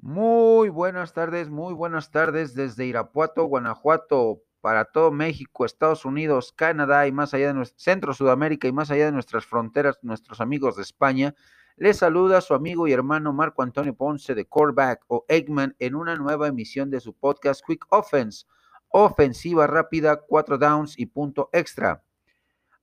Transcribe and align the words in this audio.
Muy 0.00 0.68
buenas 0.68 1.12
tardes, 1.12 1.50
muy 1.50 1.74
buenas 1.74 2.12
tardes 2.12 2.54
desde 2.54 2.86
Irapuato, 2.86 3.46
Guanajuato, 3.46 4.42
para 4.60 4.84
todo 4.84 5.10
México, 5.10 5.64
Estados 5.64 6.04
Unidos, 6.04 6.52
Canadá 6.52 7.08
y 7.08 7.12
más 7.12 7.34
allá 7.34 7.48
de 7.48 7.54
nuestro 7.54 7.80
centro 7.80 8.14
Sudamérica 8.14 8.68
y 8.68 8.72
más 8.72 8.92
allá 8.92 9.06
de 9.06 9.12
nuestras 9.12 9.44
fronteras, 9.44 9.98
nuestros 10.02 10.40
amigos 10.40 10.76
de 10.76 10.82
España. 10.82 11.34
Les 11.76 11.96
saluda 11.96 12.40
su 12.40 12.54
amigo 12.54 12.86
y 12.86 12.92
hermano 12.92 13.32
Marco 13.32 13.62
Antonio 13.62 13.92
Ponce 13.92 14.36
de 14.36 14.46
Coreback 14.46 15.04
o 15.08 15.24
Eggman 15.26 15.74
en 15.80 15.96
una 15.96 16.14
nueva 16.14 16.46
emisión 16.46 16.90
de 16.90 17.00
su 17.00 17.12
podcast 17.14 17.60
Quick 17.66 17.84
Offense, 17.88 18.46
ofensiva 18.90 19.66
rápida, 19.66 20.20
cuatro 20.20 20.58
downs 20.58 20.96
y 20.96 21.06
punto 21.06 21.50
extra. 21.52 22.04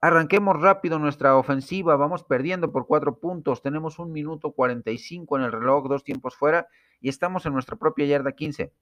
Arranquemos 0.02 0.60
rápido 0.60 1.00
nuestra 1.00 1.38
ofensiva, 1.38 1.96
vamos 1.96 2.26
perdiendo 2.26 2.74
por 2.74 2.88
cuatro 2.88 3.20
puntos, 3.20 3.62
tenemos 3.62 4.00
un 4.00 4.12
minuto 4.12 4.52
45 4.52 5.38
en 5.38 5.44
el 5.44 5.54
reloj, 5.54 5.88
dos 5.88 6.04
tiempos 6.04 6.36
fuera 6.36 6.68
y 7.06 7.10
estamos 7.10 7.46
en 7.46 7.54
nuestra 7.54 7.76
propia 7.76 8.08
yarda 8.08 8.32
15. 8.32 8.74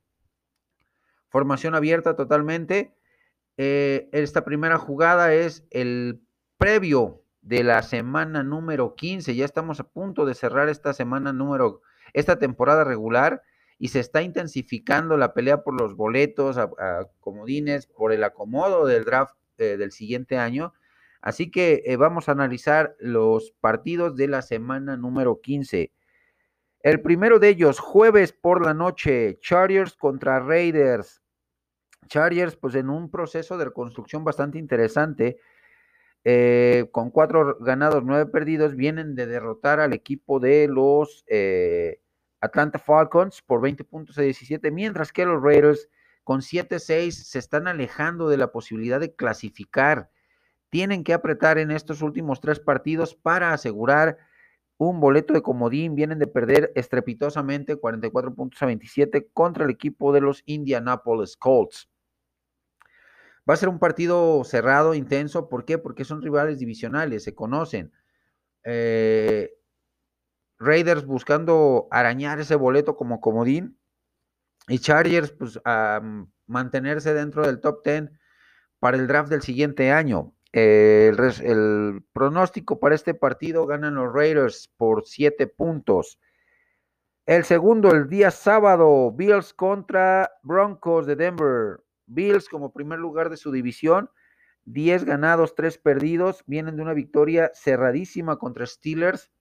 Formación 1.28 1.76
abierta 1.76 2.16
totalmente. 2.16 2.96
Eh, 3.58 4.08
esta 4.14 4.46
primera 4.46 4.78
jugada 4.78 5.34
es 5.34 5.68
el 5.72 6.22
previo 6.58 7.26
de 7.42 7.66
la 7.66 7.84
semana 7.84 8.42
número 8.42 8.96
15. 8.96 9.36
Ya 9.36 9.44
estamos 9.44 9.82
a 9.82 9.90
punto 9.90 10.26
de 10.26 10.36
cerrar 10.36 10.70
esta 10.70 10.94
semana 10.94 11.34
número, 11.34 11.82
esta 12.14 12.40
temporada 12.40 12.86
regular 12.86 13.42
y 13.78 13.90
se 13.90 14.00
está 14.00 14.22
intensificando 14.22 15.18
la 15.18 15.34
pelea 15.34 15.62
por 15.62 15.78
los 15.78 15.98
boletos, 15.98 16.58
a, 16.58 16.70
comodines, 17.20 17.88
por 17.88 18.14
el 18.14 18.24
acomodo 18.24 18.86
del 18.86 19.04
draft 19.04 19.36
eh, 19.58 19.76
del 19.76 19.92
siguiente 19.92 20.38
año. 20.38 20.72
Así 21.22 21.52
que 21.52 21.84
eh, 21.86 21.98
vamos 21.98 22.30
a 22.30 22.32
analizar 22.32 22.96
los 23.00 23.52
partidos 23.60 24.16
de 24.16 24.30
la 24.30 24.42
semana 24.42 24.96
número 24.96 25.42
15. 25.42 25.92
El 26.84 27.00
primero 27.02 27.40
de 27.40 27.48
ellos, 27.48 27.80
jueves 27.80 28.34
por 28.34 28.66
la 28.66 28.74
noche, 28.74 29.40
Chargers 29.40 29.96
contra 29.96 30.42
Raiders. 30.42 31.22
Chargers, 32.08 32.58
pues 32.58 32.76
en 32.76 32.90
un 32.90 33.10
proceso 33.10 33.58
de 33.58 33.64
reconstrucción 33.64 34.26
bastante 34.26 34.58
interesante, 34.60 35.38
eh, 36.26 36.90
con 36.92 37.10
cuatro 37.10 37.58
ganados, 37.62 38.04
nueve 38.04 38.26
perdidos, 38.26 38.76
vienen 38.76 39.16
de 39.16 39.28
derrotar 39.28 39.80
al 39.80 39.94
equipo 39.94 40.42
de 40.42 40.68
los 40.68 41.24
eh, 41.28 42.02
Atlanta 42.42 42.80
Falcons 42.80 43.42
por 43.42 43.62
20 43.62 43.86
puntos 43.86 44.18
a 44.18 44.22
17, 44.22 44.70
mientras 44.70 45.14
que 45.14 45.26
los 45.26 45.42
Raiders 45.42 45.88
con 46.26 46.42
7-6 46.42 47.12
se 47.12 47.40
están 47.40 47.70
alejando 47.70 48.28
de 48.28 48.36
la 48.36 48.52
posibilidad 48.52 49.00
de 49.00 49.16
clasificar. 49.16 50.10
Tienen 50.70 51.06
que 51.06 51.14
apretar 51.14 51.58
en 51.60 51.72
estos 51.72 52.02
últimos 52.02 52.42
tres 52.42 52.60
partidos 52.60 53.16
para 53.16 53.54
asegurar 53.54 54.18
un 54.78 55.00
boleto 55.00 55.34
de 55.34 55.42
comodín. 55.42 55.96
Vienen 55.96 56.20
de 56.20 56.28
perder 56.28 56.72
estrepitosamente 56.76 57.76
44 57.78 58.34
puntos 58.34 58.62
a 58.62 58.66
27 58.68 59.30
contra 59.34 59.66
el 59.66 59.72
equipo 59.72 60.14
de 60.14 60.22
los 60.22 60.44
Indianapolis 60.46 61.38
Colts. 61.38 61.90
Va 63.50 63.56
a 63.56 63.58
ser 63.58 63.70
un 63.70 63.80
partido 63.80 64.44
cerrado, 64.46 64.94
intenso. 64.94 65.50
¿Por 65.50 65.66
qué? 65.66 65.78
Porque 65.78 66.06
son 66.06 66.22
rivales 66.22 66.60
divisionales, 66.60 67.24
se 67.24 67.36
conocen. 67.36 67.92
Eh, 68.64 69.52
Raiders 70.60 71.06
buscando 71.06 71.88
arañar 71.92 72.40
ese 72.40 72.56
boleto 72.56 72.96
como 72.96 73.20
comodín. 73.20 73.78
Y 74.70 74.80
Chargers, 74.80 75.32
pues, 75.32 75.60
a 75.66 76.02
mantenerse 76.48 77.14
dentro 77.14 77.46
del 77.46 77.60
top 77.60 77.84
10 77.84 78.12
para 78.80 78.98
el 78.98 79.08
draft 79.08 79.30
del 79.30 79.42
siguiente 79.42 79.92
año. 79.92 80.34
Eh, 80.56 81.12
el, 81.42 82.06
pronóstico 82.14 82.80
para 82.80 82.94
este 82.94 83.16
partido 83.16 83.66
ganan 83.66 83.96
los 83.96 84.14
Raiders 84.14 84.72
por 84.78 85.04
7 85.04 85.48
puntos. 85.48 86.20
El 87.26 87.44
segundo, 87.44 87.92
el 87.92 88.08
día 88.08 88.30
sábado, 88.30 89.12
Bills 89.12 89.54
contra 89.54 90.32
Broncos 90.44 91.08
de 91.08 91.16
Denver. 91.16 91.84
Bills 92.06 92.48
como 92.50 92.72
primer 92.72 93.00
lugar 93.00 93.30
de 93.30 93.38
su 93.38 93.52
división, 93.52 94.12
10 94.66 95.06
ganados, 95.06 95.56
3 95.56 95.78
perdidos, 95.80 96.44
vienen 96.46 96.76
de 96.76 96.84
una 96.84 96.94
victoria 96.94 97.50
cerradísima 97.56 98.38
contra 98.38 98.66
Steelers, 98.66 99.32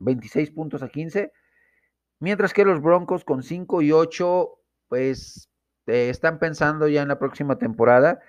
26 0.00 0.50
puntos 0.50 0.82
a 0.82 0.88
15, 0.88 1.32
mientras 2.18 2.52
que 2.52 2.64
los 2.64 2.82
Broncos 2.82 3.24
con 3.24 3.42
5 3.42 3.82
y 3.82 3.92
8, 3.92 4.50
pues 4.88 5.48
eh, 5.86 6.10
están 6.10 6.38
pensando 6.38 6.88
ya 6.88 7.02
en 7.02 7.08
la 7.08 7.18
próxima 7.18 7.56
temporada. 7.56 8.20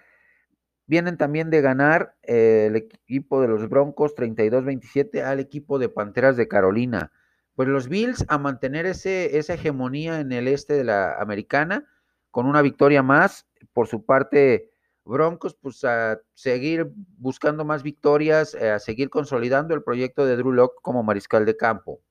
Vienen 0.87 1.17
también 1.17 1.49
de 1.49 1.61
ganar 1.61 2.15
eh, 2.23 2.67
el 2.67 2.77
equipo 2.77 3.41
de 3.41 3.49
los 3.49 3.67
Broncos 3.69 4.15
32-27 4.15 5.21
al 5.21 5.39
equipo 5.39 5.79
de 5.79 5.89
Panteras 5.89 6.37
de 6.37 6.47
Carolina. 6.47 7.11
Pues 7.55 7.67
los 7.67 7.89
Bills 7.89 8.25
a 8.29 8.37
mantener 8.37 8.85
ese, 8.85 9.37
esa 9.37 9.55
hegemonía 9.55 10.19
en 10.19 10.31
el 10.31 10.47
este 10.47 10.73
de 10.73 10.85
la 10.85 11.17
americana 11.19 11.85
con 12.31 12.45
una 12.45 12.61
victoria 12.61 13.03
más. 13.03 13.47
Por 13.73 13.87
su 13.87 14.05
parte, 14.05 14.71
Broncos, 15.03 15.55
pues 15.55 15.83
a 15.83 16.19
seguir 16.33 16.91
buscando 17.17 17.65
más 17.65 17.83
victorias, 17.83 18.53
eh, 18.55 18.69
a 18.69 18.79
seguir 18.79 19.09
consolidando 19.09 19.73
el 19.73 19.83
proyecto 19.83 20.25
de 20.25 20.35
Drew 20.35 20.51
Locke 20.51 20.81
como 20.81 21.03
mariscal 21.03 21.45
de 21.45 21.57
campo. 21.57 22.01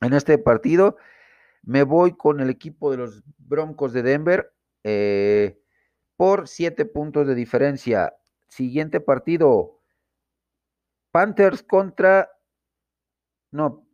En 0.00 0.12
este 0.14 0.36
partido 0.38 0.96
me 1.62 1.84
voy 1.84 2.16
con 2.16 2.40
el 2.40 2.50
equipo 2.50 2.90
de 2.90 2.96
los 2.96 3.22
Broncos 3.38 3.92
de 3.92 4.02
Denver. 4.02 4.52
Eh, 4.82 5.61
por 6.22 6.46
siete 6.46 6.84
puntos 6.84 7.26
de 7.26 7.34
diferencia. 7.34 8.14
Siguiente 8.46 9.00
partido. 9.00 9.80
Panthers 11.10 11.64
contra. 11.64 12.30
No. 13.50 13.84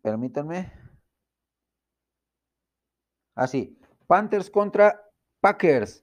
Permítanme. 0.00 0.72
Así. 3.34 3.78
Ah, 3.78 3.88
Panthers 4.06 4.48
contra 4.48 5.02
Packers. 5.40 6.02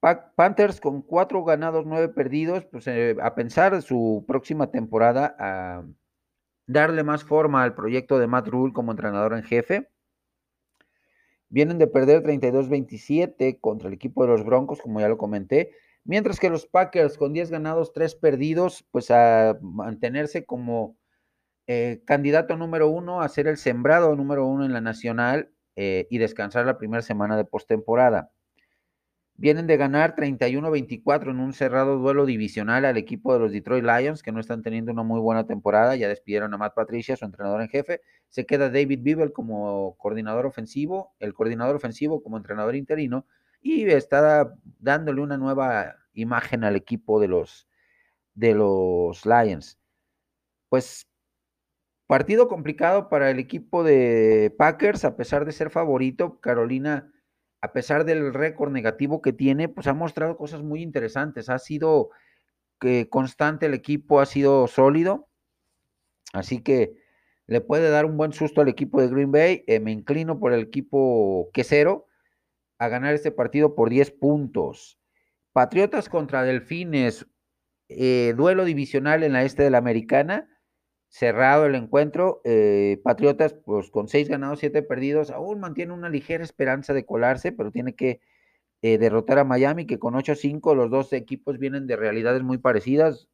Pa 0.00 0.32
Panthers 0.34 0.80
con 0.80 1.02
cuatro 1.02 1.44
ganados, 1.44 1.86
nueve 1.86 2.08
perdidos. 2.08 2.64
Pues 2.64 2.88
eh, 2.88 3.14
a 3.22 3.36
pensar 3.36 3.80
su 3.80 4.24
próxima 4.26 4.72
temporada, 4.72 5.36
a 5.38 5.84
darle 6.66 7.04
más 7.04 7.22
forma 7.22 7.62
al 7.62 7.76
proyecto 7.76 8.18
de 8.18 8.26
Matt 8.26 8.48
Rule 8.48 8.72
como 8.72 8.90
entrenador 8.90 9.34
en 9.34 9.44
jefe. 9.44 9.91
Vienen 11.52 11.76
de 11.76 11.86
perder 11.86 12.22
32-27 12.22 13.60
contra 13.60 13.88
el 13.88 13.94
equipo 13.94 14.22
de 14.24 14.30
los 14.30 14.42
Broncos, 14.42 14.80
como 14.80 15.00
ya 15.00 15.08
lo 15.08 15.18
comenté. 15.18 15.72
Mientras 16.02 16.40
que 16.40 16.48
los 16.48 16.66
Packers 16.66 17.18
con 17.18 17.34
10 17.34 17.50
ganados, 17.50 17.92
3 17.92 18.14
perdidos, 18.14 18.86
pues 18.90 19.10
a 19.10 19.58
mantenerse 19.60 20.46
como 20.46 20.96
eh, 21.66 22.00
candidato 22.06 22.56
número 22.56 22.88
uno, 22.88 23.20
a 23.20 23.28
ser 23.28 23.48
el 23.48 23.58
sembrado 23.58 24.16
número 24.16 24.46
uno 24.46 24.64
en 24.64 24.72
la 24.72 24.80
nacional 24.80 25.52
eh, 25.76 26.06
y 26.08 26.16
descansar 26.16 26.64
la 26.64 26.78
primera 26.78 27.02
semana 27.02 27.36
de 27.36 27.44
postemporada. 27.44 28.32
Vienen 29.42 29.66
de 29.66 29.76
ganar 29.76 30.14
31-24 30.14 31.32
en 31.32 31.40
un 31.40 31.52
cerrado 31.52 31.98
duelo 31.98 32.26
divisional 32.26 32.84
al 32.84 32.96
equipo 32.96 33.32
de 33.32 33.40
los 33.40 33.50
Detroit 33.50 33.82
Lions, 33.82 34.22
que 34.22 34.30
no 34.30 34.38
están 34.38 34.62
teniendo 34.62 34.92
una 34.92 35.02
muy 35.02 35.18
buena 35.18 35.48
temporada. 35.48 35.96
Ya 35.96 36.06
despidieron 36.06 36.54
a 36.54 36.58
Matt 36.58 36.76
Patricia, 36.76 37.16
su 37.16 37.24
entrenador 37.24 37.60
en 37.60 37.68
jefe. 37.68 38.02
Se 38.28 38.46
queda 38.46 38.70
David 38.70 39.00
Bibel 39.02 39.32
como 39.32 39.96
coordinador 39.98 40.46
ofensivo, 40.46 41.16
el 41.18 41.34
coordinador 41.34 41.74
ofensivo 41.74 42.22
como 42.22 42.36
entrenador 42.36 42.76
interino, 42.76 43.26
y 43.60 43.84
está 43.90 44.54
dándole 44.78 45.20
una 45.20 45.38
nueva 45.38 45.96
imagen 46.12 46.62
al 46.62 46.76
equipo 46.76 47.18
de 47.18 47.26
los, 47.26 47.66
de 48.34 48.54
los 48.54 49.26
Lions. 49.26 49.76
Pues 50.68 51.08
partido 52.06 52.46
complicado 52.46 53.08
para 53.08 53.28
el 53.28 53.40
equipo 53.40 53.82
de 53.82 54.54
Packers, 54.56 55.04
a 55.04 55.16
pesar 55.16 55.44
de 55.46 55.50
ser 55.50 55.70
favorito. 55.70 56.38
Carolina 56.38 57.12
a 57.62 57.72
pesar 57.72 58.04
del 58.04 58.34
récord 58.34 58.72
negativo 58.72 59.22
que 59.22 59.32
tiene, 59.32 59.68
pues 59.68 59.86
ha 59.86 59.94
mostrado 59.94 60.36
cosas 60.36 60.62
muy 60.62 60.82
interesantes. 60.82 61.48
Ha 61.48 61.60
sido 61.60 62.10
eh, 62.82 63.08
constante 63.08 63.66
el 63.66 63.74
equipo, 63.74 64.20
ha 64.20 64.26
sido 64.26 64.66
sólido. 64.66 65.28
Así 66.32 66.60
que 66.60 66.96
le 67.46 67.60
puede 67.60 67.88
dar 67.88 68.04
un 68.04 68.16
buen 68.16 68.32
susto 68.32 68.60
al 68.60 68.68
equipo 68.68 69.00
de 69.00 69.08
Green 69.08 69.30
Bay. 69.30 69.62
Eh, 69.68 69.78
me 69.78 69.92
inclino 69.92 70.40
por 70.40 70.52
el 70.52 70.60
equipo 70.60 71.50
quesero 71.52 72.06
a 72.78 72.88
ganar 72.88 73.14
este 73.14 73.30
partido 73.30 73.76
por 73.76 73.90
10 73.90 74.10
puntos. 74.10 74.98
Patriotas 75.52 76.08
contra 76.08 76.42
Delfines, 76.42 77.28
eh, 77.88 78.34
duelo 78.36 78.64
divisional 78.64 79.22
en 79.22 79.34
la 79.34 79.44
este 79.44 79.62
de 79.62 79.70
la 79.70 79.78
Americana 79.78 80.51
cerrado 81.12 81.66
el 81.66 81.74
encuentro. 81.74 82.40
Eh, 82.44 83.00
Patriotas, 83.04 83.52
pues 83.52 83.90
con 83.90 84.08
seis 84.08 84.28
ganados, 84.28 84.60
siete 84.60 84.82
perdidos, 84.82 85.30
aún 85.30 85.60
mantiene 85.60 85.92
una 85.92 86.08
ligera 86.08 86.42
esperanza 86.42 86.94
de 86.94 87.04
colarse, 87.04 87.52
pero 87.52 87.70
tiene 87.70 87.94
que 87.94 88.20
eh, 88.80 88.98
derrotar 88.98 89.38
a 89.38 89.44
Miami, 89.44 89.86
que 89.86 89.98
con 89.98 90.14
8-5 90.14 90.74
los 90.74 90.90
dos 90.90 91.12
equipos 91.12 91.58
vienen 91.58 91.86
de 91.86 91.96
realidades 91.96 92.42
muy 92.42 92.58
parecidas. 92.58 93.28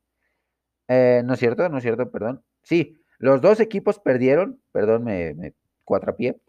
Eh, 0.89 1.23
no 1.25 1.35
es 1.35 1.41
cierto, 1.41 1.69
no 1.69 1.79
es 1.79 1.85
cierto, 1.85 2.11
perdón. 2.11 2.43
Sí, 2.63 2.97
los 3.19 3.41
dos 3.41 3.61
equipos 3.61 4.01
perdieron, 4.01 4.61
perdón, 4.73 5.05
me, 5.05 5.55
cuatrapié. 5.85 6.41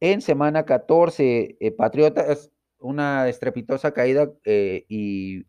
En 0.00 0.20
semana 0.20 0.64
14, 0.64 1.58
Patriotas, 1.76 2.50
una 2.78 3.28
estrepitosa 3.28 3.92
caída 3.92 4.32
y 4.44 5.44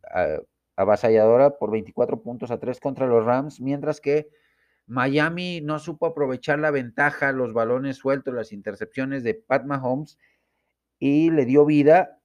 avasalladora 0.76 1.58
por 1.58 1.72
24 1.72 2.22
puntos 2.22 2.52
a 2.52 2.60
3 2.60 2.80
contra 2.80 3.08
los 3.08 3.26
Rams, 3.26 3.62
mientras 3.62 4.02
que 4.02 4.28
Miami 4.86 5.62
no 5.62 5.80
supo 5.80 6.06
aprovechar 6.06 6.60
la 6.60 6.72
ventaja, 6.72 7.32
los 7.32 7.54
balones 7.54 7.98
sueltos, 7.98 8.34
las 8.34 8.52
intercepciones 8.52 9.24
de 9.24 9.36
Pat 9.36 9.66
Mahomes 9.66 10.18
y 11.00 11.32
le 11.32 11.46
dio 11.46 11.66
vida 11.66 12.20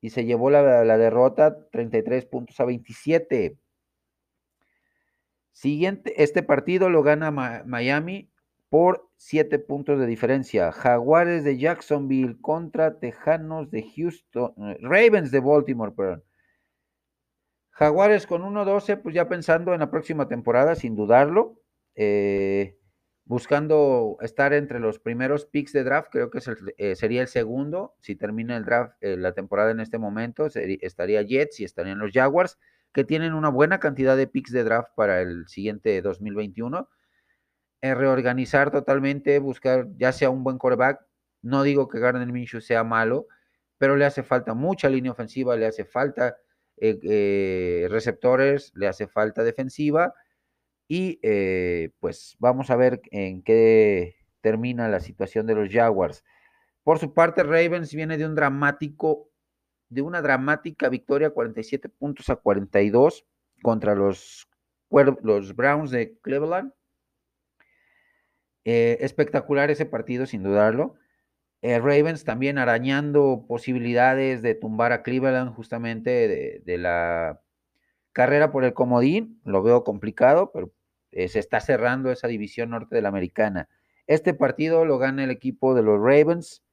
y 0.00 0.10
se 0.10 0.24
llevó 0.24 0.50
la, 0.50 0.62
derrota 0.96 1.68
33 1.70 2.26
puntos 2.26 2.58
a 2.60 2.64
27. 2.64 3.58
Siguiente, 5.52 6.22
este 6.22 6.42
partido 6.42 6.88
lo 6.88 7.02
gana 7.02 7.30
Miami 7.30 8.30
por 8.70 9.08
7 9.16 9.58
puntos 9.58 9.98
de 9.98 10.06
diferencia. 10.06 10.72
Jaguares 10.72 11.44
de 11.44 11.58
Jacksonville 11.58 12.40
contra 12.40 12.98
Tejanos 12.98 13.70
de 13.70 13.84
Houston, 13.94 14.54
eh, 14.56 14.78
Ravens 14.80 15.30
de 15.30 15.40
Baltimore, 15.40 15.92
perdón. 15.92 16.24
Jaguares 17.72 18.26
con 18.26 18.42
1-12, 18.42 19.02
pues 19.02 19.14
ya 19.14 19.28
pensando 19.28 19.74
en 19.74 19.80
la 19.80 19.90
próxima 19.90 20.28
temporada, 20.28 20.74
sin 20.74 20.96
dudarlo. 20.96 21.59
Eh, 22.02 22.78
buscando 23.26 24.16
estar 24.22 24.54
entre 24.54 24.80
los 24.80 24.98
primeros 24.98 25.44
picks 25.44 25.74
de 25.74 25.84
draft, 25.84 26.08
creo 26.10 26.30
que 26.30 26.40
eh, 26.78 26.96
sería 26.96 27.20
el 27.20 27.28
segundo. 27.28 27.94
Si 28.00 28.16
termina 28.16 28.56
el 28.56 28.64
draft, 28.64 28.94
la 29.02 29.32
temporada 29.34 29.70
en 29.70 29.80
este 29.80 29.98
momento, 29.98 30.46
estaría 30.46 31.20
Jets 31.22 31.60
y 31.60 31.64
estarían 31.64 31.98
los 31.98 32.12
Jaguars 32.12 32.58
que 32.92 33.04
tienen 33.04 33.34
una 33.34 33.50
buena 33.50 33.78
cantidad 33.80 34.16
de 34.16 34.26
picks 34.26 34.50
de 34.50 34.64
draft 34.64 34.92
para 34.96 35.20
el 35.20 35.46
siguiente 35.46 36.00
2021. 36.00 36.88
En 37.82 37.96
reorganizar 37.96 38.70
totalmente, 38.70 39.38
buscar 39.38 39.86
ya 39.96 40.12
sea 40.12 40.30
un 40.30 40.42
buen 40.42 40.56
quarterback. 40.56 41.04
No 41.42 41.62
digo 41.62 41.88
que 41.88 42.00
Gardner 42.00 42.32
Minshew 42.32 42.60
sea 42.62 42.82
malo, 42.82 43.26
pero 43.78 43.96
le 43.96 44.06
hace 44.06 44.22
falta 44.22 44.54
mucha 44.54 44.88
línea 44.88 45.12
ofensiva, 45.12 45.54
le 45.56 45.66
hace 45.66 45.84
falta 45.84 46.36
eh, 46.76 46.98
eh, 47.02 47.88
receptores, 47.90 48.72
le 48.74 48.88
hace 48.88 49.06
falta 49.06 49.42
defensiva. 49.44 50.14
Y 50.92 51.20
eh, 51.22 51.90
pues 52.00 52.34
vamos 52.40 52.68
a 52.68 52.74
ver 52.74 53.00
en 53.12 53.42
qué 53.42 54.16
termina 54.40 54.88
la 54.88 54.98
situación 54.98 55.46
de 55.46 55.54
los 55.54 55.72
Jaguars. 55.72 56.24
Por 56.82 56.98
su 56.98 57.14
parte, 57.14 57.44
Ravens 57.44 57.94
viene 57.94 58.18
de 58.18 58.26
un 58.26 58.34
dramático 58.34 59.30
de 59.88 60.02
una 60.02 60.20
dramática 60.20 60.88
victoria 60.88 61.30
47 61.30 61.88
puntos 61.90 62.28
a 62.28 62.34
42 62.34 63.24
contra 63.62 63.94
los, 63.94 64.48
los 65.22 65.54
Browns 65.54 65.92
de 65.92 66.18
Cleveland. 66.22 66.72
Eh, 68.64 68.98
espectacular 68.98 69.70
ese 69.70 69.86
partido, 69.86 70.26
sin 70.26 70.42
dudarlo. 70.42 70.96
Eh, 71.62 71.78
Ravens 71.78 72.24
también 72.24 72.58
arañando 72.58 73.44
posibilidades 73.46 74.42
de 74.42 74.56
tumbar 74.56 74.90
a 74.90 75.04
Cleveland 75.04 75.54
justamente 75.54 76.60
de, 76.64 76.78
la 76.78 77.40
carrera 78.10 78.50
por 78.50 78.64
el 78.64 78.74
comodín. 78.74 79.40
Lo 79.44 79.62
veo 79.62 79.84
complicado, 79.84 80.50
pero 80.52 80.72
eh, 81.12 81.28
se 81.28 81.38
está 81.38 81.60
cerrando 81.60 82.10
esa 82.10 82.28
división 82.28 82.70
norte 82.70 82.94
de 82.94 83.02
la 83.02 83.08
americana. 83.08 83.68
Este 84.06 84.34
partido 84.34 84.84
lo 84.84 84.98
gana 84.98 85.24
el 85.24 85.30
equipo 85.30 85.74
de 85.74 85.82
los 85.82 86.00
Ravens 86.00 86.64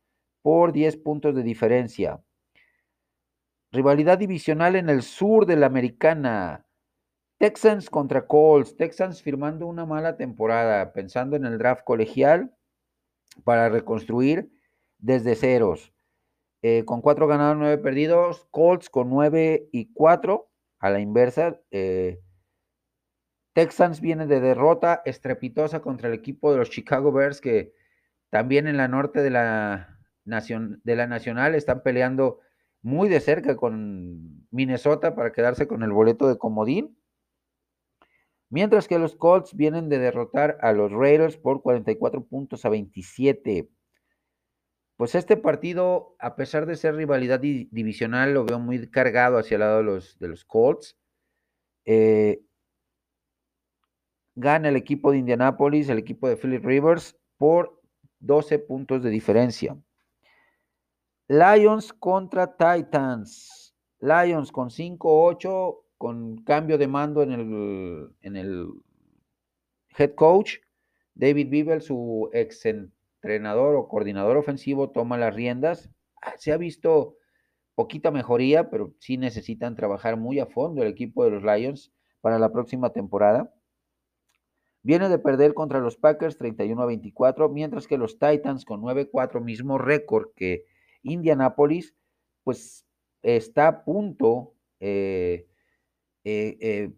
por 0.42 0.74
10 0.74 0.98
puntos 0.98 1.36
de 1.36 1.44
diferencia. 1.44 2.22
Rivalidad 3.72 4.18
divisional 4.18 4.75
en 4.75 4.89
el 4.89 5.04
sur 5.04 5.45
de 5.45 5.56
la 5.56 5.66
americana. 5.66 6.66
Texans 7.38 7.89
contra 7.89 8.25
Colts. 8.25 8.75
Texans 8.75 9.22
firmando 9.22 9.68
una 9.68 9.86
mala 9.86 10.18
temporada, 10.18 10.94
pensando 10.94 11.36
en 11.36 11.45
el 11.45 11.57
draft 11.57 11.84
colegial 11.84 12.56
para 13.44 13.69
reconstruir 13.69 14.50
desde 14.98 15.36
ceros. 15.36 15.94
Eh, 16.63 16.86
con 16.86 17.01
cuatro 17.01 17.28
ganados, 17.28 17.57
nueve 17.57 17.78
perdidos. 17.78 18.48
Colts 18.51 18.89
con 18.89 19.10
nueve 19.10 19.69
y 19.72 19.94
cuatro 19.94 20.50
a 20.80 20.89
la 20.89 21.00
inversa. 21.00 21.60
Eh, 21.72 22.19
Texans 23.57 24.01
viene 24.01 24.27
de 24.27 24.39
derrota 24.39 25.01
estrepitosa 25.04 25.80
contra 25.80 26.09
el 26.09 26.13
equipo 26.13 26.51
de 26.51 26.59
los 26.59 26.69
Chicago 26.69 27.12
Bears, 27.12 27.42
que 27.42 27.74
también 28.30 28.68
en 28.68 28.77
la 28.77 28.88
norte 28.88 29.24
de 29.24 29.31
la, 29.31 29.98
de 30.25 30.95
la 30.95 31.07
Nacional 31.07 31.56
están 31.56 31.81
peleando 31.81 32.39
muy 32.83 33.09
de 33.09 33.19
cerca 33.19 33.56
con 33.56 34.48
Minnesota 34.51 35.15
para 35.15 35.31
quedarse 35.31 35.68
con 35.68 35.81
el 35.81 35.92
boleto 35.92 36.27
de 36.27 36.38
comodín. 36.38 37.00
Mientras 38.51 38.88
que 38.88 39.00
los 39.00 39.15
Colts 39.15 39.56
vienen 39.56 39.89
de 39.89 39.98
derrotar 39.98 40.60
a 40.62 40.71
los 40.71 40.92
Raiders 40.92 41.36
por 41.38 41.63
44 41.63 42.27
puntos 42.27 42.63
a 42.63 42.69
27. 42.69 43.71
Pues 44.98 45.15
este 45.15 45.36
partido, 45.36 46.15
a 46.19 46.36
pesar 46.36 46.68
de 46.68 46.75
ser 46.75 46.94
rivalidad 46.94 47.39
divisional, 47.39 48.36
lo 48.36 48.45
veo 48.45 48.60
muy 48.60 48.88
cargado 48.92 49.39
hacia 49.39 49.56
el 49.56 49.62
lado 49.62 49.77
de 49.77 49.83
los, 49.83 50.19
de 50.19 50.27
los 50.27 50.45
Colts. 50.45 50.95
Eh, 51.86 52.44
gana 54.38 54.69
el 54.69 54.75
equipo 54.75 55.12
de 55.12 55.18
Indianapolis, 55.18 55.89
el 55.89 55.98
equipo 55.98 56.30
de 56.30 56.38
Philip 56.38 56.63
Rivers, 56.63 57.18
por 57.38 57.81
12 58.19 58.60
puntos 58.60 59.01
de 59.01 59.10
diferencia. 59.10 59.75
Lions 61.28 61.92
contra 61.92 62.56
Titans. 62.56 63.75
Lions 64.00 64.51
con 64.51 64.69
5-8, 64.69 65.80
con 65.98 66.38
cambio 66.44 66.78
de 66.78 66.88
mando 66.88 67.24
en 67.24 67.31
el, 67.31 68.10
en 68.22 68.38
el 68.38 68.69
head 69.98 70.13
coach. 70.13 70.57
David 71.16 71.50
Bibel, 71.50 71.81
su 71.81 72.30
ex 72.31 72.63
entrenador 72.68 73.75
o 73.75 73.88
coordinador 73.88 74.38
ofensivo, 74.38 74.92
toma 74.92 75.18
las 75.18 75.34
riendas. 75.34 75.89
Se 76.38 76.51
ha 76.51 76.57
visto 76.57 77.18
poquita 77.74 78.12
mejoría, 78.12 78.69
pero 78.69 78.94
sí 79.00 79.18
necesitan 79.18 79.75
trabajar 79.75 80.16
muy 80.16 80.39
a 80.39 80.45
fondo 80.45 80.84
el 80.84 80.89
equipo 80.89 81.24
de 81.24 81.31
los 81.31 81.44
Lions 81.44 81.92
para 82.22 82.38
la 82.38 82.51
próxima 82.51 82.92
temporada. 82.92 83.51
Viene 84.88 85.10
de 85.10 85.19
perder 85.19 85.54
contra 85.54 85.81
los 85.81 85.98
Packers 85.98 86.38
31 86.38 86.81
a 86.81 86.86
24, 86.86 87.50
mientras 87.50 87.88
que 87.88 87.98
los 87.98 88.19
Titans 88.19 88.63
con 88.63 88.81
9-4, 88.81 89.44
mismo 89.44 89.78
récord 89.78 90.30
que 90.34 90.63
Indianapolis, 91.04 91.94
pues 92.45 92.88
está 93.22 93.68
a 93.68 93.84
punto, 93.84 94.54
eh, 94.80 95.45
eh, 96.24 96.57
eh, 96.62 96.94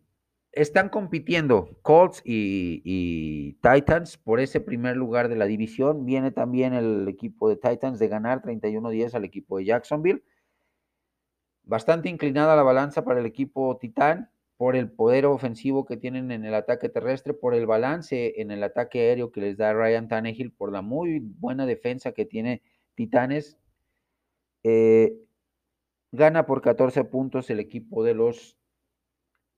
están 0.51 0.89
compitiendo 0.89 1.79
Colts 1.81 2.21
y, 2.23 3.53
Titans 3.53 4.19
por 4.19 4.39
ese 4.39 4.61
primer 4.61 4.95
lugar 4.95 5.27
de 5.27 5.37
la 5.37 5.45
división. 5.45 6.05
Viene 6.05 6.29
también 6.29 6.75
el 6.75 7.07
equipo 7.07 7.49
de 7.49 7.55
Titans 7.55 7.97
de 7.97 8.07
ganar 8.07 8.43
31-10 8.43 9.15
al 9.15 9.25
equipo 9.25 9.57
de 9.57 9.65
Jacksonville. 9.65 10.23
Bastante 11.63 12.07
inclinada 12.07 12.55
la 12.55 12.61
balanza 12.61 13.03
para 13.03 13.19
el 13.19 13.25
equipo 13.25 13.79
Titán 13.81 14.29
por 14.59 14.75
el 14.75 14.91
poder 14.91 15.25
ofensivo 15.25 15.85
que 15.85 15.95
tienen 15.95 16.31
en 16.31 16.43
el 16.43 16.53
ataque 16.53 16.89
terrestre, 16.89 17.33
por 17.33 17.53
el 17.53 17.65
balance 17.65 18.41
en 18.41 18.51
el 18.51 18.61
ataque 18.61 18.99
aéreo 18.99 19.31
que 19.31 19.39
les 19.39 19.55
da 19.55 19.71
Ryan 19.71 20.09
Tannehill, 20.09 20.51
por 20.51 20.73
la 20.73 20.81
muy 20.81 21.19
buena 21.19 21.65
defensa 21.65 22.11
que 22.11 22.25
tiene 22.25 22.61
Titanes. 22.93 23.57
Eh, 24.63 25.15
gana 26.11 26.45
por 26.45 26.61
14 26.61 27.05
puntos 27.05 27.49
el 27.49 27.61
equipo 27.61 28.03
de 28.03 28.15
los 28.15 28.57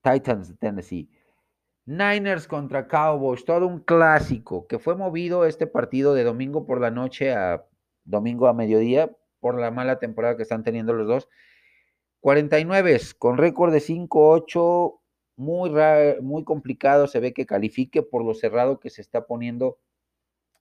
Titans 0.02 0.50
de 0.50 0.54
Tennessee. 0.54 1.10
Niners 1.84 2.46
contra 2.46 2.86
Cowboys, 2.86 3.44
todo 3.44 3.66
un 3.66 3.80
clásico 3.80 4.68
que 4.68 4.78
fue 4.78 4.94
movido 4.94 5.46
este 5.46 5.66
partido 5.66 6.14
de 6.14 6.22
domingo 6.22 6.64
por 6.64 6.80
la 6.80 6.92
noche 6.92 7.32
a 7.32 7.66
domingo 8.04 8.46
a 8.46 8.54
mediodía 8.54 9.10
por 9.40 9.58
la 9.58 9.72
mala 9.72 9.98
temporada 9.98 10.36
que 10.36 10.44
están 10.44 10.62
teniendo 10.62 10.92
los 10.92 11.08
dos. 11.08 11.28
49 12.22 13.00
con 13.18 13.36
récord 13.36 13.72
de 13.72 13.80
5-8, 13.80 15.00
muy, 15.42 15.70
muy 16.20 16.44
complicado 16.44 17.06
se 17.06 17.20
ve 17.20 17.32
que 17.32 17.46
califique 17.46 18.02
por 18.02 18.24
lo 18.24 18.34
cerrado 18.34 18.80
que 18.80 18.90
se 18.90 19.02
está 19.02 19.26
poniendo 19.26 19.78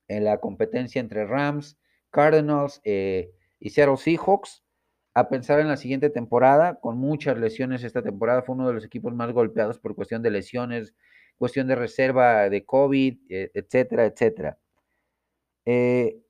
en 0.07 0.25
la 0.25 0.39
competencia 0.39 0.99
entre 0.99 1.25
Rams, 1.25 1.77
Cardinals, 2.09 2.81
eh, 2.83 3.31
y 3.59 3.69
Seattle 3.69 3.97
Seahawks. 3.97 4.63
A 5.13 5.27
pensar 5.29 5.59
en 5.59 5.67
la 5.67 5.77
siguiente 5.77 6.09
temporada, 6.09 6.79
con 6.79 6.97
muchas 6.97 7.37
lesiones 7.37 7.83
esta 7.83 8.01
temporada, 8.01 8.43
fue 8.43 8.55
uno 8.55 8.67
de 8.67 8.73
los 8.73 8.85
equipos 8.85 9.13
más 9.13 9.31
golpeados 9.33 9.77
por 9.77 9.93
cuestión 9.93 10.21
de 10.21 10.31
lesiones, 10.31 10.93
cuestión 11.37 11.67
de 11.67 11.75
reserva 11.75 12.49
de 12.49 12.65
COVID, 12.65 13.19
e, 13.29 13.51
etcétera, 13.53 14.05
etcétera. 14.05 14.57
Eh, 15.65 16.21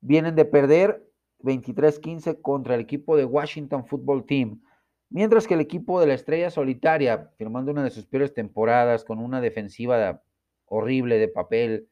vienen 0.00 0.34
de 0.34 0.44
perder 0.44 1.04
23-15 1.38 2.40
contra 2.40 2.74
el 2.74 2.80
equipo 2.80 3.16
de 3.16 3.24
Washington 3.24 3.86
Football 3.86 4.26
Team, 4.26 4.60
mientras 5.12 5.46
que 5.46 5.54
el 5.54 5.60
equipo 5.60 6.00
de 6.00 6.06
la 6.06 6.14
Estrella 6.14 6.50
Solitaria, 6.50 7.30
firmando 7.36 7.70
una 7.70 7.84
de 7.84 7.90
sus 7.90 8.06
peores 8.06 8.34
temporadas 8.34 9.04
con 9.04 9.18
una 9.18 9.40
defensiva 9.40 10.22
horrible 10.66 11.18
de 11.18 11.28
papel, 11.28 11.88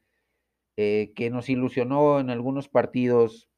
eh, 0.77 1.13
que 1.15 1.31
nos 1.31 1.49
ilusionó 1.49 2.21
en 2.21 2.31
algunos 2.31 2.69
partidos, 2.69 3.51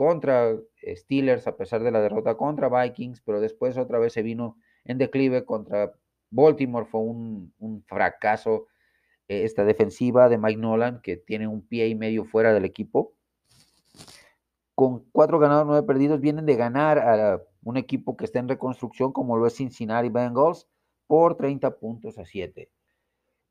contra 0.00 0.56
Steelers 0.82 1.46
a 1.46 1.58
pesar 1.58 1.82
de 1.82 1.90
la 1.90 2.00
derrota 2.00 2.34
contra 2.38 2.70
Vikings, 2.70 3.20
pero 3.20 3.38
después 3.38 3.76
otra 3.76 3.98
vez 3.98 4.14
se 4.14 4.22
vino 4.22 4.56
en 4.86 4.96
declive 4.96 5.44
contra 5.44 5.92
Baltimore, 6.30 6.86
fue 6.86 7.02
un, 7.02 7.84
fracaso 7.86 8.68
eh, 9.28 9.44
esta 9.44 9.62
defensiva 9.64 10.30
de 10.30 10.38
Mike 10.38 10.58
Nolan, 10.58 11.02
que 11.02 11.18
tiene 11.18 11.46
un 11.48 11.60
pie 11.66 11.88
y 11.88 11.94
medio 11.94 12.24
fuera 12.24 12.54
del 12.54 12.64
equipo. 12.64 13.12
Con 14.74 15.04
cuatro 15.12 15.38
ganados, 15.38 15.66
nueve 15.66 15.86
perdidos, 15.86 16.18
vienen 16.18 16.46
de 16.46 16.56
ganar 16.56 16.98
a 16.98 17.42
un 17.62 17.76
equipo 17.76 18.16
que 18.16 18.24
está 18.24 18.38
en 18.38 18.48
reconstrucción, 18.48 19.12
como 19.12 19.36
lo 19.36 19.46
es 19.46 19.56
Cincinnati 19.56 20.08
Bengals, 20.08 20.68
por 21.06 21.36
30 21.36 21.78
puntos 21.78 22.18
a 22.18 22.24
7. 22.24 22.70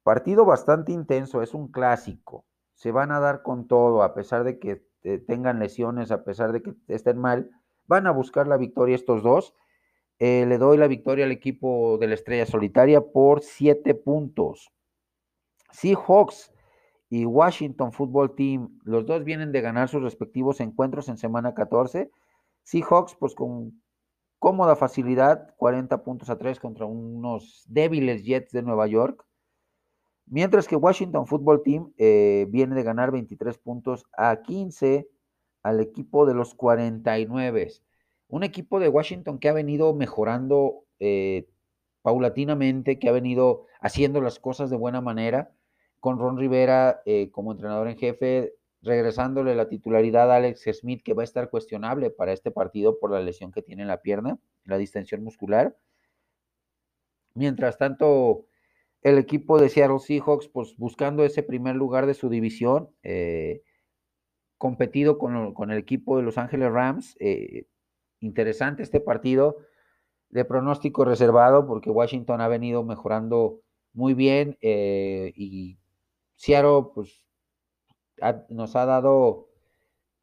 Partido 0.04 0.46
bastante 0.46 0.92
intenso, 0.92 1.42
es 1.42 1.54
un 1.54 1.68
clásico. 1.68 2.46
Se 2.76 2.92
van 2.92 3.12
a 3.12 3.20
dar 3.20 3.42
con 3.42 3.68
todo, 3.68 4.02
a 4.02 4.14
pesar 4.14 4.44
de 4.44 4.60
que 4.60 4.84
eh, 5.04 5.18
tengan 5.18 5.60
lesiones, 5.60 6.12
a 6.12 6.24
pesar 6.24 6.52
de 6.52 6.62
que 6.62 6.74
estén 6.88 7.18
mal, 7.18 7.52
van 7.88 8.08
a 8.08 8.12
buscar 8.12 8.48
la 8.48 8.58
victoria 8.58 8.96
estos 8.96 9.24
dos. 9.24 9.54
Eh, 10.20 10.46
le 10.48 10.58
doy 10.58 10.78
la 10.78 10.88
victoria 10.88 11.26
al 11.26 11.32
equipo 11.32 11.98
de 11.98 12.08
la 12.08 12.14
Estrella 12.14 12.46
Solitaria 12.46 13.02
por 13.02 13.42
siete 13.42 13.94
puntos. 13.94 14.72
Seahawks 15.72 16.52
y 17.10 17.26
Washington 17.26 17.92
Football 17.92 18.36
Team, 18.36 18.80
los 18.84 19.06
dos 19.06 19.24
vienen 19.24 19.52
de 19.52 19.62
ganar 19.62 19.90
sus 19.90 20.02
respectivos 20.02 20.60
encuentros 20.60 21.10
en 21.10 21.18
semana 21.18 21.54
14. 21.54 22.12
Seahawks, 22.64 23.16
pues 23.16 23.34
con 23.34 23.82
cómoda 24.40 24.76
facilidad, 24.76 25.54
40 25.58 26.04
puntos 26.04 26.30
a 26.30 26.38
3 26.38 26.60
contra 26.60 26.86
unos 26.86 27.64
débiles 27.68 28.24
Jets 28.24 28.52
de 28.52 28.64
Nueva 28.64 28.88
York. 28.88 29.26
Mientras 30.26 30.68
que 30.68 30.76
Washington 30.76 31.28
Football 31.28 31.64
Team 31.64 31.94
eh, 31.98 32.46
viene 32.50 32.76
de 32.76 32.84
ganar 32.84 33.12
23 33.12 33.58
puntos 33.58 34.06
a 34.18 34.42
15 34.42 35.10
al 35.64 35.80
equipo 35.80 36.26
de 36.26 36.34
los 36.34 36.54
49. 36.56 37.74
Un 38.30 38.44
equipo 38.44 38.80
de 38.80 38.90
Washington 38.90 39.40
que 39.40 39.50
ha 39.50 39.54
venido 39.54 39.94
mejorando 39.94 40.86
eh, 41.00 41.50
paulatinamente, 42.02 43.00
que 43.00 43.10
ha 43.10 43.12
venido 43.12 43.66
haciendo 43.82 44.22
las 44.22 44.40
cosas 44.40 44.70
de 44.70 44.78
buena 44.78 45.02
manera, 45.02 45.52
con 46.00 46.18
Ron 46.18 46.38
Rivera 46.38 47.02
eh, 47.06 47.30
como 47.32 47.52
entrenador 47.52 47.88
en 47.88 47.98
jefe, 47.98 48.54
regresándole 48.82 49.56
la 49.56 49.68
titularidad 49.68 50.32
a 50.32 50.38
Alex 50.38 50.66
Smith, 50.74 51.02
que 51.04 51.14
va 51.14 51.24
a 51.24 51.26
estar 51.26 51.50
cuestionable 51.50 52.10
para 52.10 52.34
este 52.34 52.52
partido 52.52 53.00
por 53.00 53.12
la 53.12 53.22
lesión 53.22 53.52
que 53.52 53.62
tiene 53.62 53.82
en 53.82 53.88
la 53.88 54.02
pierna, 54.02 54.40
la 54.64 54.78
distensión 54.78 55.24
muscular. 55.24 55.76
Mientras 57.34 57.78
tanto, 57.78 58.46
el 59.02 59.18
equipo 59.18 59.60
de 59.60 59.70
Seattle 59.70 60.00
Seahawks, 60.00 60.48
pues 60.48 60.76
buscando 60.78 61.24
ese 61.24 61.44
primer 61.44 61.76
lugar 61.76 62.06
de 62.06 62.14
su 62.14 62.30
división, 62.30 62.90
eh, 63.04 63.64
competido 64.58 65.18
con, 65.18 65.72
el 65.72 65.78
equipo 65.78 66.18
de 66.18 66.24
Los 66.24 66.38
Ángeles 66.38 66.72
Rams. 66.72 67.16
Eh, 67.20 67.66
interesante 68.20 68.84
este 68.84 69.00
partido 69.00 69.58
de 70.30 70.46
pronóstico 70.46 71.06
reservado 71.06 71.66
porque 71.66 71.90
Washington 71.90 72.42
ha 72.42 72.48
venido 72.48 72.84
mejorando 72.84 73.62
muy 73.94 74.14
bien 74.14 74.58
eh, 74.62 75.32
y 75.36 75.80
Seattle 76.36 76.92
pues, 76.94 77.24
nos 78.50 78.76
ha 78.76 78.86
dado 78.86 79.50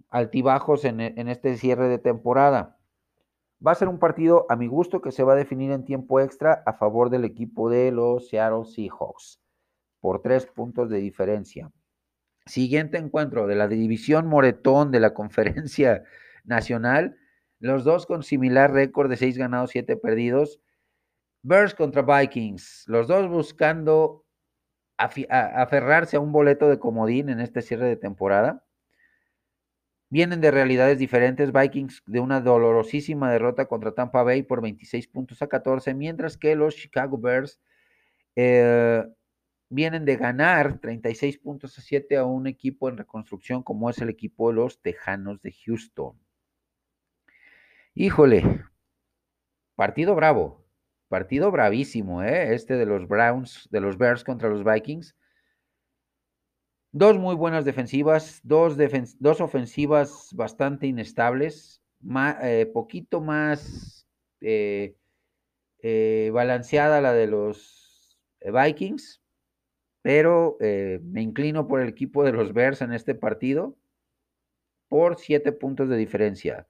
altibajos 0.08 0.84
en, 0.84 1.00
en 1.00 1.28
este 1.28 1.56
cierre 1.56 1.88
de 1.88 1.98
temporada. 1.98 2.78
Va 3.64 3.72
a 3.72 3.76
ser 3.76 3.88
un 3.88 3.98
partido 3.98 4.46
a 4.48 4.56
mi 4.56 4.66
gusto 4.66 5.00
que 5.00 5.12
se 5.12 5.22
va 5.22 5.32
a 5.32 5.36
definir 5.36 5.70
en 5.70 5.84
tiempo 5.84 6.20
extra 6.20 6.62
a 6.66 6.74
favor 6.74 7.10
del 7.10 7.24
equipo 7.24 7.70
de 7.70 7.90
los 7.90 8.28
Seattle 8.28 8.64
Seahawks 8.66 9.40
por 10.00 10.20
tres 10.20 10.46
puntos 10.46 10.90
de 10.90 10.98
diferencia. 10.98 11.72
Siguiente 12.44 12.98
encuentro 12.98 13.46
de 13.46 13.56
la 13.56 13.66
división 13.66 14.26
Moretón 14.26 14.92
de 14.92 15.00
la 15.00 15.14
Conferencia 15.14 16.04
Nacional, 16.44 17.16
los 17.58 17.84
dos 17.84 18.06
con 18.06 18.22
similar 18.22 18.72
récord 18.72 19.10
de 19.10 19.16
seis 19.16 19.38
ganados, 19.38 19.70
siete 19.70 19.96
perdidos. 19.96 20.60
Bears 21.42 21.74
contra 21.74 22.02
Vikings, 22.02 22.84
los 22.86 23.08
dos 23.08 23.28
buscando 23.28 24.25
aferrarse 24.96 26.16
a 26.16 26.20
un 26.20 26.32
boleto 26.32 26.68
de 26.68 26.78
comodín 26.78 27.28
en 27.28 27.40
este 27.40 27.62
cierre 27.62 27.86
de 27.86 27.96
temporada. 27.96 28.64
Vienen 30.08 30.40
de 30.40 30.50
realidades 30.50 30.98
diferentes. 30.98 31.52
Vikings 31.52 32.02
de 32.06 32.20
una 32.20 32.40
dolorosísima 32.40 33.30
derrota 33.30 33.66
contra 33.66 33.92
Tampa 33.92 34.22
Bay 34.22 34.42
por 34.42 34.62
26 34.62 35.08
puntos 35.08 35.42
a 35.42 35.48
14, 35.48 35.94
mientras 35.94 36.36
que 36.36 36.54
los 36.54 36.76
Chicago 36.76 37.18
Bears 37.18 37.60
eh, 38.36 39.04
vienen 39.68 40.04
de 40.04 40.16
ganar 40.16 40.78
36 40.78 41.38
puntos 41.38 41.78
a 41.78 41.82
7 41.82 42.16
a 42.16 42.24
un 42.24 42.46
equipo 42.46 42.88
en 42.88 42.98
reconstrucción 42.98 43.62
como 43.62 43.90
es 43.90 43.98
el 43.98 44.08
equipo 44.08 44.48
de 44.48 44.56
los 44.56 44.80
Tejanos 44.80 45.42
de 45.42 45.52
Houston. 45.52 46.18
Híjole, 47.94 48.64
partido 49.74 50.14
bravo, 50.14 50.65
partido 51.08 51.50
bravísimo, 51.50 52.22
¿eh? 52.22 52.54
este 52.54 52.74
de 52.74 52.86
los 52.86 53.06
Browns, 53.08 53.68
de 53.70 53.80
los 53.80 53.98
Bears 53.98 54.24
contra 54.24 54.48
los 54.48 54.64
Vikings. 54.64 55.14
Dos 56.92 57.18
muy 57.18 57.34
buenas 57.34 57.64
defensivas, 57.64 58.40
dos, 58.42 58.76
dos 59.18 59.40
ofensivas 59.40 60.30
bastante 60.32 60.86
inestables, 60.86 61.82
eh, 62.42 62.70
poquito 62.72 63.20
más 63.20 64.06
eh, 64.40 64.96
eh, 65.82 66.30
balanceada 66.32 67.00
la 67.00 67.12
de 67.12 67.26
los 67.26 68.18
Vikings, 68.40 69.22
pero 70.02 70.56
me 70.60 71.20
inclino 71.20 71.66
por 71.66 71.80
el 71.80 71.88
equipo 71.88 72.24
de 72.24 72.32
los 72.32 72.52
Bears 72.52 72.80
en 72.80 72.92
este 72.92 73.14
partido 73.14 73.76
por 74.88 75.18
siete 75.18 75.52
puntos 75.52 75.88
de 75.88 75.96
diferencia. 75.96 76.68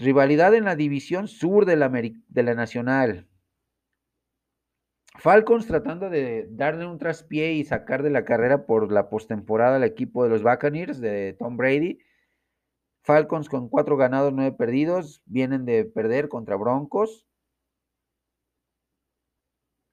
Rivalidad 0.00 0.54
en 0.54 0.64
la 0.64 0.76
división 0.76 1.28
sur 1.28 1.66
de 1.66 1.76
la, 1.76 2.54
Nacional. 2.54 3.28
Falcons 5.18 5.66
tratando 5.66 6.08
de 6.08 6.48
darle 6.48 6.86
un 6.86 6.96
traspié 6.96 7.52
y 7.52 7.64
sacar 7.64 8.02
de 8.02 8.08
la 8.08 8.24
carrera 8.24 8.64
por 8.64 8.90
la 8.90 9.10
postemporada 9.10 9.76
al 9.76 9.84
equipo 9.84 10.24
de 10.24 10.30
los 10.30 10.42
Buccaneers 10.42 11.02
de 11.02 11.34
Tom 11.38 11.58
Brady. 11.58 11.98
Falcons 13.02 13.50
con 13.50 13.68
cuatro 13.68 13.98
ganados, 13.98 14.32
nueve 14.32 14.56
perdidos, 14.56 15.20
vienen 15.26 15.66
de 15.66 15.84
perder 15.84 16.30
contra 16.30 16.56
Broncos. 16.56 17.26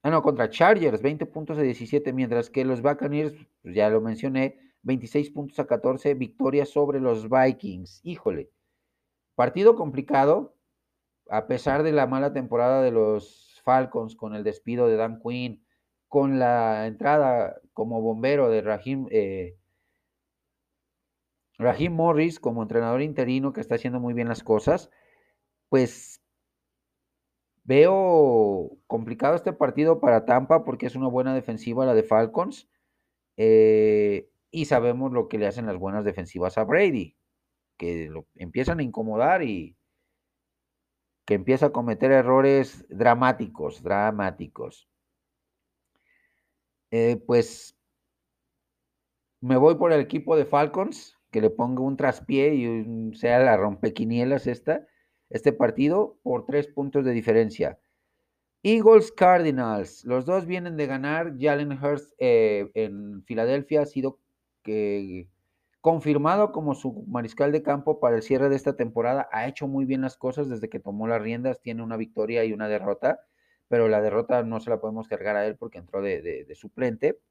Ah, 0.03 0.09
no, 0.09 0.21
contra 0.21 0.49
Chargers, 0.49 1.01
20 1.01 1.25
puntos 1.25 1.57
a 1.57 1.63
17, 1.63 2.13
mientras 2.13 2.49
que 2.49 2.63
los 2.63 2.81
Buccaneers, 2.81 3.33
pues 3.61 3.75
ya 3.75 3.89
lo 3.89 3.99
mencioné, 3.99 4.57
26 4.83 5.31
puntos 5.31 5.59
a 5.59 5.67
14, 5.67 6.13
victoria 6.13 6.65
sobre 6.65 7.01
los 7.01 7.27
Vikings. 7.29 7.99
Híjole, 8.03 8.51
partido 9.37 9.75
complicado, 9.75 10.55
a 11.29 11.45
pesar 11.45 11.83
de 11.83 11.91
la 11.91 12.07
mala 12.07 12.33
temporada 12.33 12.81
de 12.81 12.89
los 12.89 13.61
Falcons, 13.63 14.15
con 14.15 14.33
el 14.33 14.43
despido 14.43 14.87
de 14.87 14.95
Dan 14.95 15.21
Quinn, 15.21 15.63
con 16.07 16.39
la 16.39 16.87
entrada 16.87 17.61
como 17.71 18.01
bombero 18.01 18.49
de 18.49 18.61
Rahim, 18.61 19.07
eh, 19.11 19.55
Morris 21.91 22.39
como 22.39 22.63
entrenador 22.63 23.03
interino 23.03 23.53
que 23.53 23.61
está 23.61 23.75
haciendo 23.75 23.99
muy 23.99 24.15
bien 24.15 24.27
las 24.27 24.43
cosas, 24.43 24.89
pues 25.69 26.19
veo 27.63 28.71
complicado 28.87 29.35
este 29.35 29.53
partido 29.53 29.99
para 29.99 30.25
Tampa 30.25 30.63
porque 30.63 30.87
es 30.87 30.95
una 30.95 31.09
buena 31.09 31.35
defensiva 31.35 31.85
la 31.85 31.93
de 31.93 32.01
Falcons 32.01 32.69
eh, 33.35 34.31
y 34.49 34.65
sabemos 34.65 35.11
lo 35.11 35.27
que 35.27 35.37
le 35.37 35.45
hacen 35.45 35.67
las 35.67 35.77
buenas 35.77 36.05
defensivas 36.05 36.57
a 36.57 36.63
Brady, 36.63 37.16
que 37.77 38.09
lo 38.09 38.27
empiezan 38.35 38.79
a 38.79 38.83
incomodar 38.83 39.43
y 39.43 39.75
que 41.25 41.35
empieza 41.35 41.67
a 41.67 41.71
cometer 41.71 42.11
errores 42.11 42.85
dramáticos, 42.89 43.83
dramáticos. 43.83 44.87
Eh, 46.91 47.21
pues 47.25 47.77
me 49.41 49.57
voy 49.57 49.75
por 49.75 49.91
el 49.91 49.99
equipo 49.99 50.35
de 50.35 50.45
Falcons, 50.45 51.17
que 51.31 51.41
le 51.41 51.49
ponga 51.49 51.81
un 51.81 51.97
traspié 51.97 52.55
y 52.55 53.13
sea 53.15 53.39
la 53.39 53.57
rompequinielas 53.57 54.47
esta, 54.47 54.87
este 55.29 55.51
partido 55.51 56.17
por 56.23 56.45
tres 56.45 56.67
puntos 56.67 57.03
de 57.03 57.11
diferencia. 57.11 57.79
Eagles 58.63 59.11
Cardinals, 59.11 60.03
los 60.05 60.25
dos 60.25 60.45
vienen 60.45 60.77
de 60.77 60.87
ganar. 60.87 61.35
Jalen 61.37 61.71
Hurst 61.73 62.13
eh, 62.19 62.71
en 62.73 63.23
Filadelfia 63.23 63.81
ha 63.81 63.85
sido 63.85 64.19
que 64.63 65.29
confirmado 65.87 66.51
como 66.51 66.75
su 66.75 67.05
mariscal 67.07 67.53
de 67.53 67.63
campo 67.63 68.01
para 68.01 68.17
el 68.17 68.21
cierre 68.21 68.49
de 68.49 68.57
esta 68.57 68.75
temporada, 68.75 69.29
ha 69.31 69.47
hecho 69.47 69.69
muy 69.69 69.85
bien 69.85 70.01
las 70.01 70.17
cosas 70.17 70.49
desde 70.49 70.67
que 70.67 70.81
tomó 70.81 71.07
las 71.07 71.21
riendas, 71.21 71.61
tiene 71.61 71.81
una 71.81 71.95
victoria 71.95 72.43
y 72.43 72.51
una 72.51 72.67
derrota, 72.67 73.21
pero 73.69 73.87
la 73.87 74.01
derrota 74.01 74.43
no 74.43 74.59
se 74.59 74.69
la 74.69 74.81
podemos 74.81 75.07
cargar 75.07 75.37
a 75.37 75.47
él 75.47 75.55
porque 75.55 75.77
entró 75.77 76.01
de, 76.01 76.45
suplente. 76.55 77.21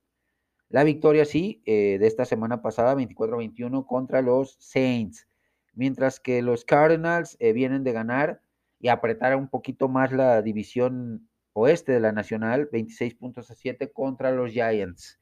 La 0.70 0.84
victoria 0.84 1.26
sí, 1.26 1.60
eh, 1.66 1.98
de 2.00 2.06
esta 2.06 2.24
semana 2.24 2.62
pasada, 2.62 2.94
24-21 2.94 3.84
contra 3.84 4.22
los 4.22 4.56
Saints, 4.58 5.28
mientras 5.74 6.18
que 6.18 6.40
los 6.40 6.64
Cardinals 6.64 7.36
eh, 7.40 7.52
vienen 7.52 7.84
de 7.84 7.92
ganar 7.92 8.40
y 8.80 8.88
apretar 8.88 9.36
un 9.36 9.48
poquito 9.48 9.90
más 9.90 10.12
la 10.12 10.40
división 10.40 11.28
oeste 11.52 11.92
de 11.92 12.00
la 12.00 12.12
Nacional, 12.12 12.70
26 12.72 13.16
puntos 13.16 13.50
a 13.50 13.54
7 13.54 13.92
contra 13.92 14.30
los 14.30 14.52
Giants 14.52 15.18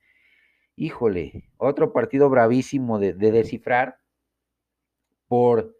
híjole, 0.77 1.45
otro 1.57 1.93
partido 1.93 2.29
bravísimo 2.31 2.99
de, 2.99 3.13
descifrar 3.15 3.99
por 5.29 5.77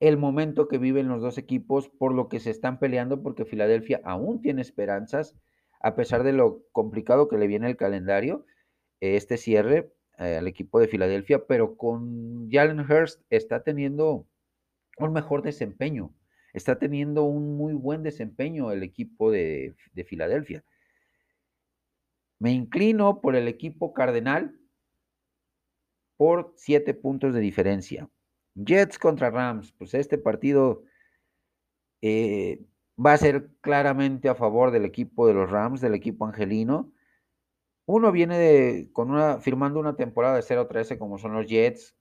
el 0.00 0.16
momento 0.18 0.68
que 0.68 0.78
viven 0.78 1.08
los 1.08 1.22
dos 1.22 1.38
equipos, 1.38 1.88
por 1.88 2.12
lo 2.14 2.28
que 2.28 2.40
se 2.40 2.50
están 2.50 2.78
peleando, 2.78 3.22
porque 3.22 3.44
Filadelfia 3.44 4.00
aún 4.04 4.40
tiene 4.42 4.62
esperanzas, 4.62 5.34
a 5.80 5.94
pesar 5.94 6.22
de 6.22 6.32
lo 6.32 6.62
complicado 6.72 7.28
que 7.28 7.38
le 7.38 7.46
viene 7.46 7.68
el 7.68 7.76
calendario, 7.76 8.44
este 9.00 9.36
cierre 9.36 9.92
eh, 10.18 10.36
al 10.38 10.46
equipo 10.46 10.80
de 10.80 10.88
Filadelfia, 10.88 11.46
pero 11.46 11.76
con 11.76 12.50
Jalen 12.50 12.80
Hurst 12.80 13.22
está 13.30 13.62
teniendo 13.62 14.26
un 14.98 15.12
mejor 15.12 15.42
desempeño, 15.42 16.14
está 16.52 16.78
teniendo 16.78 17.24
un 17.24 17.56
muy 17.56 17.74
buen 17.74 18.02
desempeño 18.02 18.72
el 18.72 18.82
equipo 18.82 19.30
de, 19.30 19.76
de 19.92 20.04
Filadelfia. 20.04 20.64
Me 22.38 22.52
inclino 22.52 23.20
por 23.20 23.36
el 23.36 23.48
equipo 23.48 23.92
cardenal 23.92 24.58
por 26.16 26.52
siete 26.56 26.94
puntos 26.94 27.34
de 27.34 27.40
diferencia. 27.40 28.08
Jets 28.54 28.98
contra 28.98 29.30
Rams, 29.30 29.72
pues 29.72 29.94
este 29.94 30.18
partido 30.18 30.82
eh, 32.02 32.64
va 33.04 33.12
a 33.12 33.18
ser 33.18 33.50
claramente 33.60 34.28
a 34.28 34.34
favor 34.34 34.70
del 34.70 34.84
equipo 34.84 35.26
de 35.26 35.34
los 35.34 35.50
Rams, 35.50 35.80
del 35.80 35.94
equipo 35.94 36.26
angelino. 36.26 36.92
Uno 37.84 38.12
viene 38.12 38.88
con 38.92 39.10
una, 39.10 39.40
firmando 39.40 39.78
una 39.78 39.96
temporada 39.96 40.36
de 40.36 40.42
0-13 40.42 40.98
como 40.98 41.18
son 41.18 41.34
los 41.34 41.46
Jets, 41.46 41.96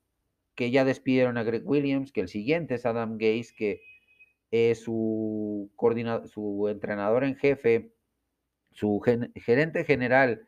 que 0.55 0.71
ya 0.71 0.85
despidieron 0.85 1.37
a 1.37 1.43
Greg 1.43 1.67
Williams, 1.67 2.11
que 2.11 2.21
el 2.21 2.29
siguiente 2.29 2.75
es 2.75 2.85
Adam 2.85 3.17
Gase, 3.17 3.53
que 3.55 3.81
es 4.51 4.79
su, 4.81 5.69
su 6.25 6.67
entrenador 6.69 7.25
en 7.25 7.35
jefe, 7.35 7.93
su 8.75 9.01
gerente 9.35 9.85
general, 9.85 10.47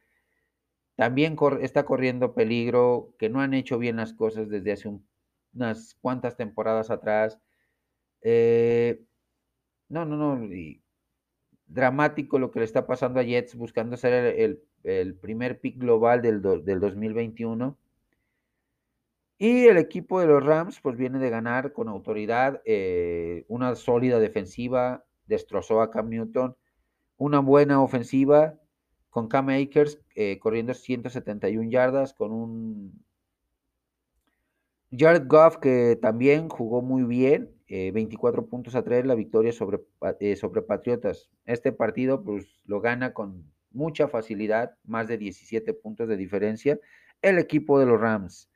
también 0.96 1.38
está 1.62 1.86
corriendo 1.86 2.34
peligro, 2.34 3.14
que 3.18 3.30
no 3.30 3.42
han 3.42 3.54
hecho 3.54 3.80
bien 3.80 3.96
las 3.98 4.14
cosas 4.14 4.50
desde 4.50 4.74
hace 4.74 4.92
unas 5.54 5.96
cuantas 6.02 6.36
temporadas 6.36 6.92
atrás. 6.92 7.40
Eh, 8.22 9.02
no, 9.90 10.06
no, 10.06 10.18
no. 10.18 10.48
dramático 11.68 12.40
lo 12.40 12.52
que 12.52 12.60
le 12.60 12.66
está 12.66 12.86
pasando 12.86 13.20
a 13.20 13.24
Jets 13.24 13.56
buscando 13.56 13.96
ser 13.96 14.36
el, 14.84 15.16
primer 15.16 15.60
pick 15.60 15.78
global 15.78 16.22
del, 16.22 16.42
del 16.42 16.80
2021. 16.80 17.78
Y 19.40 19.68
el 19.68 19.78
equipo 19.78 20.20
de 20.20 20.28
los 20.28 20.44
Rams, 20.44 20.82
pues 20.82 20.98
viene 20.98 21.20
de 21.20 21.30
ganar 21.30 21.72
con 21.72 21.90
autoridad, 21.90 22.62
eh, 22.66 23.46
una 23.48 23.76
sólida 23.76 24.20
defensiva, 24.20 25.06
destrozó 25.28 25.82
a 25.82 25.92
Cam 25.92 26.10
Newton, 26.10 26.56
una 27.18 27.40
buena 27.40 27.82
ofensiva 27.82 28.60
con 29.10 29.28
Cam 29.28 29.50
Akers 29.50 30.00
eh, 30.16 30.40
corriendo 30.40 30.74
171 30.74 31.70
yardas, 31.70 32.14
con 32.14 32.32
un 32.32 33.04
Jared 34.92 35.28
Goff 35.28 35.58
que 35.58 35.98
también 36.02 36.50
jugó 36.50 36.82
muy 36.82 37.04
bien, 37.04 37.52
24 37.68 38.42
eh, 38.42 38.46
puntos 38.46 38.76
a 38.76 38.84
3 38.84 39.06
la 39.06 39.16
victoria 39.16 39.52
sobre, 39.52 39.80
sobre 40.36 40.62
Patriotas. 40.62 41.30
Este 41.46 41.72
partido 41.72 42.24
pues 42.24 42.62
lo 42.66 42.80
gana 42.80 43.14
con 43.14 43.52
mucha 43.72 44.08
facilidad, 44.08 44.78
más 44.86 45.08
de 45.08 45.18
17 45.18 45.74
puntos 45.74 46.08
de 46.08 46.16
diferencia, 46.16 46.80
el 47.22 47.38
equipo 47.40 47.80
de 47.80 47.86
los 47.86 48.00
Rams. 48.00 48.50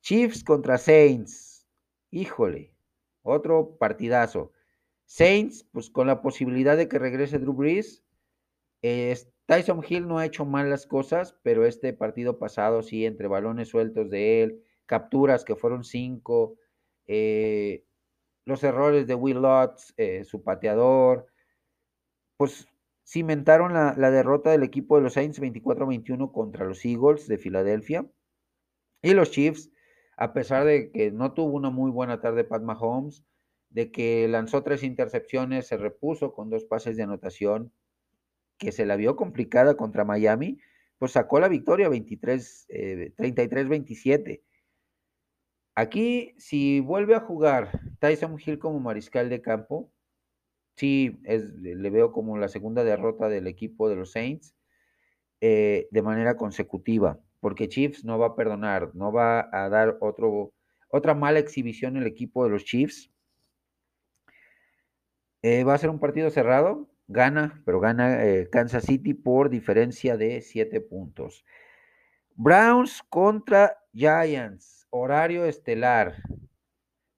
Chiefs 0.00 0.42
contra 0.42 0.78
Saints. 0.78 1.66
Híjole, 2.10 2.74
otro 3.22 3.76
partidazo. 3.78 4.52
Saints, 5.12 5.68
pues 5.72 5.90
con 5.90 6.06
la 6.06 6.22
posibilidad 6.22 6.74
de 6.74 6.88
que 6.88 6.98
regrese 6.98 7.38
Drew 7.38 7.52
Brees. 7.52 8.02
Tyson 9.44 9.84
Hill 9.86 10.08
no 10.08 10.18
ha 10.18 10.24
hecho 10.24 10.46
mal 10.46 10.70
las 10.70 10.86
cosas, 10.86 11.36
pero 11.42 11.66
este 11.66 11.92
partido 11.92 12.38
pasado 12.38 12.82
sí, 12.82 13.04
entre 13.04 13.28
balones 13.28 13.68
sueltos 13.68 14.08
de 14.08 14.42
él, 14.42 14.62
capturas 14.86 15.44
que 15.44 15.54
fueron 15.54 15.84
cinco, 15.84 16.56
eh, 17.06 17.84
los 18.46 18.64
errores 18.64 19.06
de 19.06 19.14
Will 19.14 19.42
Lutz, 19.42 19.92
eh, 19.98 20.24
su 20.24 20.42
pateador, 20.42 21.26
pues 22.38 22.66
cimentaron 23.06 23.74
la, 23.74 23.94
la, 23.98 24.10
derrota 24.10 24.50
del 24.50 24.62
equipo 24.62 24.96
de 24.96 25.02
los 25.02 25.12
Saints 25.12 25.42
24-21 25.42 26.32
contra 26.32 26.64
los 26.64 26.82
Eagles 26.86 27.28
de 27.28 27.36
Filadelfia. 27.36 28.06
Y 29.02 29.12
los 29.12 29.30
Chiefs 29.30 29.70
a 30.16 30.32
pesar 30.32 30.64
de 30.64 30.90
que 30.90 31.10
no 31.10 31.32
tuvo 31.32 31.56
una 31.56 31.70
muy 31.70 31.90
buena 31.90 32.20
tarde 32.20 32.44
Pat 32.44 32.62
Mahomes, 32.62 33.24
de 33.72 33.90
que 33.90 34.28
lanzó 34.28 34.62
tres 34.62 34.82
intercepciones, 34.82 35.66
se 35.66 35.76
repuso 35.76 36.32
con 36.32 36.50
dos 36.50 36.64
pases 36.64 36.96
de 36.96 37.02
anotación, 37.02 37.72
que 38.58 38.72
se 38.72 38.86
la 38.86 38.96
vio 38.96 39.16
complicada 39.16 39.76
contra 39.76 40.04
Miami, 40.04 40.58
pues 40.98 41.12
sacó 41.12 41.40
la 41.40 41.48
victoria 41.48 41.88
23, 41.88 42.66
33-27. 42.68 44.30
Eh, 44.30 44.42
Aquí, 45.74 46.34
si 46.36 46.80
vuelve 46.80 47.14
a 47.14 47.20
jugar 47.20 47.80
Tyson 47.98 48.36
Hill 48.44 48.58
como 48.58 48.78
mariscal 48.78 49.30
de 49.30 49.40
campo, 49.40 49.90
sí, 50.76 51.18
le 51.24 51.90
veo 51.90 52.12
como 52.12 52.36
la 52.36 52.48
segunda 52.48 52.84
derrota 52.84 53.28
del 53.28 53.46
equipo 53.46 53.88
de 53.88 53.96
los 53.96 54.12
Saints 54.12 54.54
eh, 55.40 55.88
de 55.90 56.02
manera 56.02 56.36
consecutiva 56.36 57.18
porque 57.42 57.68
Chiefs 57.68 58.04
no 58.04 58.20
va 58.20 58.28
a 58.28 58.36
perdonar, 58.36 58.94
no 58.94 59.10
va 59.10 59.48
a 59.52 59.68
dar 59.68 59.98
otro, 60.00 60.54
otra 60.88 61.12
mala 61.12 61.40
exhibición 61.40 61.96
el 61.96 62.06
equipo 62.06 62.44
de 62.44 62.50
los 62.50 62.64
Chiefs. 62.64 63.11
Eh, 65.42 65.64
va 65.64 65.74
a 65.74 65.78
ser 65.78 65.90
un 65.90 65.98
partido 65.98 66.30
cerrado, 66.30 66.88
gana, 67.08 67.60
pero 67.64 67.80
gana 67.80 68.24
eh, 68.24 68.48
Kansas 68.48 68.84
City 68.84 69.12
por 69.12 69.50
diferencia 69.50 70.16
de 70.16 70.40
7 70.40 70.80
puntos. 70.80 71.44
Browns 72.36 73.02
contra 73.08 73.76
Giants, 73.92 74.86
horario 74.90 75.44
estelar. 75.44 76.22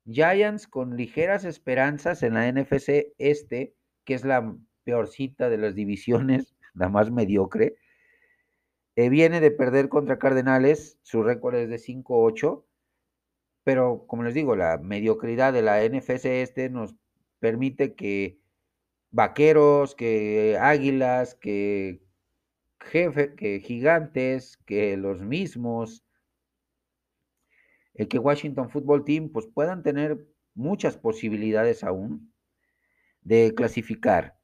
Giants 0.06 0.66
con 0.66 0.96
ligeras 0.96 1.44
esperanzas 1.44 2.22
en 2.22 2.34
la 2.34 2.50
NFC 2.50 3.12
este, 3.18 3.74
que 4.04 4.14
es 4.14 4.24
la 4.24 4.56
peorcita 4.84 5.50
de 5.50 5.58
las 5.58 5.74
divisiones, 5.74 6.56
la 6.74 6.88
más 6.88 7.10
mediocre. 7.10 7.76
Eh, 8.96 9.10
viene 9.10 9.40
de 9.40 9.50
perder 9.50 9.90
contra 9.90 10.18
Cardenales, 10.18 10.98
su 11.02 11.22
récord 11.22 11.56
es 11.56 11.68
de 11.68 11.78
5-8, 11.78 12.64
pero 13.64 14.06
como 14.06 14.22
les 14.22 14.34
digo, 14.34 14.56
la 14.56 14.78
mediocridad 14.78 15.52
de 15.52 15.62
la 15.62 15.82
NFC 15.84 16.26
este 16.26 16.70
nos 16.70 16.94
permite 17.44 17.94
que 17.94 18.40
vaqueros, 19.10 19.94
que 19.94 20.56
águilas, 20.58 21.34
que 21.34 22.02
jefe, 22.80 23.34
que 23.34 23.60
gigantes, 23.60 24.56
que 24.64 24.96
los 24.96 25.20
mismos, 25.20 26.06
el 27.92 28.08
que 28.08 28.18
Washington 28.18 28.70
Football 28.70 29.04
Team, 29.04 29.28
pues 29.28 29.46
puedan 29.46 29.82
tener 29.82 30.26
muchas 30.54 30.96
posibilidades 30.96 31.84
aún 31.84 32.32
de 33.20 33.52
clasificar. 33.54 34.38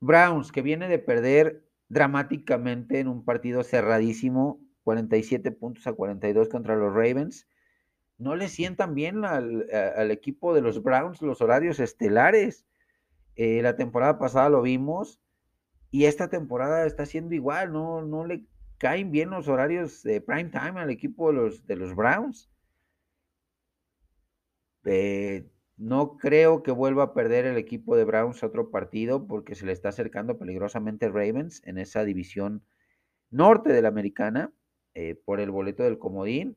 Browns, 0.00 0.50
que 0.50 0.62
viene 0.62 0.88
de 0.88 0.98
perder 0.98 1.64
dramáticamente 1.88 2.98
en 2.98 3.06
un 3.06 3.24
partido 3.24 3.62
cerradísimo, 3.62 4.60
47 4.82 5.52
puntos 5.52 5.86
a 5.86 5.92
42 5.92 6.48
contra 6.48 6.74
los 6.74 6.92
Ravens. 6.92 7.46
No 8.18 8.36
le 8.36 8.48
sientan 8.48 8.94
bien 8.94 9.24
al, 9.24 10.10
equipo 10.10 10.54
de 10.54 10.60
los 10.60 10.82
Browns 10.82 11.20
los 11.22 11.40
horarios 11.40 11.80
estelares. 11.80 12.64
Eh, 13.36 13.62
la 13.62 13.76
temporada 13.76 14.18
pasada 14.18 14.48
lo 14.48 14.62
vimos 14.62 15.20
y 15.90 16.06
esta 16.06 16.28
temporada 16.28 16.86
está 16.86 17.06
siendo 17.06 17.34
igual, 17.34 17.72
no, 17.72 18.02
no 18.02 18.24
le 18.24 18.44
caen 18.78 19.10
bien 19.10 19.30
los 19.30 19.48
horarios 19.48 20.02
de 20.02 20.20
prime 20.20 20.50
time 20.50 20.80
al 20.80 20.90
equipo 20.90 21.28
de 21.28 21.34
los, 21.34 21.66
de 21.66 21.76
los 21.76 21.94
Browns. 21.94 22.50
Eh, 24.84 25.48
no 25.76 26.16
creo 26.16 26.62
que 26.62 26.70
vuelva 26.70 27.04
a 27.04 27.14
perder 27.14 27.46
el 27.46 27.56
equipo 27.56 27.96
de 27.96 28.04
Browns 28.04 28.42
otro 28.42 28.70
partido 28.70 29.26
porque 29.26 29.54
se 29.54 29.66
le 29.66 29.72
está 29.72 29.88
acercando 29.88 30.38
peligrosamente 30.38 31.08
Ravens 31.08 31.62
en 31.64 31.78
esa 31.78 32.04
división 32.04 32.64
norte 33.30 33.72
de 33.72 33.82
la 33.82 33.88
americana 33.88 34.52
eh, 34.94 35.14
por 35.24 35.40
el 35.40 35.50
boleto 35.50 35.82
del 35.82 35.98
comodín. 35.98 36.56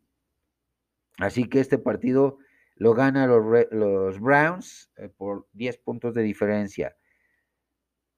Así 1.18 1.50
que 1.50 1.60
este 1.60 1.78
partido 1.78 2.38
lo 2.76 2.94
gana 2.94 3.28
los, 3.28 4.20
Browns 4.20 4.92
eh, 4.98 5.10
por 5.10 5.48
10 5.54 5.78
puntos 5.80 6.14
de 6.14 6.22
diferencia. 6.24 6.96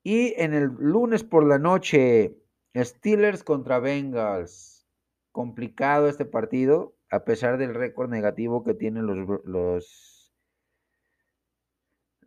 Y 0.03 0.33
en 0.37 0.53
el 0.53 0.65
lunes 0.65 1.23
por 1.23 1.45
la 1.45 1.59
noche, 1.59 2.37
Steelers 2.75 3.43
contra 3.43 3.79
Bengals. 3.79 4.87
Complicado 5.31 6.07
este 6.07 6.25
partido, 6.25 6.95
a 7.09 7.23
pesar 7.23 7.57
del 7.57 7.75
récord 7.75 8.09
negativo 8.09 8.63
que 8.63 8.73
tienen 8.73 9.05
los, 9.05 9.41
los 9.45 10.19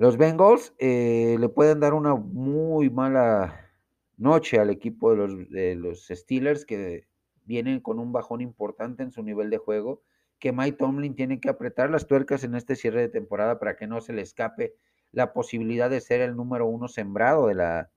los 0.03 0.17
Bengals 0.17 0.75
eh, 0.79 1.37
le 1.39 1.49
pueden 1.49 1.79
dar 1.79 1.95
una 1.95 2.17
muy 2.17 2.91
mala 2.91 3.71
noche 4.17 4.59
al 4.59 4.71
equipo 4.71 5.11
de 5.11 5.17
los, 5.17 5.51
de 5.51 5.75
los 5.77 6.09
Steelers 6.09 6.65
que 6.65 7.07
vienen 7.45 7.81
con 7.81 7.99
un 7.99 8.11
bajón 8.11 8.41
importante 8.41 9.03
en 9.03 9.13
su 9.13 9.23
nivel 9.23 9.51
de 9.51 9.59
juego, 9.59 10.03
que 10.43 10.53
Mike 10.53 10.77
Tomlin 10.77 11.15
tiene 11.15 11.39
que 11.39 11.49
apretar 11.49 11.89
las 11.89 12.09
tuercas 12.09 12.43
en 12.43 12.57
este 12.57 12.75
cierre 12.75 13.03
de 13.03 13.09
temporada 13.09 13.61
para 13.61 13.77
que 13.77 13.87
no 13.87 14.01
se 14.01 14.13
le 14.13 14.23
escape 14.23 14.75
la 15.13 15.33
posibilidad 15.33 15.89
de 15.89 16.01
ser 16.01 16.21
el 16.21 16.35
número 16.35 16.67
uno 16.67 16.89
sembrado 16.89 17.47
de 17.47 17.55
la 17.55 17.93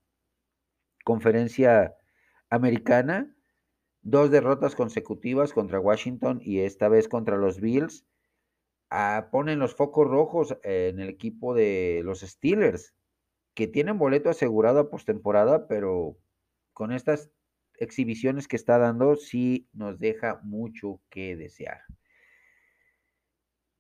conferencia 1.03 1.95
americana. 2.51 3.35
Dos 4.03 4.29
derrotas 4.29 4.75
consecutivas 4.75 5.53
contra 5.53 5.79
Washington 5.79 6.39
y 6.39 6.59
esta 6.59 6.87
vez 6.87 7.07
contra 7.07 7.35
los 7.35 7.59
Bills 7.59 8.05
Ah, 8.91 9.29
ponen 9.31 9.57
los 9.59 9.75
focos 9.75 10.07
rojos 10.07 10.55
en 10.63 10.99
el 10.99 11.09
equipo 11.09 11.55
de 11.55 12.01
los 12.05 12.21
Steelers, 12.21 12.93
que 13.55 13.67
tienen 13.67 13.97
boleto 13.97 14.29
asegurado 14.29 14.79
a 14.79 14.89
postemporada, 14.91 15.67
pero 15.67 16.17
con 16.71 16.91
estas 16.91 17.31
exhibiciones 17.79 18.47
que 18.47 18.55
está 18.55 18.77
dando, 18.77 19.15
sí 19.15 19.67
nos 19.73 19.99
deja 19.99 20.39
mucho 20.43 21.01
que 21.09 21.35
desear. 21.35 21.81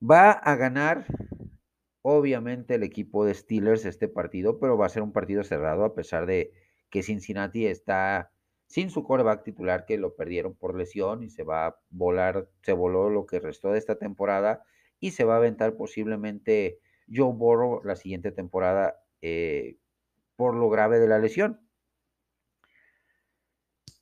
Va 0.09 0.31
a 0.31 0.55
ganar, 0.55 1.05
obviamente, 2.03 2.75
el 2.75 2.83
equipo 2.83 3.25
de 3.25 3.33
Steelers 3.33 3.85
este 3.85 4.07
partido, 4.07 4.59
pero 4.59 4.77
va 4.77 4.85
a 4.85 4.89
ser 4.89 5.01
un 5.01 5.11
partido 5.11 5.43
cerrado, 5.43 5.83
a 5.83 5.95
pesar 5.95 6.25
de 6.27 6.51
que 6.91 7.01
Cincinnati 7.01 7.65
está 7.65 8.31
sin 8.67 8.89
su 8.89 9.03
coreback 9.03 9.43
titular, 9.43 9.85
que 9.85 9.97
lo 9.97 10.15
perdieron 10.15 10.55
por 10.55 10.75
lesión 10.77 11.23
y 11.23 11.29
se 11.29 11.43
va 11.43 11.67
a 11.67 11.79
volar, 11.89 12.47
se 12.61 12.73
voló 12.73 13.09
lo 13.09 13.25
que 13.25 13.39
restó 13.39 13.71
de 13.71 13.79
esta 13.79 13.97
temporada 13.97 14.63
y 14.99 15.11
se 15.11 15.23
va 15.23 15.35
a 15.35 15.37
aventar 15.37 15.75
posiblemente 15.75 16.79
Joe 17.11 17.33
Burrow 17.33 17.81
la 17.83 17.95
siguiente 17.95 18.31
temporada 18.31 18.95
eh, 19.21 19.77
por 20.35 20.55
lo 20.55 20.69
grave 20.69 20.99
de 20.99 21.07
la 21.07 21.19
lesión. 21.19 21.64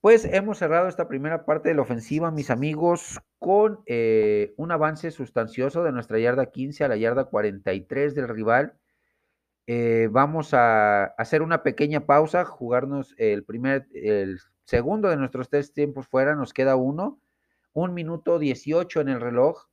Pues 0.03 0.25
hemos 0.25 0.57
cerrado 0.57 0.89
esta 0.89 1.07
primera 1.07 1.45
parte 1.45 1.69
de 1.69 1.75
la 1.75 1.83
ofensiva, 1.83 2.29
mis 2.29 2.49
amigos, 2.49 3.21
con 3.39 3.79
eh, 3.85 4.53
un 4.57 4.69
avance 4.73 5.11
sustancioso 5.11 5.81
de 5.81 5.93
nuestra 5.93 6.19
yarda 6.19 6.47
15 6.47 6.83
a 6.83 6.89
la 6.89 6.97
yarda 6.97 7.23
43 7.23 8.13
del 8.13 8.27
rival. 8.27 8.77
Eh, 9.65 10.09
vamos 10.11 10.53
a 10.53 11.05
hacer 11.05 11.41
una 11.41 11.63
pequeña 11.63 12.05
pausa, 12.05 12.43
jugarnos 12.43 13.15
el 13.17 13.45
primer, 13.45 13.87
el 13.93 14.41
segundo 14.65 15.07
de 15.07 15.15
nuestros 15.15 15.47
tres 15.47 15.71
tiempos 15.71 16.05
fuera, 16.05 16.35
nos 16.35 16.51
queda 16.51 16.75
uno, 16.75 17.21
un 17.71 17.93
minuto 17.93 18.39
18 18.39 18.99
en 18.99 19.07
el 19.07 19.21
reloj. 19.21 19.69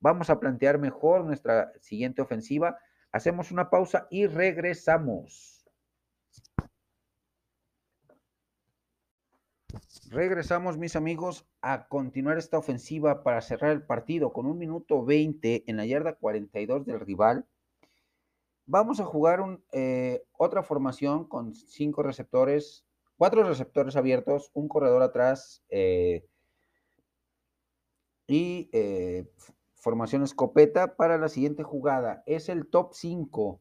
Vamos 0.00 0.30
a 0.30 0.40
plantear 0.40 0.78
mejor 0.78 1.26
nuestra 1.26 1.70
siguiente 1.78 2.22
ofensiva. 2.22 2.78
Hacemos 3.12 3.52
una 3.52 3.68
pausa 3.68 4.06
y 4.08 4.28
regresamos. 4.28 5.53
Regresamos, 10.14 10.78
mis 10.78 10.94
amigos, 10.94 11.44
a 11.60 11.88
continuar 11.88 12.38
esta 12.38 12.56
ofensiva 12.56 13.24
para 13.24 13.40
cerrar 13.40 13.72
el 13.72 13.82
partido 13.82 14.32
con 14.32 14.46
un 14.46 14.56
minuto 14.56 15.04
20 15.04 15.64
en 15.66 15.76
la 15.76 15.86
yarda 15.86 16.14
42 16.14 16.86
del 16.86 17.00
rival. 17.00 17.48
Vamos 18.64 19.00
a 19.00 19.06
jugar 19.06 19.40
eh, 19.72 20.22
otra 20.30 20.62
formación 20.62 21.26
con 21.26 21.52
cinco 21.56 22.04
receptores, 22.04 22.86
cuatro 23.16 23.42
receptores 23.42 23.96
abiertos, 23.96 24.52
un 24.54 24.68
corredor 24.68 25.02
atrás 25.02 25.64
eh, 25.68 26.24
y 28.28 28.70
eh, 28.72 29.28
formación 29.74 30.22
escopeta 30.22 30.94
para 30.94 31.18
la 31.18 31.28
siguiente 31.28 31.64
jugada. 31.64 32.22
Es 32.26 32.48
el 32.48 32.68
top 32.68 32.92
5. 32.92 33.60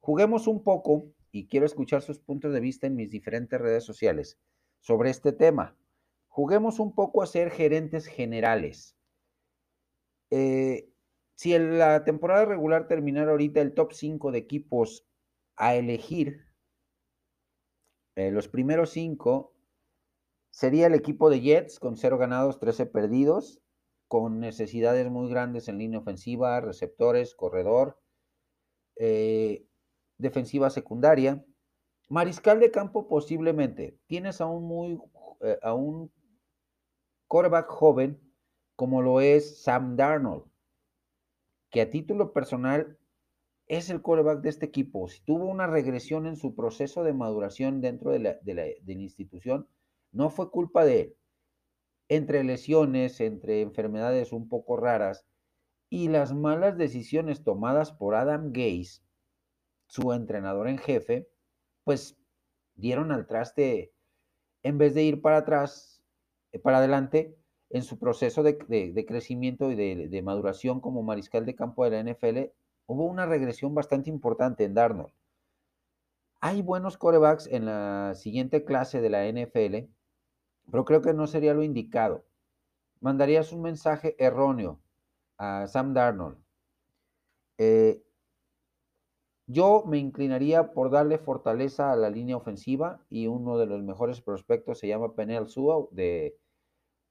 Juguemos 0.00 0.48
un 0.48 0.62
poco 0.62 1.06
y 1.32 1.46
quiero 1.46 1.64
escuchar 1.64 2.02
sus 2.02 2.18
puntos 2.18 2.52
de 2.52 2.60
vista 2.60 2.86
en 2.86 2.94
mis 2.94 3.08
diferentes 3.08 3.58
redes 3.58 3.84
sociales 3.84 4.38
sobre 4.80 5.08
este 5.08 5.32
tema. 5.32 5.74
Juguemos 6.34 6.80
un 6.80 6.92
poco 6.92 7.22
a 7.22 7.28
ser 7.28 7.52
gerentes 7.52 8.06
generales. 8.06 8.96
Eh, 10.32 10.90
si 11.36 11.54
en 11.54 11.78
la 11.78 12.02
temporada 12.02 12.44
regular 12.44 12.88
terminara 12.88 13.30
ahorita 13.30 13.60
el 13.60 13.72
top 13.72 13.92
5 13.92 14.32
de 14.32 14.38
equipos 14.38 15.06
a 15.54 15.76
elegir, 15.76 16.44
eh, 18.16 18.32
los 18.32 18.48
primeros 18.48 18.90
5 18.90 19.54
sería 20.50 20.88
el 20.88 20.94
equipo 20.94 21.30
de 21.30 21.40
Jets 21.40 21.78
con 21.78 21.96
0 21.96 22.18
ganados, 22.18 22.58
13 22.58 22.86
perdidos, 22.86 23.62
con 24.08 24.40
necesidades 24.40 25.08
muy 25.08 25.30
grandes 25.30 25.68
en 25.68 25.78
línea 25.78 26.00
ofensiva, 26.00 26.60
receptores, 26.60 27.36
corredor, 27.36 28.00
eh, 28.96 29.68
defensiva 30.18 30.68
secundaria. 30.70 31.44
Mariscal 32.08 32.58
de 32.58 32.72
campo 32.72 33.06
posiblemente. 33.06 34.00
Tienes 34.08 34.40
a 34.40 34.46
un 34.46 34.64
muy 34.64 34.98
a 35.62 35.74
un 35.74 36.10
quarterback 37.34 37.66
joven 37.66 38.20
como 38.76 39.02
lo 39.02 39.20
es 39.20 39.60
Sam 39.60 39.96
Darnold, 39.96 40.44
que 41.68 41.80
a 41.80 41.90
título 41.90 42.32
personal 42.32 42.96
es 43.66 43.90
el 43.90 44.02
quarterback 44.02 44.40
de 44.40 44.50
este 44.50 44.66
equipo. 44.66 45.08
Si 45.08 45.20
tuvo 45.24 45.46
una 45.46 45.66
regresión 45.66 46.28
en 46.28 46.36
su 46.36 46.54
proceso 46.54 47.02
de 47.02 47.12
maduración 47.12 47.80
dentro 47.80 48.12
de 48.12 48.20
la, 48.20 48.34
de 48.40 48.54
la 48.54 49.02
institución, 49.02 49.66
no 50.12 50.30
fue 50.30 50.52
culpa 50.52 50.84
de 50.84 51.00
él. 51.00 51.16
Entre 52.08 52.44
lesiones, 52.44 53.20
entre 53.20 53.62
enfermedades 53.62 54.32
un 54.32 54.48
poco 54.48 54.76
raras 54.76 55.26
y 55.90 56.10
las 56.10 56.32
malas 56.32 56.78
decisiones 56.78 57.42
tomadas 57.42 57.90
por 57.90 58.14
Adam 58.14 58.52
Gase, 58.52 59.02
su 59.88 60.12
entrenador 60.12 60.68
en 60.68 60.78
jefe, 60.78 61.28
pues 61.82 62.16
dieron 62.76 63.10
al 63.10 63.26
traste, 63.26 63.92
en 64.62 64.78
vez 64.78 64.94
de 64.94 65.02
ir 65.02 65.20
para 65.20 65.38
atrás, 65.38 65.93
para 66.62 66.78
adelante, 66.78 67.36
en 67.70 67.82
su 67.82 67.98
proceso 67.98 68.42
de, 68.42 68.56
crecimiento 69.06 69.70
y 69.70 69.74
de, 69.74 70.22
maduración 70.22 70.80
como 70.80 71.02
mariscal 71.02 71.44
de 71.44 71.56
campo 71.56 71.84
de 71.84 71.90
la 71.90 72.12
NFL, 72.12 72.52
hubo 72.86 73.04
una 73.04 73.26
regresión 73.26 73.74
bastante 73.74 74.10
importante 74.10 74.64
en 74.64 74.74
Darnold. 74.74 75.12
Hay 76.40 76.62
buenos 76.62 76.98
corebacks 76.98 77.48
en 77.48 77.66
la 77.66 78.14
siguiente 78.14 78.64
clase 78.64 79.00
de 79.00 79.10
la 79.10 79.26
NFL, 79.26 79.88
pero 80.70 80.84
creo 80.84 81.02
que 81.02 81.14
no 81.14 81.26
sería 81.26 81.54
lo 81.54 81.62
indicado. 81.62 82.24
Mandarías 83.00 83.52
un 83.52 83.62
mensaje 83.62 84.14
erróneo 84.18 84.80
a 85.38 85.66
Sam 85.66 85.94
Darnold. 85.94 86.38
Eh, 87.58 88.04
yo 89.46 89.84
me 89.86 89.98
inclinaría 89.98 90.72
por 90.72 90.90
darle 90.90 91.18
fortaleza 91.18 91.92
a 91.92 91.96
la 91.96 92.08
línea 92.08 92.36
ofensiva 92.36 93.04
y 93.10 93.26
uno 93.26 93.58
de 93.58 93.66
los 93.66 93.82
mejores 93.82 94.20
prospectos 94.20 94.78
se 94.78 94.88
llama 94.88 95.14
Penel 95.14 95.48
Sua 95.48 95.86
de, 95.90 96.38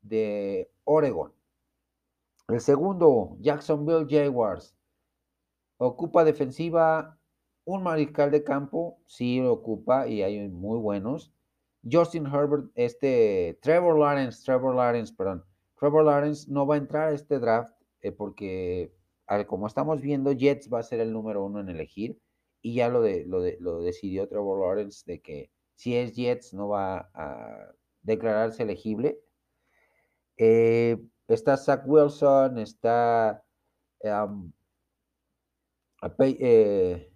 de 0.04 0.70
Oregon. 0.84 1.34
El 2.48 2.62
segundo, 2.62 3.38
Jacksonville 3.40 4.06
Jaguars. 4.10 4.76
Ocupa 5.78 6.24
defensiva 6.24 7.18
un 7.66 7.84
mariscal 7.84 8.32
de 8.32 8.44
campo, 8.44 9.00
sí 9.06 9.40
lo 9.40 9.54
ocupa 9.54 10.08
y 10.08 10.22
hay 10.22 10.48
muy 10.50 10.78
buenos. 10.78 11.34
Justin 11.90 12.26
Herbert, 12.26 12.72
este 12.76 13.58
Trevor 13.62 13.98
Lawrence, 14.00 14.44
Trevor 14.44 14.76
Lawrence, 14.76 15.14
perdón, 15.16 15.44
Trevor 15.80 16.06
Lawrence 16.06 16.50
no 16.50 16.66
va 16.66 16.76
a 16.76 16.78
entrar 16.78 17.10
a 17.10 17.14
este 17.14 17.40
draft 17.40 17.74
eh, 18.02 18.12
porque 18.12 18.94
como 19.48 19.68
estamos 19.68 20.02
viendo, 20.02 20.32
Jets 20.32 20.72
va 20.72 20.80
a 20.80 20.84
ser 20.84 21.00
el 21.00 21.12
número 21.12 21.44
uno 21.44 21.60
en 21.60 21.70
elegir 21.70 22.20
y 22.62 22.76
ya 22.76 22.90
lo, 22.90 23.02
de, 23.02 23.26
lo, 23.26 23.42
de, 23.42 23.58
lo 23.60 23.82
decidió 23.82 24.28
Trevor 24.28 24.60
Lawrence 24.60 25.04
de 25.06 25.22
que 25.22 25.50
si 25.76 25.96
es 25.96 26.16
Jets 26.16 26.54
no 26.54 26.68
va 26.70 27.10
a 27.14 27.74
declararse 28.04 28.64
elegible. 28.64 29.20
Eh, 30.38 30.98
está 31.28 31.58
Zach 31.58 31.84
Wilson, 31.86 32.58
está 32.58 33.44
eh, 36.20 37.12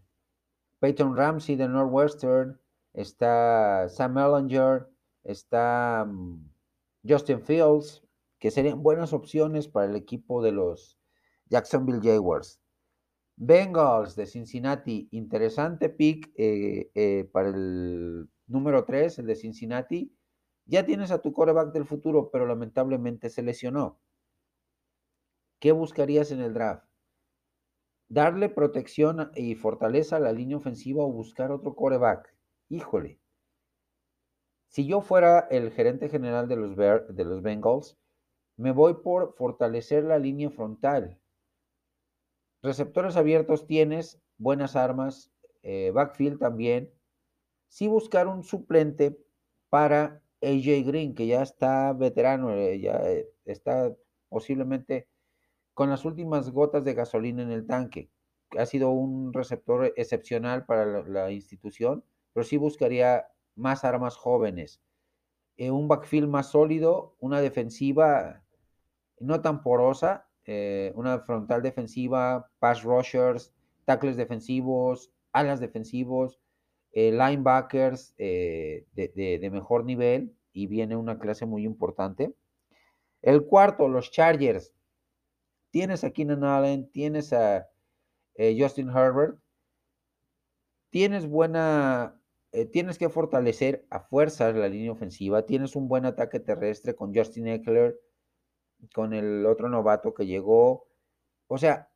Peyton 0.80 1.15
Ramsey 1.15 1.56
de 1.56 1.67
Northwestern, 1.67 2.60
está 2.93 3.89
Sam 3.89 4.17
Ellinger, 4.17 4.88
está 5.23 6.06
mm, 6.08 6.49
Justin 7.08 7.41
Fields, 7.41 8.03
que 8.39 8.51
serían 8.51 8.84
buenas 8.84 9.13
opciones 9.13 9.67
para 9.67 9.88
el 9.88 9.95
equipo 9.95 10.43
de 10.43 10.51
los 10.51 10.99
Jacksonville 11.49 12.01
Jaguars. 12.01 12.62
Bengals 13.36 14.15
de 14.15 14.25
Cincinnati, 14.25 15.08
interesante 15.12 15.89
pick 15.89 16.32
eh, 16.38 17.30
para 17.32 17.49
el 17.49 18.27
número 18.47 18.84
3, 18.84 19.19
el 19.19 19.27
de 19.27 19.36
Cincinnati. 19.36 20.16
Ya 20.67 20.86
tienes 20.86 21.12
a 21.12 21.21
tu 21.21 21.34
coreback 21.34 21.73
del 21.73 21.86
futuro, 21.86 22.30
pero 22.30 22.45
lamentablemente 22.45 23.30
se 23.30 23.41
lesionó. 23.41 23.99
¿Qué 25.60 25.71
buscarías 25.71 26.32
en 26.32 26.41
el 26.41 26.53
draft? 26.53 26.86
¿Darle 28.10 28.49
protección 28.49 29.32
y 29.36 29.56
fortaleza 29.56 30.17
a 30.17 30.19
la 30.19 30.32
línea 30.32 30.58
ofensiva 30.58 31.03
o 31.03 31.12
buscar 31.12 31.51
otro 31.51 31.73
coreback? 31.73 32.36
Híjole. 32.69 33.19
Si 34.67 34.86
yo 34.86 35.01
fuera 35.01 35.39
el 35.49 35.71
gerente 35.71 36.10
general 36.10 36.47
de 36.47 36.58
los, 36.58 36.75
de 36.75 37.25
los 37.25 37.41
Bengals, 37.41 37.97
me 38.58 38.71
voy 38.71 38.95
por 38.95 39.34
fortalecer 39.34 40.03
la 40.03 40.19
línea 40.19 40.51
frontal 40.51 41.19
Receptores 42.63 43.15
abiertos 43.15 43.67
tienes, 43.67 44.19
buenas 44.38 44.75
armas, 44.75 45.32
eh, 45.62 45.91
backfield 45.93 46.39
también. 46.39 46.91
Sí 47.67 47.88
buscar 47.88 48.27
un 48.27 48.43
suplente 48.43 49.17
para 49.69 50.21
AJ 50.41 50.86
Green, 50.86 51.15
que 51.15 51.28
ya 51.28 51.41
está 51.41 51.93
veterano, 51.93 52.54
eh, 52.54 52.80
ya 52.80 52.97
eh, 53.10 53.28
está 53.45 53.93
posiblemente 54.30 55.08
con 55.73 55.89
las 55.89 56.06
últimas 56.06 56.50
gotas 56.52 56.84
de 56.84 56.93
gasolina 56.93 57.43
en 57.43 57.52
el 57.52 57.65
tanque. 57.67 58.10
Ha 58.58 58.65
sido 58.65 58.91
un 58.91 59.34
receptor 59.34 59.93
excepcional 59.97 60.65
para 60.65 61.04
la, 61.04 61.32
institución, 61.32 62.04
pero 62.34 62.43
sí 62.43 62.58
buscaría 62.58 63.28
más 63.56 63.84
armas 63.84 64.15
jóvenes. 64.17 64.82
un 65.60 65.88
backfield 65.88 66.30
más 66.30 66.52
sólido, 66.52 67.15
una 67.19 67.41
defensiva 67.41 68.43
no 69.19 69.41
tan 69.41 69.63
porosa, 69.63 70.28
eh, 70.45 70.91
una 70.95 71.19
frontal 71.19 71.62
defensiva, 71.62 72.50
pass 72.60 72.84
rushers, 72.84 73.54
tackles 73.86 74.17
defensivos, 74.17 75.12
alas 75.32 75.60
defensivos, 75.60 76.39
eh, 76.99 77.12
linebackers 77.12 78.15
eh, 78.17 78.88
de, 78.93 79.49
mejor 79.51 79.86
nivel 79.86 80.36
y 80.51 80.65
viene 80.65 80.95
una 80.95 81.19
clase 81.19 81.45
muy 81.45 81.63
importante. 81.63 82.33
El 83.21 83.45
cuarto, 83.45 83.88
los 83.88 84.10
Chargers. 84.10 84.73
Tienes 85.69 86.03
a 86.03 86.10
Keenan 86.10 86.43
Allen, 86.43 86.89
tienes 86.91 87.33
a 87.33 87.69
Justin 88.36 88.89
Herbert, 88.89 89.38
tienes 90.89 91.27
buena 91.27 92.19
eh, 92.51 92.65
tienes 92.65 92.97
que 92.97 93.10
fortalecer 93.10 93.86
a 93.91 93.99
fuerzas 93.99 94.55
la 94.55 94.67
línea 94.67 94.91
ofensiva. 94.91 95.45
Tienes 95.45 95.75
un 95.75 95.88
buen 95.88 96.05
ataque 96.05 96.39
terrestre 96.39 96.95
con 96.95 97.13
Justin 97.13 97.47
Eckler, 97.47 97.99
con 98.95 99.13
el 99.13 99.45
otro 99.45 99.69
novato 99.69 100.15
que 100.15 100.25
llegó. 100.25 100.88
O 101.45 101.60
sea, 101.60 101.91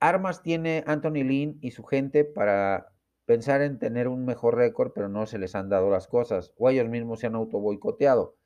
armas 0.00 0.42
tiene 0.42 0.84
Anthony 0.86 1.24
Lynn 1.24 1.58
y 1.62 1.70
su 1.70 1.84
gente 1.84 2.26
para 2.26 2.92
pensar 3.30 3.62
en 3.62 3.78
tener 3.78 4.08
un 4.08 4.24
mejor 4.24 4.56
récord, 4.56 4.90
pero 4.92 5.08
no 5.08 5.24
se 5.24 5.38
les 5.38 5.54
han 5.54 5.68
dado 5.68 5.88
las 5.88 6.08
cosas, 6.08 6.52
o 6.58 6.68
ellos 6.68 6.88
mismos 6.88 7.20
se 7.20 7.28
han 7.28 7.36
auto 7.36 7.60
boicoteado. 7.60 8.36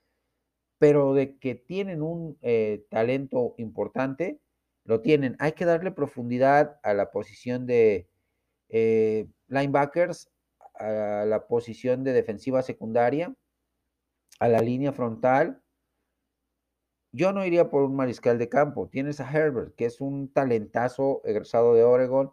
Pero 0.79 1.14
de 1.14 1.38
que 1.38 1.55
tienen 1.55 2.03
un 2.03 2.37
eh, 2.42 2.85
talento 2.90 3.55
importante, 3.57 4.42
lo 4.85 5.01
tienen. 5.01 5.37
Hay 5.38 5.53
que 5.53 5.64
darle 5.64 5.90
profundidad 5.90 6.81
a 6.83 6.92
la 6.92 7.11
posición 7.12 7.64
de 7.64 8.11
eh, 8.68 9.27
linebackers, 9.47 10.31
a 10.75 11.25
la 11.27 11.47
posición 11.47 12.05
de 12.05 12.12
defensiva 12.12 12.61
secundaria, 12.61 13.35
a 14.38 14.49
la 14.49 14.61
línea 14.61 14.92
frontal. 14.92 15.62
Yo 17.11 17.33
no 17.33 17.47
iría 17.47 17.70
por 17.70 17.85
un 17.85 17.97
mariscal 17.97 18.37
de 18.37 18.51
campo. 18.51 18.90
Tienes 18.90 19.18
a 19.18 19.33
Herbert, 19.33 19.75
que 19.77 19.87
es 19.87 20.03
un 20.03 20.31
talentazo 20.31 21.23
egresado 21.25 21.73
de 21.73 21.85
Oregon. 21.85 22.33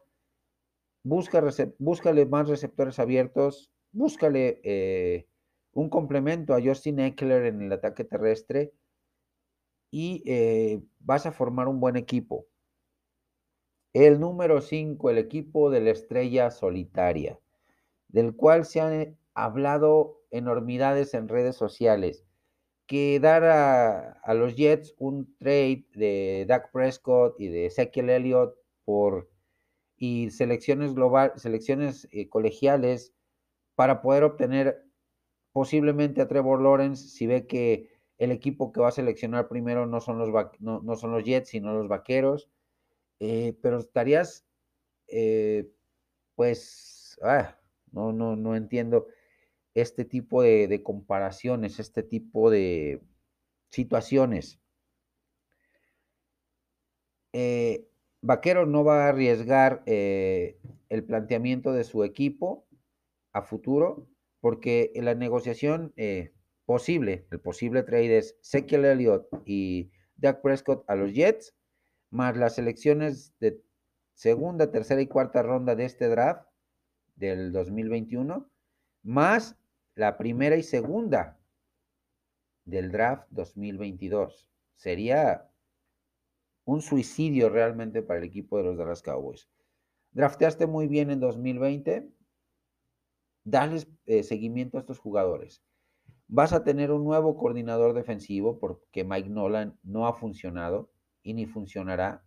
Busca, 1.03 1.43
búscale 1.79 2.25
más 2.25 2.47
receptores 2.49 2.99
abiertos. 2.99 3.71
Búscale 3.91 4.61
eh, 4.63 5.27
un 5.73 5.89
complemento 5.89 6.53
a 6.53 6.61
Justin 6.61 6.99
Eckler 6.99 7.45
en 7.45 7.61
el 7.61 7.71
ataque 7.71 8.03
terrestre. 8.03 8.73
Y 9.91 10.23
eh, 10.25 10.81
vas 10.99 11.25
a 11.25 11.31
formar 11.31 11.67
un 11.67 11.79
buen 11.79 11.97
equipo. 11.97 12.45
El 13.93 14.19
número 14.19 14.61
5, 14.61 15.09
el 15.09 15.17
equipo 15.17 15.69
de 15.69 15.81
la 15.81 15.91
estrella 15.91 16.49
solitaria 16.49 17.37
del 18.11 18.35
cual 18.35 18.65
se 18.65 18.81
han 18.81 19.17
hablado 19.33 20.21
enormidades 20.31 21.13
en 21.13 21.27
redes 21.27 21.55
sociales, 21.55 22.25
que 22.87 23.19
dar 23.19 23.43
a, 23.43 24.33
los 24.33 24.55
Jets 24.55 24.93
un 24.97 25.35
trade 25.37 25.85
de 25.93 26.45
Dak 26.47 26.71
Prescott 26.71 27.39
y 27.39 27.47
de 27.47 27.67
Ezekiel 27.67 28.09
Elliott 28.09 28.55
por 28.83 29.29
y 30.01 30.31
selecciones 30.31 30.95
global, 30.95 31.33
selecciones 31.35 32.07
eh, 32.11 32.27
colegiales 32.27 33.13
para 33.75 34.01
poder 34.01 34.23
obtener 34.23 34.83
posiblemente 35.51 36.21
a 36.21 36.27
Trevor 36.27 36.59
Lawrence 36.59 37.07
si 37.09 37.27
ve 37.27 37.45
que 37.45 37.91
el 38.17 38.31
equipo 38.31 38.71
que 38.71 38.81
va 38.81 38.87
a 38.87 38.91
seleccionar 38.91 39.47
primero 39.47 39.85
no 39.85 40.01
son 40.01 40.17
los, 40.17 40.29
no, 40.59 40.95
son 40.95 41.11
los 41.11 41.23
Jets, 41.23 41.49
sino 41.49 41.75
los 41.75 41.87
Vaqueros. 41.87 42.49
Eh, 43.19 43.55
pero 43.61 43.77
estarías, 43.77 44.47
eh, 45.07 45.71
pues, 46.33 47.19
ah, 47.21 47.55
no, 47.91 48.11
no, 48.11 48.35
no 48.35 48.55
entiendo 48.55 49.05
este 49.75 50.03
tipo 50.03 50.41
de, 50.41 50.81
comparaciones, 50.83 51.79
este 51.79 52.01
tipo 52.01 52.49
de 52.49 53.03
situaciones. 53.69 54.59
Eh, 57.33 57.90
Vaquero 58.21 58.65
no 58.65 58.83
va 58.83 59.05
a 59.05 59.09
arriesgar 59.09 59.81
eh, 59.85 60.59
el 60.89 61.03
planteamiento 61.03 61.73
de 61.73 61.83
su 61.83 62.03
equipo 62.03 62.67
a 63.33 63.41
futuro 63.41 64.07
porque 64.39 64.91
la 64.95 65.15
negociación 65.15 65.93
eh, 65.95 66.33
posible, 66.65 67.27
el 67.31 67.39
posible 67.39 67.83
trade 67.83 68.17
es 68.17 68.37
Sekiel 68.41 68.85
Elliott 68.85 69.27
y 69.45 69.91
Dak 70.15 70.41
Prescott 70.41 70.83
a 70.87 70.95
los 70.95 71.13
Jets, 71.13 71.55
más 72.11 72.37
las 72.37 72.59
elecciones 72.59 73.33
de 73.39 73.61
segunda, 74.13 74.71
tercera 74.71 75.01
y 75.01 75.07
cuarta 75.07 75.41
ronda 75.41 75.75
de 75.75 75.85
este 75.85 76.07
draft 76.07 76.47
del 77.15 77.51
2021, 77.51 78.49
más 79.03 79.57
la 79.95 80.17
primera 80.17 80.55
y 80.57 80.63
segunda 80.63 81.39
del 82.65 82.91
draft 82.91 83.27
2022. 83.31 84.49
Sería 84.75 85.50
un 86.65 86.81
suicidio 86.81 87.49
realmente 87.49 88.01
para 88.01 88.19
el 88.19 88.25
equipo 88.25 88.57
de 88.57 88.63
los 88.63 88.77
Dallas 88.77 89.01
Cowboys. 89.01 89.49
Drafteaste 90.11 90.67
muy 90.67 90.87
bien 90.87 91.09
en 91.09 91.19
2020, 91.19 92.09
dale 93.43 93.85
eh, 94.05 94.23
seguimiento 94.23 94.77
a 94.77 94.81
estos 94.81 94.99
jugadores. 94.99 95.63
Vas 96.27 96.53
a 96.53 96.63
tener 96.63 96.91
un 96.91 97.03
nuevo 97.03 97.35
coordinador 97.35 97.93
defensivo 97.93 98.59
porque 98.59 99.03
Mike 99.03 99.29
Nolan 99.29 99.77
no 99.83 100.07
ha 100.07 100.13
funcionado 100.13 100.91
y 101.23 101.33
ni 101.33 101.45
funcionará. 101.45 102.23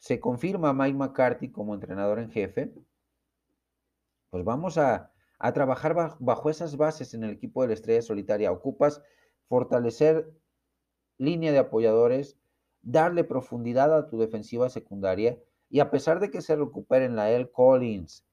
se 0.00 0.18
confirma 0.18 0.72
Mike 0.72 0.96
McCarthy 0.96 1.52
como 1.52 1.74
entrenador 1.74 2.18
en 2.18 2.30
jefe, 2.30 2.74
pues 4.30 4.44
vamos 4.44 4.78
a, 4.78 5.12
trabajar 5.54 6.16
bajo, 6.18 6.50
esas 6.50 6.76
bases 6.76 7.14
en 7.14 7.24
el 7.24 7.30
equipo 7.30 7.62
de 7.62 7.68
la 7.68 7.74
Estrella 7.74 8.02
Solitaria. 8.02 8.50
Ocupas 8.50 9.02
fortalecer 9.46 10.28
línea 11.20 11.52
de 11.52 11.58
apoyadores, 11.58 12.36
darle 12.82 13.24
profundidad 13.24 13.96
a 13.96 14.08
tu 14.08 14.18
defensiva 14.18 14.68
secundaria 14.68 15.38
y 15.68 15.80
a 15.80 15.90
pesar 15.90 16.18
de 16.18 16.30
que 16.30 16.40
se 16.40 16.56
recuperen 16.56 17.14
la 17.14 17.30
L. 17.30 17.50
Collins, 17.52 18.24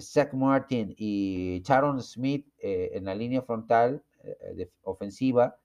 Zach 0.00 0.32
Martin 0.32 0.94
y 0.96 1.60
Sharon 1.64 2.00
Smith 2.02 2.46
eh, 2.58 2.90
en 2.94 3.04
la 3.04 3.14
línea 3.14 3.42
frontal 3.42 4.02
eh, 4.24 4.70
ofensiva, 4.82 5.58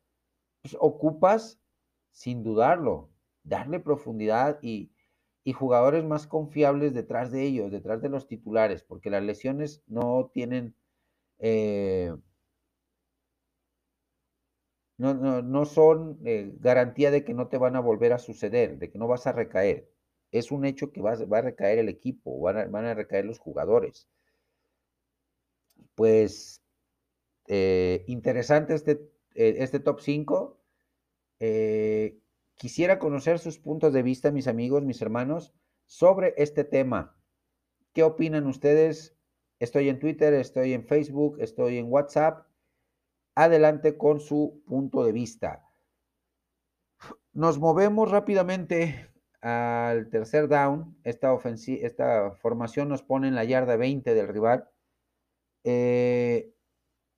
pues 0.62 0.76
ocupas 0.80 1.60
sin 2.12 2.44
dudarlo 2.44 3.10
darle 3.44 3.80
profundidad 3.80 4.60
y, 4.62 4.92
y 5.44 5.54
jugadores 5.54 6.04
más 6.04 6.28
confiables 6.28 6.94
detrás 6.94 7.32
de 7.32 7.44
ellos, 7.44 7.72
detrás 7.72 8.02
de 8.02 8.10
los 8.10 8.28
titulares, 8.28 8.84
porque 8.84 9.10
las 9.10 9.24
lesiones 9.24 9.84
no 9.88 10.32
tienen, 10.34 10.76
eh, 11.40 12.16
no, 14.98 15.66
son 15.66 16.20
eh, 16.26 16.54
garantía 16.60 17.12
de 17.12 17.24
que 17.24 17.34
no 17.34 17.48
te 17.48 17.58
van 17.58 17.76
a 17.76 17.80
volver 17.80 18.14
a 18.14 18.20
suceder, 18.20 18.78
de 18.78 18.90
que 18.90 18.98
no 18.98 19.08
vas 19.08 19.28
a 19.28 19.32
recaer. 19.32 19.90
Es 20.32 20.52
un 20.52 20.66
hecho 20.66 20.92
que 20.92 21.02
va 21.02 21.14
a 21.14 21.42
recaer 21.42 21.80
el 21.80 21.90
equipo, 21.90 22.40
van 22.40 22.58
a, 22.58 22.66
van 22.66 22.86
a 22.86 22.94
recaer 22.94 23.26
los 23.26 23.40
jugadores. 23.40 24.08
Pues 25.96 26.62
eh, 27.48 28.04
interesante 28.08 28.74
este, 28.74 29.02
este 29.36 29.80
top 29.80 30.00
5. 30.02 30.60
Quisiera 32.56 33.00
conocer 33.00 33.40
sus 33.40 33.60
puntos 33.60 33.94
de 33.94 34.04
vista, 34.04 34.32
mis 34.32 34.48
amigos, 34.48 34.84
mis 34.84 35.02
hermanos, 35.02 35.54
sobre 35.86 36.34
este 36.38 36.64
tema. 36.64 37.16
¿Qué 37.94 38.04
opinan 38.04 38.48
ustedes? 38.48 39.16
Estoy 39.60 39.90
en 39.90 40.00
Twitter, 40.00 40.34
estoy 40.34 40.74
en 40.74 40.86
Facebook, 40.86 41.38
estoy 41.40 41.78
en 41.78 41.92
WhatsApp. 41.92 42.48
Adelante 43.36 43.98
con 43.98 44.20
su 44.20 44.62
punto 44.66 45.04
de 45.04 45.12
vista. 45.12 45.68
Nos 47.34 47.58
movemos 47.60 48.12
rápidamente 48.12 49.10
al 49.42 50.10
tercer 50.10 50.48
down. 50.48 50.96
Esta, 51.04 51.36
esta 51.82 52.32
formación 52.36 52.90
nos 52.90 53.02
pone 53.02 53.28
en 53.28 53.36
la 53.36 53.44
yarda 53.44 53.76
20 53.76 54.14
del 54.14 54.28
rival. 54.28 54.70
Eh, 55.64 56.54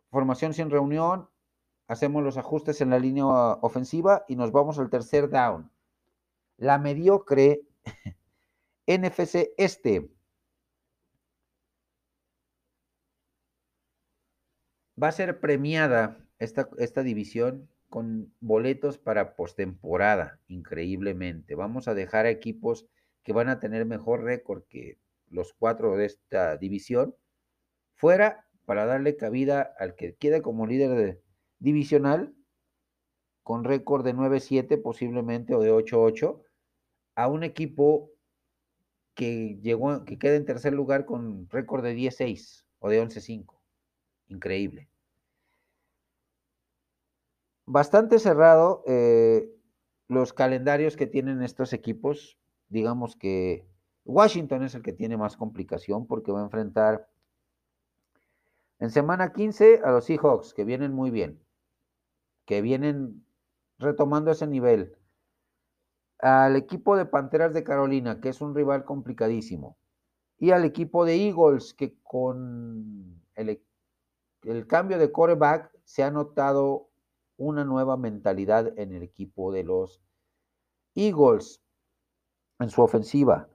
formación 0.10 0.54
sin 0.54 0.70
reunión 0.70 1.30
hacemos 1.88 2.24
los 2.24 2.38
ajustes 2.38 2.82
en 2.82 2.90
la 2.90 3.00
línea 3.00 3.26
ofensiva 3.26 4.24
y 4.28 4.36
nos 4.36 4.52
vamos 4.52 4.80
al 4.80 4.90
tercer 4.90 5.30
down. 5.30 5.70
La 6.58 6.78
mediocre 6.78 7.62
NFC 8.88 9.54
este 9.58 10.15
va 15.02 15.10
a 15.10 15.12
ser 15.12 15.40
premiada 15.40 16.18
esta, 16.40 16.70
esta 16.78 17.04
división 17.04 17.70
con 17.90 18.34
boletos 18.40 18.98
para 18.98 19.36
postemporada, 19.36 20.40
increíblemente. 20.48 21.56
Vamos 21.56 21.88
a 21.88 21.94
dejar 21.94 22.26
a 22.26 22.30
equipos 22.30 22.88
que 23.24 23.34
van 23.34 23.50
a 23.50 23.60
tener 23.60 23.86
mejor 23.86 24.24
récord 24.24 24.64
que 24.68 25.00
los 25.30 25.54
cuatro 25.54 25.96
de 25.96 26.06
esta 26.06 26.58
división 26.58 27.16
fuera 27.96 28.46
para 28.66 28.86
darle 28.86 29.16
cabida 29.16 29.62
al 29.80 29.96
que 29.96 30.16
quede 30.16 30.42
como 30.42 30.68
líder 30.68 30.90
de, 30.92 31.22
divisional 31.60 32.34
con 33.44 33.64
récord 33.64 34.04
de 34.04 34.14
9-7 34.14 34.82
posiblemente 34.82 35.54
o 35.54 35.62
de 35.62 35.72
8-8 35.72 36.42
a 37.16 37.28
un 37.28 37.44
equipo 37.44 38.12
que 39.14 39.60
llegó 39.62 40.04
que 40.04 40.18
queda 40.18 40.36
en 40.36 40.46
tercer 40.46 40.74
lugar 40.74 41.06
con 41.06 41.48
récord 41.50 41.84
de 41.84 41.96
10-6 41.96 42.66
o 42.80 42.90
de 42.90 43.02
11-5. 43.02 43.55
Increíble. 44.28 44.90
Bastante 47.66 48.20
cerrado 48.20 48.84
eh, 48.86 49.50
los 50.08 50.34
calendarios 50.34 50.96
que 50.96 51.08
tienen 51.08 51.42
estos 51.42 51.74
equipos. 51.74 52.38
Digamos 52.70 53.16
que 53.16 53.68
Washington 54.06 54.64
es 54.64 54.76
el 54.76 54.84
que 54.84 54.94
tiene 54.94 55.18
más 55.18 55.38
complicación 55.38 56.06
porque 56.06 56.32
va 56.32 56.42
a 56.42 56.46
enfrentar 56.46 57.08
en 58.80 58.92
semana 58.92 59.34
15 59.34 59.82
a 59.84 59.92
los 59.92 60.06
Seahawks, 60.06 60.54
que 60.54 60.66
vienen 60.66 60.94
muy 60.94 61.10
bien 61.10 61.46
que 62.46 62.62
vienen 62.62 63.26
retomando 63.78 64.32
ese 64.32 64.48
nivel. 64.48 64.96
Al 66.20 66.56
equipo 66.56 66.96
de 66.96 67.06
Panteras 67.06 67.54
de 67.54 67.64
Carolina, 67.64 68.22
que 68.22 68.30
es 68.30 68.40
un 68.42 68.56
rival 68.56 68.86
complicadísimo. 68.86 69.78
Y 70.38 70.52
al 70.52 70.64
equipo 70.64 71.06
de 71.06 71.28
Eagles, 71.28 71.74
que 71.74 71.98
con 72.04 73.22
el, 73.36 73.62
el 74.46 74.68
cambio 74.68 74.98
de 74.98 75.12
quarterback 75.12 75.72
se 75.84 76.04
ha 76.04 76.12
notado 76.12 76.90
una 77.38 77.66
nueva 77.66 77.98
mentalidad 77.98 78.78
en 78.78 78.94
el 78.94 79.04
equipo 79.04 79.52
de 79.52 79.64
los 79.64 80.02
Eagles 80.96 81.62
en 82.60 82.70
su 82.70 82.82
ofensiva. 82.82 83.50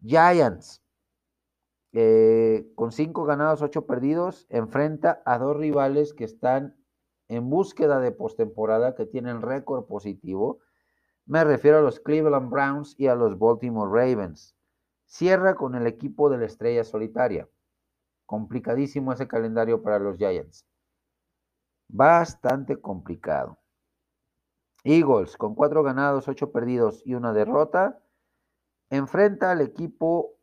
Giants, 0.00 0.82
eh, 1.92 2.70
con 2.74 2.92
cinco 2.92 3.24
ganados, 3.24 3.62
ocho 3.62 3.86
perdidos, 3.86 4.46
enfrenta 4.50 5.22
a 5.24 5.38
dos 5.38 5.56
rivales 5.56 6.12
que 6.12 6.24
están 6.24 6.76
en 7.28 7.48
búsqueda 7.48 8.00
de 8.00 8.12
postemporada, 8.12 8.94
que 8.94 9.06
tienen 9.06 9.42
récord 9.42 9.86
positivo. 9.86 10.60
Me 11.26 11.42
refiero 11.42 11.78
a 11.78 11.82
los 11.82 12.00
Cleveland 12.00 12.50
Browns 12.50 12.94
y 12.98 13.06
a 13.06 13.14
los 13.14 13.38
Baltimore 13.38 13.90
Ravens. 13.90 14.54
Cierra 15.06 15.54
con 15.54 15.74
el 15.74 15.86
equipo 15.86 16.28
de 16.28 16.38
la 16.38 16.46
estrella 16.46 16.84
solitaria. 16.84 17.48
Complicadísimo 18.26 19.12
ese 19.12 19.28
calendario 19.28 19.82
para 19.82 19.98
los 19.98 20.16
Giants. 20.16 20.64
Bastante 21.88 22.80
complicado. 22.80 23.58
Eagles, 24.84 25.36
con 25.36 25.54
cuatro 25.54 25.82
ganados, 25.82 26.28
ocho 26.28 26.52
perdidos 26.52 27.02
y 27.06 27.14
una 27.14 27.32
derrota, 27.32 28.00
enfrenta 28.90 29.50
al 29.50 29.62
equipo 29.62 30.38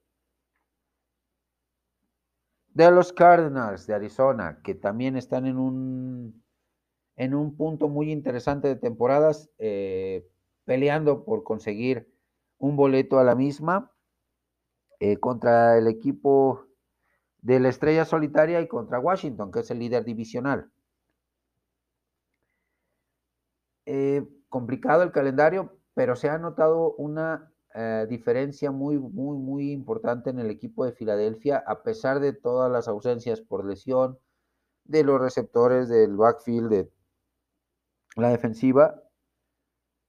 de 2.74 2.89
los 2.89 3.13
Cardinals 3.13 3.86
de 3.86 3.94
Arizona, 3.94 4.62
que 4.63 4.74
también 4.76 5.15
están 5.15 5.46
en 5.46 5.58
un, 5.58 6.44
en 7.17 7.36
un 7.36 7.56
punto 7.56 7.89
muy 7.89 8.12
interesante 8.12 8.67
de 8.67 8.76
temporadas, 8.76 9.50
eh, 9.60 10.28
peleando 10.65 11.24
por 11.24 11.44
conseguir 11.44 12.12
un 12.58 12.76
boleto 12.76 13.20
a 13.20 13.24
la 13.24 13.36
misma 13.36 13.91
eh, 15.00 15.17
contra 15.17 15.78
el 15.78 15.88
equipo 15.88 16.67
de 17.41 17.60
la 17.60 17.69
Estrella 17.69 18.06
Solitaria 18.06 18.62
y 18.62 18.67
contra 18.67 18.99
Washington, 18.99 19.51
que 19.51 19.62
es 19.62 19.71
el 19.71 19.80
líder 19.80 20.06
divisional. 20.06 20.71
Eh, 23.86 24.25
complicado 24.49 25.04
el 25.04 25.12
calendario, 25.12 25.77
pero 25.93 26.15
se 26.15 26.30
ha 26.30 26.38
notado 26.38 26.93
una 26.95 27.51
eh, 27.73 28.06
diferencia 28.10 28.71
muy, 28.71 28.97
muy, 28.99 29.38
muy 29.38 29.71
importante 29.71 30.30
en 30.30 30.39
el 30.39 30.49
equipo 30.49 30.86
de 30.86 30.93
Filadelfia, 30.93 31.63
a 31.65 31.84
pesar 31.84 32.19
de 32.19 32.34
todas 32.34 32.71
las 32.71 32.88
ausencias 32.88 33.41
por 33.41 33.65
lesión, 33.65 34.19
de 34.86 35.04
los 35.04 35.19
receptores, 35.19 35.89
del 35.89 36.15
backfield, 36.15 36.69
de 36.69 36.91
la 38.17 38.30
defensiva. 38.30 39.01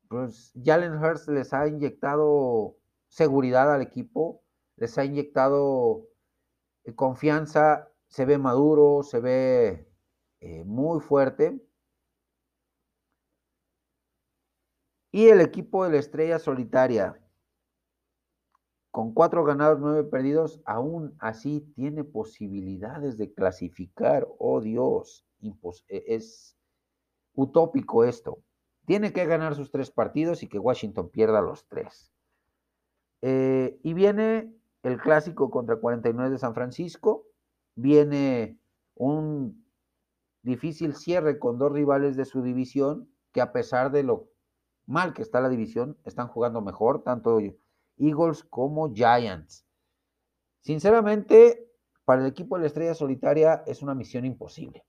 Pues 0.08 0.52
Jalen 0.62 1.02
Hurst 1.02 1.28
les 1.28 1.52
ha 1.54 1.66
inyectado 1.66 2.76
seguridad 3.08 3.72
al 3.72 3.82
equipo, 3.82 4.42
les 4.76 4.98
ha 4.98 5.04
inyectado 5.04 6.08
confianza, 6.94 7.88
se 8.08 8.24
ve 8.24 8.38
maduro, 8.38 9.02
se 9.02 9.20
ve 9.20 9.88
eh, 10.40 10.64
muy 10.64 11.00
fuerte. 11.00 11.60
Y 15.10 15.28
el 15.28 15.40
equipo 15.40 15.84
de 15.84 15.92
la 15.92 15.98
estrella 15.98 16.38
solitaria, 16.38 17.18
con 18.90 19.14
cuatro 19.14 19.44
ganados, 19.44 19.78
nueve 19.78 20.04
perdidos, 20.04 20.60
aún 20.64 21.14
así 21.18 21.60
tiene 21.74 22.04
posibilidades 22.04 23.16
de 23.16 23.32
clasificar. 23.32 24.26
Oh 24.38 24.60
Dios, 24.60 25.26
e, 25.88 26.04
es 26.08 26.56
utópico 27.34 28.04
esto. 28.04 28.42
Tiene 28.84 29.12
que 29.12 29.26
ganar 29.26 29.54
sus 29.54 29.70
tres 29.70 29.90
partidos 29.90 30.42
y 30.42 30.48
que 30.48 30.58
Washington 30.58 31.08
pierda 31.10 31.40
los 31.40 31.66
tres. 31.68 32.12
Eh, 33.22 33.78
y 33.82 33.94
viene 33.94 34.52
el 34.82 35.00
clásico 35.00 35.50
contra 35.50 35.76
49 35.76 36.30
de 36.30 36.38
San 36.38 36.54
Francisco. 36.54 37.26
Viene 37.74 38.58
un 38.94 39.66
difícil 40.42 40.94
cierre 40.94 41.38
con 41.38 41.58
dos 41.58 41.72
rivales 41.72 42.16
de 42.16 42.24
su 42.24 42.42
división 42.42 43.08
que 43.32 43.40
a 43.40 43.52
pesar 43.52 43.90
de 43.92 44.02
lo 44.02 44.30
mal 44.86 45.14
que 45.14 45.22
está 45.22 45.40
la 45.40 45.48
división, 45.48 45.96
están 46.04 46.28
jugando 46.28 46.60
mejor, 46.60 47.02
tanto 47.02 47.38
Eagles 47.96 48.44
como 48.44 48.92
Giants. 48.92 49.64
Sinceramente, 50.60 51.70
para 52.04 52.22
el 52.22 52.28
equipo 52.28 52.56
de 52.56 52.62
la 52.62 52.66
Estrella 52.66 52.94
Solitaria 52.94 53.62
es 53.66 53.82
una 53.82 53.94
misión 53.94 54.24
imposible 54.24 54.84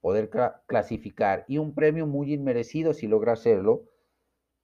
poder 0.00 0.30
clasificar 0.66 1.44
y 1.48 1.58
un 1.58 1.74
premio 1.74 2.06
muy 2.06 2.32
inmerecido 2.32 2.94
si 2.94 3.06
logra 3.06 3.32
hacerlo, 3.32 3.84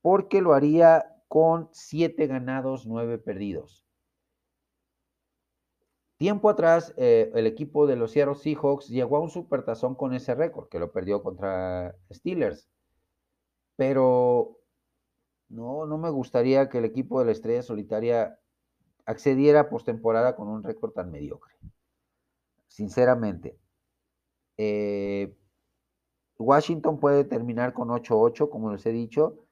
porque 0.03 0.41
lo 0.41 0.55
haría 0.55 1.20
con 1.31 1.69
siete 1.71 2.27
ganados, 2.27 2.89
nueve 2.89 3.17
perdidos. 3.17 3.87
Tiempo 6.17 6.51
atrás, 6.51 6.93
eh, 6.97 7.31
el 7.37 7.47
equipo 7.47 7.87
de 7.87 7.95
los 7.95 8.11
Seattle 8.11 8.35
Seahawks 8.35 8.89
llegó 8.89 9.17
a 9.17 9.21
un 9.21 9.31
supertazón 9.31 9.95
con 9.95 10.13
ese 10.13 10.35
récord, 10.35 10.69
que 10.69 10.81
lo 10.81 10.91
perdió 10.91 11.23
contra 11.23 11.95
Steelers. 12.13 12.69
Pero 13.77 14.59
no, 15.49 15.87
no 15.87 15.99
me 15.99 16.11
gustaría 16.11 16.69
que 16.69 16.79
el 16.79 16.85
equipo 16.85 17.21
de 17.21 17.27
la 17.27 17.33
Estrella 17.33 17.63
Solitaria 17.63 18.41
accediera 19.07 19.71
postemporada 19.71 20.35
con 20.35 20.49
un 20.49 20.65
récord 20.65 20.91
tan 20.91 21.13
mediocre. 21.13 21.55
Sinceramente. 22.67 23.57
Eh, 24.57 25.33
Washington 26.39 26.99
puede 26.99 27.23
terminar 27.23 27.73
con 27.73 27.89
8-8, 27.89 28.51
como 28.51 28.73
les 28.73 28.85
he 28.85 28.91
dicho. 28.91 29.47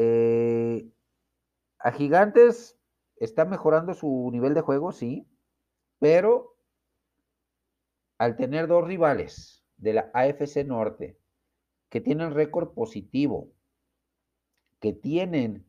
Eh, 0.00 0.88
a 1.80 1.90
Gigantes 1.90 2.78
está 3.16 3.44
mejorando 3.44 3.94
su 3.94 4.30
nivel 4.30 4.54
de 4.54 4.60
juego, 4.60 4.92
sí, 4.92 5.26
pero 5.98 6.56
al 8.16 8.36
tener 8.36 8.68
dos 8.68 8.86
rivales 8.86 9.64
de 9.76 9.94
la 9.94 10.10
AFC 10.14 10.64
Norte 10.64 11.18
que 11.88 12.00
tienen 12.00 12.32
récord 12.32 12.74
positivo, 12.74 13.50
que 14.78 14.92
tienen 14.92 15.66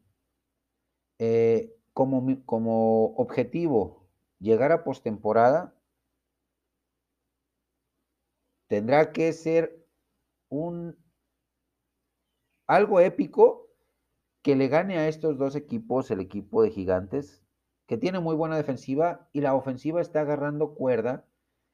eh, 1.17 1.75
como, 1.93 2.45
como 2.45 3.15
objetivo 3.15 4.05
llegar 4.37 4.71
a 4.71 4.83
postemporada, 4.83 5.73
tendrá 8.67 9.11
que 9.11 9.33
ser 9.33 9.87
un 10.49 10.95
algo 12.67 12.99
épico 12.99 13.68
que 14.41 14.55
le 14.55 14.67
gane 14.67 14.97
a 14.97 15.07
estos 15.07 15.37
dos 15.37 15.55
equipos, 15.55 16.11
el 16.11 16.19
equipo 16.21 16.63
de 16.63 16.71
Gigantes, 16.71 17.43
que 17.87 17.97
tiene 17.97 18.19
muy 18.19 18.35
buena 18.35 18.57
defensiva 18.57 19.27
y 19.33 19.41
la 19.41 19.55
ofensiva 19.55 20.01
está 20.01 20.21
agarrando 20.21 20.75
cuerda, 20.75 21.25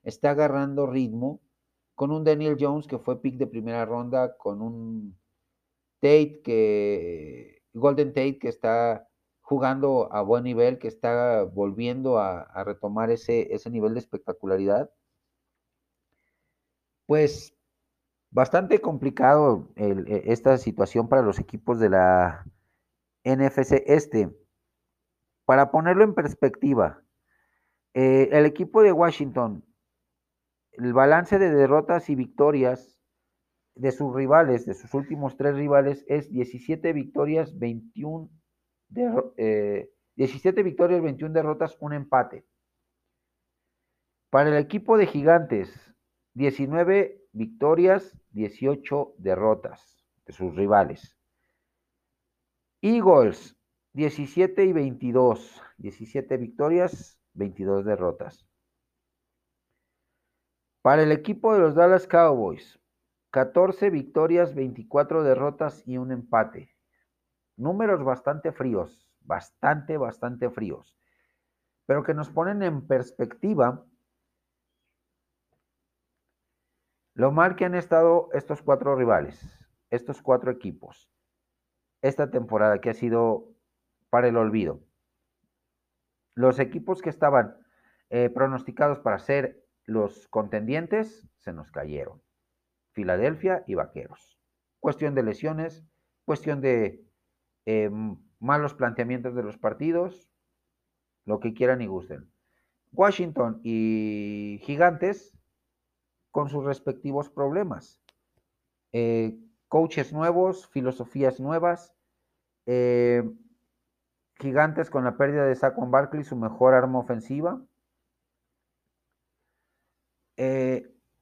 está 0.03 0.31
agarrando 0.31 0.87
ritmo, 0.87 1.41
con 1.95 2.11
un 2.11 2.23
Daniel 2.23 2.57
Jones 2.59 2.87
que 2.87 2.99
fue 2.99 3.21
pick 3.21 3.35
de 3.37 3.47
primera 3.47 3.85
ronda, 3.85 4.37
con 4.37 4.61
un 4.61 5.17
Tate 5.99 6.41
que, 6.43 7.63
Golden 7.73 8.09
Tate 8.13 8.39
que 8.39 8.49
está 8.49 9.09
jugando 9.41 10.11
a 10.11 10.21
buen 10.21 10.43
nivel, 10.43 10.79
que 10.79 10.87
está 10.87 11.43
volviendo 11.43 12.19
a, 12.19 12.63
retomar 12.63 13.11
ese, 13.11 13.53
ese 13.53 13.69
nivel 13.69 13.93
de 13.93 13.99
espectacularidad. 13.99 14.91
Pues 17.05 17.55
bastante 18.31 18.81
complicado 18.81 19.69
e, 19.75 20.23
esta 20.27 20.57
situación 20.57 21.07
para 21.07 21.21
los 21.21 21.39
equipos 21.39 21.79
de 21.79 21.89
la 21.89 22.45
NFC 23.25 23.83
este. 23.87 24.29
Para 25.45 25.71
ponerlo 25.71 26.03
en 26.03 26.13
perspectiva, 26.13 27.03
eh, 27.93 28.29
el 28.31 28.45
equipo 28.45 28.81
de 28.81 28.91
Washington, 28.91 29.65
el 30.71 30.93
balance 30.93 31.37
de 31.37 31.49
derrotas 31.49 32.09
y 32.09 32.15
victorias 32.15 32.99
de 33.75 33.91
sus 33.91 34.15
rivales, 34.15 34.65
de 34.65 34.73
sus 34.73 34.93
últimos 34.93 35.37
tres 35.37 35.55
rivales, 35.55 36.05
es 36.07 36.31
17 36.31 36.93
victorias, 36.93 37.57
21 37.59 38.29
17 38.89 40.59
eh, 40.59 40.63
victorias, 40.63 41.01
21 41.01 41.33
derrotas, 41.33 41.77
un 41.79 41.93
empate. 41.93 42.45
Para 44.29 44.49
el 44.49 44.57
equipo 44.57 44.97
de 44.97 45.07
Gigantes, 45.07 45.93
19 46.33 47.21
victorias, 47.31 48.17
18 48.31 49.15
derrotas 49.17 50.05
de 50.25 50.33
sus 50.33 50.55
rivales. 50.55 51.14
Eagles, 52.87 53.57
17 53.93 54.63
y 54.63 54.71
22, 54.71 55.59
17 55.77 56.37
victorias, 56.37 57.19
22 57.33 57.83
derrotas. 57.83 58.47
Para 60.83 61.01
el 61.01 61.11
equipo 61.11 61.51
de 61.55 61.61
los 61.61 61.73
Dallas 61.73 62.05
Cowboys, 62.05 62.79
14 63.31 63.89
victorias, 63.89 64.53
24 64.53 65.23
derrotas 65.23 65.81
y 65.87 65.97
un 65.97 66.11
empate. 66.11 66.75
Números 67.57 68.03
bastante 68.03 68.51
fríos, 68.51 69.09
bastante, 69.21 69.97
bastante 69.97 70.51
fríos, 70.51 70.95
pero 71.87 72.03
que 72.03 72.13
nos 72.13 72.29
ponen 72.29 72.61
en 72.61 72.85
perspectiva 72.85 73.83
lo 77.15 77.31
mal 77.31 77.55
que 77.55 77.65
han 77.65 77.73
estado 77.73 78.29
estos 78.33 78.61
cuatro 78.61 78.95
rivales, 78.95 79.41
estos 79.89 80.21
cuatro 80.21 80.51
equipos, 80.51 81.09
esta 82.07 82.29
temporada 82.29 82.79
que 82.79 82.89
ha 82.91 82.93
sido 82.93 83.49
para 84.09 84.27
el 84.27 84.37
olvido. 84.37 84.79
los 86.35 86.59
equipos 86.59 87.01
que 87.01 87.09
estaban 87.09 87.55
eh, 88.09 88.29
pronosticados 88.29 88.99
para 88.99 89.19
ser 89.19 89.65
los 89.85 90.27
contendientes 90.27 91.29
se 91.37 91.53
nos 91.53 91.71
cayeron. 91.71 92.21
Filadelfia 92.91 93.63
y 93.67 93.75
Vaqueros. 93.75 94.37
Cuestión 94.81 95.15
de 95.15 95.23
lesiones, 95.23 95.85
cuestión 96.25 96.59
de 96.59 97.05
eh, 97.65 97.89
malos 98.39 98.73
planteamientos 98.73 99.33
de 99.33 99.43
los 99.43 99.57
partidos, 99.57 100.29
lo 101.25 101.39
que 101.39 101.53
quieran 101.53 101.81
y 101.81 101.87
gusten. 101.87 102.29
Washington 102.91 103.61
y 103.63 104.59
Gigantes 104.63 105.37
con 106.31 106.49
sus 106.49 106.65
respectivos 106.65 107.29
problemas. 107.29 108.01
Eh, 108.91 109.37
coaches 109.69 110.13
nuevos, 110.13 110.67
filosofías 110.67 111.39
nuevas. 111.39 111.94
Eh, 112.65 113.23
gigantes 114.39 114.89
con 114.89 115.03
la 115.03 115.17
pérdida 115.17 115.45
de 115.45 115.55
Saquon 115.55 115.91
Barkley, 115.91 116.23
su 116.23 116.35
mejor 116.35 116.73
arma 116.73 116.99
ofensiva. 116.99 117.61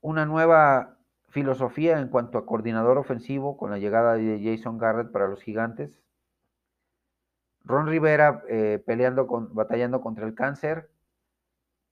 una 0.02 0.26
nueva 0.26 0.98
filosofía 1.34 2.00
en 2.00 2.10
cuanto 2.10 2.38
a 2.38 2.46
coordinador 2.46 2.98
ofensivo 2.98 3.58
con 3.58 3.72
la 3.72 3.80
llegada 3.80 4.14
de 4.14 4.40
Jason 4.44 4.78
Garrett 4.78 5.12
para 5.12 5.28
los 5.28 5.42
gigantes. 5.42 6.00
Ron 7.64 7.88
Rivera 7.88 8.44
eh, 8.50 8.82
peleando 8.86 9.26
con, 9.26 9.54
batallando 9.56 10.02
contra 10.02 10.28
el 10.28 10.36
cáncer, 10.36 10.92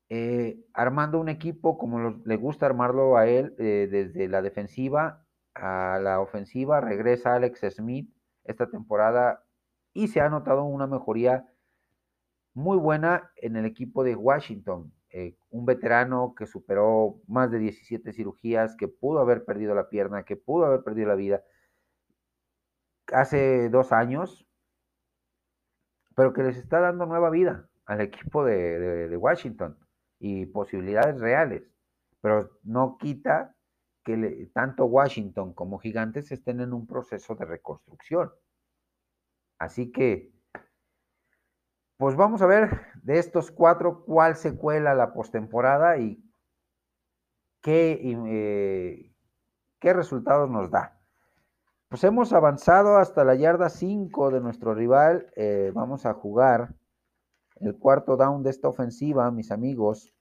eh, 0.09 0.59
armando 0.73 1.19
un 1.19 1.29
equipo 1.29 1.77
como 1.77 2.21
le 2.23 2.35
gusta 2.35 2.67
armarlo 2.67 3.17
a 3.17 3.27
él, 3.27 3.55
eh, 3.57 3.87
desde 3.89 4.27
la 4.27 4.41
defensiva 4.41 5.25
a 5.55 5.99
la 6.01 6.19
ofensiva, 6.19 6.79
regresa 6.79 7.35
Alex 7.35 7.61
Smith 7.75 8.09
esta 8.43 8.69
temporada 8.69 9.43
y 9.93 10.07
se 10.07 10.21
ha 10.21 10.29
notado 10.29 10.63
una 10.63 10.87
mejoría 10.87 11.45
muy 12.53 12.77
buena 12.77 13.31
en 13.35 13.55
el 13.55 13.65
equipo 13.65 14.03
de 14.03 14.15
Washington. 14.15 14.93
Eh, 15.09 15.35
un 15.49 15.65
veterano 15.65 16.33
que 16.37 16.45
superó 16.45 17.21
más 17.27 17.51
de 17.51 17.59
17 17.59 18.13
cirugías, 18.13 18.75
que 18.77 18.87
pudo 18.87 19.19
haber 19.19 19.43
perdido 19.43 19.75
la 19.75 19.89
pierna, 19.89 20.23
que 20.23 20.37
pudo 20.37 20.65
haber 20.65 20.83
perdido 20.83 21.09
la 21.09 21.15
vida 21.15 21.43
hace 23.11 23.69
dos 23.69 23.91
años, 23.91 24.47
pero 26.15 26.33
que 26.33 26.43
les 26.43 26.57
está 26.57 26.79
dando 26.79 27.05
nueva 27.05 27.29
vida 27.29 27.69
al 27.85 28.01
equipo 28.01 28.45
de, 28.45 29.15
Washington 29.17 29.77
y 30.19 30.45
posibilidades 30.45 31.19
reales. 31.19 31.69
Pero 32.21 32.49
no 32.63 32.97
quita 32.97 33.55
que 34.03 34.49
tanto 34.53 34.85
Washington 34.85 35.53
como 35.53 35.79
Gigantes 35.79 36.31
estén 36.31 36.59
en 36.61 36.73
un 36.73 36.87
proceso 36.87 37.35
de 37.35 37.45
reconstrucción. 37.45 38.31
Así 39.59 39.91
que 39.91 40.31
pues 42.01 42.15
vamos 42.15 42.41
a 42.41 42.47
ver 42.47 42.81
de 43.03 43.19
estos 43.19 43.51
cuatro 43.51 44.03
cuál 44.05 44.35
se 44.35 44.57
cuela 44.57 44.95
la 44.95 45.13
postemporada 45.13 45.99
y 45.99 46.19
qué, 47.61 47.99
eh, 48.03 49.13
qué 49.79 49.93
resultados 49.93 50.49
nos 50.49 50.71
da. 50.71 50.99
Pues 51.89 52.03
hemos 52.03 52.33
avanzado 52.33 52.97
hasta 52.97 53.23
la 53.23 53.35
yarda 53.35 53.69
5 53.69 54.31
de 54.31 54.41
nuestro 54.41 54.73
rival. 54.73 55.31
Eh, 55.35 55.71
vamos 55.75 56.07
a 56.07 56.15
jugar 56.15 56.73
el 57.57 57.77
cuarto 57.77 58.17
down 58.17 58.41
de 58.41 58.49
esta 58.49 58.67
ofensiva, 58.67 59.29
mis 59.29 59.51
amigos. 59.51 60.11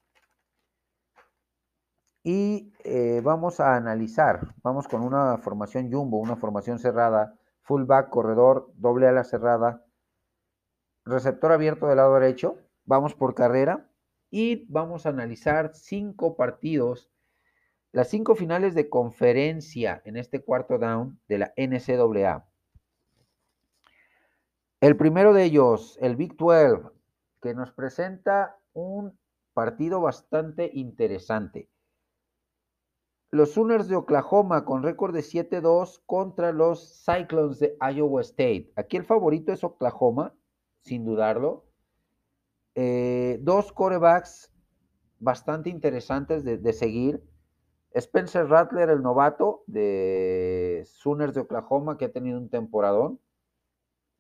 Y 2.23 2.73
eh, 2.85 3.21
vamos 3.25 3.61
a 3.61 3.77
analizar. 3.77 4.55
Vamos 4.63 4.89
con 4.89 5.03
una 5.03 5.39
formación 5.39 5.91
jumbo, 5.91 6.19
una 6.19 6.37
formación 6.37 6.79
cerrada, 6.79 7.35
fullback, 7.63 8.11
corredor, 8.11 8.71
doble 8.77 9.09
ala 9.09 9.25
cerrada 9.25 9.85
receptor 11.05 11.53
abierto 11.53 11.87
del 11.87 11.97
lado 11.97 12.15
derecho, 12.15 12.59
vamos 12.85 13.15
por 13.15 13.35
carrera 13.35 13.91
y 14.31 14.67
vamos 14.69 15.07
a 15.07 15.11
analizar 15.11 15.75
cinco 15.75 16.37
partidos, 16.37 17.11
las 17.93 18.09
cinco 18.09 18.35
finales 18.35 18.75
de 18.75 18.89
conferencia 18.89 20.01
en 20.05 20.17
este 20.17 20.43
cuarto 20.43 20.79
down 20.79 21.21
de 21.29 21.39
la 21.39 21.53
NCAA. 21.57 22.47
El 24.81 24.97
primero 24.97 25.35
de 25.35 25.45
ellos, 25.45 25.99
el 26.01 26.17
Big 26.17 26.37
12, 26.37 26.89
que 27.43 27.55
nos 27.55 27.73
presenta 27.73 28.57
un 28.73 29.19
partido 29.53 30.01
bastante 30.01 30.71
interesante. 30.73 31.69
Los 33.33 33.53
Sooners 33.53 33.87
de 33.87 33.95
Oklahoma 33.95 34.65
con 34.65 34.83
récord 34.83 35.15
de 35.15 35.21
7-2 35.21 36.03
contra 36.05 36.53
los 36.53 37.05
Cyclones 37.05 37.61
de 37.61 37.77
Iowa 37.81 38.23
State. 38.23 38.73
Aquí 38.75 38.97
el 38.97 39.05
favorito 39.05 39.53
es 39.53 39.63
Oklahoma, 39.63 40.35
sin 40.81 41.05
dudarlo. 41.05 41.65
Eh, 42.75 43.39
dos 43.41 43.73
corebacks 43.73 44.51
bastante 45.21 45.71
interesantes 45.71 46.43
de, 46.43 46.73
seguir. 46.73 47.23
Spencer 47.93 48.49
Rattler, 48.49 48.91
el 48.91 49.03
novato 49.03 49.63
de 49.69 50.83
Sooners 50.87 51.35
de 51.35 51.43
Oklahoma, 51.43 51.99
que 51.99 52.07
ha 52.07 52.13
tenido 52.13 52.37
un 52.37 52.49
temporadón 52.49 53.21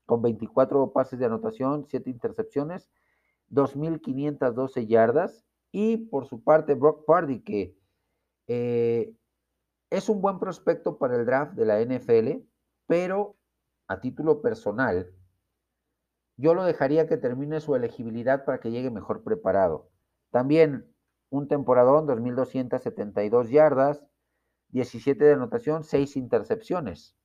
con 0.06 0.22
24 0.22 0.92
pases 0.92 1.18
de 1.18 1.26
anotación, 1.26 1.84
7 1.88 2.11
intercepciones, 2.11 2.88
2.512 3.50 4.86
yardas. 4.86 5.44
Y 5.72 5.96
por 5.96 6.26
su 6.26 6.44
parte, 6.44 6.74
Brock 6.74 7.04
Pardy, 7.06 7.40
que 7.40 7.79
eh, 8.53 9.14
es 9.90 10.09
un 10.09 10.20
buen 10.20 10.40
prospecto 10.40 10.98
para 10.98 11.14
el 11.14 11.24
draft 11.24 11.53
de 11.53 11.64
la 11.64 11.80
NFL, 11.80 12.44
pero 12.88 13.36
a 13.86 14.01
título 14.01 14.42
personal, 14.42 15.14
yo 16.36 16.55
lo 16.55 16.64
dejaría 16.64 17.07
que 17.07 17.16
termine 17.16 17.61
su 17.61 17.76
elegibilidad 17.76 18.44
para 18.44 18.59
que 18.59 18.72
llegue 18.72 18.90
mejor 18.90 19.22
preparado. 19.22 19.92
También 20.30 20.92
un 21.28 21.46
temporadón, 21.46 22.09
2.272 22.09 23.51
yardas, 23.51 24.03
17 24.70 25.24
de 25.24 25.34
anotación, 25.34 25.84
6 25.84 26.16
intercepciones. 26.16 27.16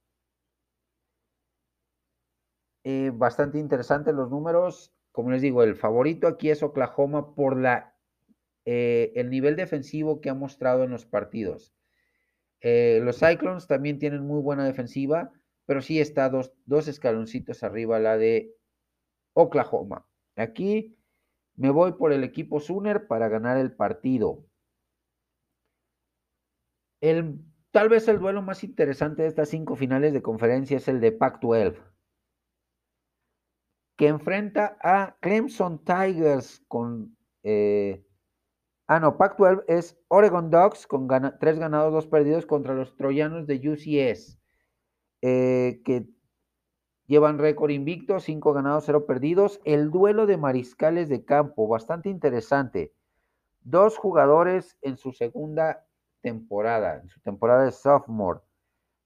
Eh, 2.83 3.09
bastante 3.11 3.57
interesantes 3.57 4.13
los 4.13 4.29
números. 4.29 4.93
Como 5.11 5.31
les 5.31 5.41
digo, 5.41 5.63
el 5.63 5.75
favorito 5.75 6.27
aquí 6.27 6.51
es 6.51 6.61
Oklahoma 6.61 7.33
por 7.33 7.57
la, 7.57 7.94
eh, 8.65 9.13
el 9.15 9.29
nivel 9.29 9.55
defensivo 9.55 10.21
que 10.21 10.29
ha 10.29 10.33
mostrado 10.33 10.83
en 10.83 10.91
los 10.91 11.05
partidos. 11.05 11.75
Eh, 12.61 12.99
los 13.03 13.19
Cyclones 13.19 13.67
también 13.67 13.99
tienen 13.99 14.25
muy 14.25 14.41
buena 14.41 14.65
defensiva, 14.65 15.31
pero 15.65 15.81
sí 15.81 15.99
está 15.99 16.29
dos, 16.29 16.51
dos 16.65 16.87
escaloncitos 16.87 17.63
arriba 17.63 17.99
la 17.99 18.17
de 18.17 18.55
Oklahoma. 19.33 20.07
Aquí 20.35 20.97
me 21.55 21.69
voy 21.69 21.93
por 21.93 22.11
el 22.11 22.23
equipo 22.23 22.59
Sooner 22.59 23.07
para 23.07 23.29
ganar 23.29 23.57
el 23.57 23.71
partido. 23.71 24.45
El, 27.01 27.39
tal 27.71 27.89
vez 27.89 28.07
el 28.07 28.19
duelo 28.19 28.41
más 28.41 28.63
interesante 28.63 29.21
de 29.21 29.27
estas 29.27 29.49
cinco 29.49 29.75
finales 29.75 30.13
de 30.13 30.21
conferencia 30.21 30.77
es 30.77 30.87
el 30.87 30.99
de 31.01 31.11
Pac-12, 31.11 31.77
que 33.95 34.07
enfrenta 34.07 34.77
a 34.81 35.17
Clemson 35.19 35.83
Tigers 35.83 36.63
con... 36.67 37.15
Eh, 37.43 38.03
ah, 38.87 38.99
no, 38.99 39.17
Pac-12 39.17 39.63
es 39.67 39.97
Oregon 40.07 40.49
Ducks 40.49 40.87
con 40.87 41.07
tres 41.39 41.59
ganados, 41.59 41.93
dos 41.93 42.07
perdidos 42.07 42.45
contra 42.45 42.73
los 42.73 42.95
troyanos 42.95 43.47
de 43.47 43.55
UCS, 43.69 44.39
eh, 45.21 45.81
que 45.83 46.07
Llevan 47.07 47.37
récord 47.37 47.69
invicto, 47.69 48.19
5 48.19 48.53
ganados, 48.53 48.85
0 48.85 49.05
perdidos. 49.05 49.61
El 49.63 49.91
duelo 49.91 50.25
de 50.25 50.37
mariscales 50.37 51.07
de 51.07 51.23
campo, 51.23 51.67
bastante 51.67 52.09
interesante. 52.09 52.93
Dos 53.61 53.97
jugadores 53.97 54.77
en 54.81 54.97
su 54.97 55.11
segunda 55.11 55.85
temporada, 56.21 56.99
en 57.01 57.09
su 57.09 57.19
temporada 57.21 57.65
de 57.65 57.71
sophomore. 57.71 58.39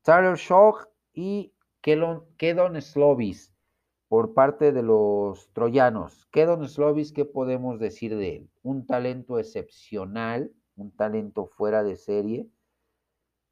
Tyler 0.04 0.38
Shaw 0.38 0.76
y 1.14 1.54
Kedon 1.82 2.82
Slovis 2.82 3.54
por 4.10 4.34
parte 4.34 4.74
de 4.74 4.84
los 4.84 5.50
troyanos. 5.54 6.28
Kedon 6.32 6.68
Slovis, 6.68 7.14
¿qué 7.14 7.24
podemos 7.24 7.80
decir 7.80 8.18
de 8.18 8.36
él? 8.38 8.50
Un 8.64 8.86
talento 8.86 9.40
excepcional, 9.40 10.52
un 10.76 10.92
talento 10.92 11.46
fuera 11.46 11.84
de 11.84 11.96
serie 11.96 12.50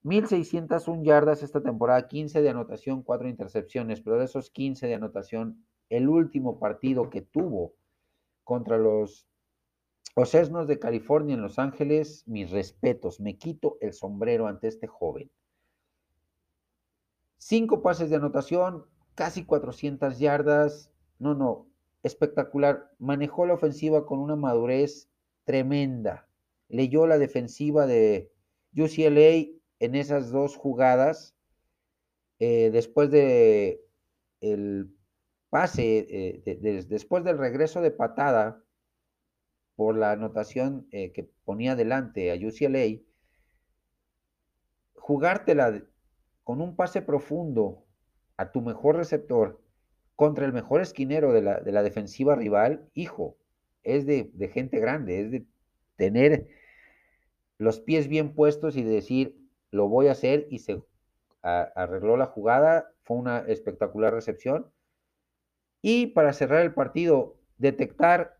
1601 0.08 1.04
yardas 1.04 1.44
esta 1.44 1.62
temporada, 1.62 2.08
15 2.08 2.42
de 2.42 2.50
anotación, 2.50 3.04
4 3.04 3.28
intercepciones, 3.28 4.02
pero 4.02 4.18
de 4.18 4.26
esos 4.26 4.50
15 4.52 4.88
de 4.88 4.96
anotación, 4.96 5.66
el 5.90 6.08
último 6.08 6.60
partido 6.60 7.10
que 7.10 7.22
tuvo 7.22 7.74
contra 8.44 8.78
los 8.78 9.28
Ocesnos 10.16 10.68
de 10.68 10.80
California 10.80 11.36
en 11.36 11.42
Los 11.42 11.60
Ángeles, 11.60 12.24
mis 12.26 12.50
respetos, 12.52 13.20
me 13.20 13.38
quito 13.38 13.78
el 13.82 13.94
sombrero 13.94 14.48
ante 14.48 14.68
este 14.68 14.88
joven. 14.88 15.30
Cinco 17.38 17.84
pases 17.84 18.10
de 18.10 18.16
anotación, 18.16 18.86
casi 19.18 19.46
400 19.46 20.20
yardas, 20.20 20.92
no, 21.18 21.34
no, 21.34 21.68
espectacular. 22.04 22.92
Manejó 23.00 23.48
la 23.48 23.56
ofensiva 23.56 24.06
con 24.06 24.20
una 24.20 24.36
madurez 24.36 25.10
tremenda. 25.44 26.30
Leyó 26.70 27.08
la 27.08 27.18
defensiva 27.18 27.88
de 27.88 28.32
UCLA 28.76 29.58
en 29.80 29.96
esas 29.96 30.30
dos 30.30 30.56
jugadas, 30.56 31.36
eh, 32.38 32.70
después 32.72 33.10
de 33.10 33.84
el 34.40 34.96
pase, 35.50 36.06
eh, 36.46 36.86
después 36.88 37.24
del 37.24 37.40
regreso 37.40 37.82
de 37.82 37.90
patada 37.90 38.64
por 39.76 39.98
la 39.98 40.12
anotación 40.12 40.88
eh, 40.92 41.12
que 41.12 41.28
ponía 41.44 41.76
delante 41.76 42.32
a 42.32 42.36
UCLA, 42.36 43.02
jugártela 44.94 45.84
con 46.44 46.62
un 46.62 46.76
pase 46.76 47.02
profundo 47.02 47.87
a 48.38 48.52
tu 48.52 48.62
mejor 48.62 48.96
receptor 48.96 49.62
contra 50.16 50.46
el 50.46 50.54
mejor 50.54 50.82
esquinero 50.82 51.34
de 51.34 51.42
la, 51.42 51.60
de 51.60 51.72
la 51.72 51.84
defensiva 51.84 52.36
rival, 52.36 52.90
hijo, 52.94 53.38
es 53.84 54.06
de, 54.06 54.50
gente 54.54 54.80
grande, 54.80 55.22
es 55.22 55.32
de 55.32 55.46
tener 55.96 56.48
los 57.58 57.80
pies 57.80 58.08
bien 58.08 58.34
puestos 58.34 58.76
y 58.76 58.84
decir, 58.84 59.38
lo 59.72 59.88
voy 59.88 60.08
a 60.08 60.12
hacer 60.12 60.48
y 60.50 60.60
se 60.60 60.82
arregló 61.42 62.18
la 62.18 62.26
jugada, 62.26 62.92
fue 63.04 63.18
una 63.18 63.40
espectacular 63.40 64.14
recepción. 64.14 64.70
Y 65.82 66.08
para 66.08 66.34
cerrar 66.34 66.62
el 66.62 66.74
partido, 66.74 67.38
detectar 67.58 68.38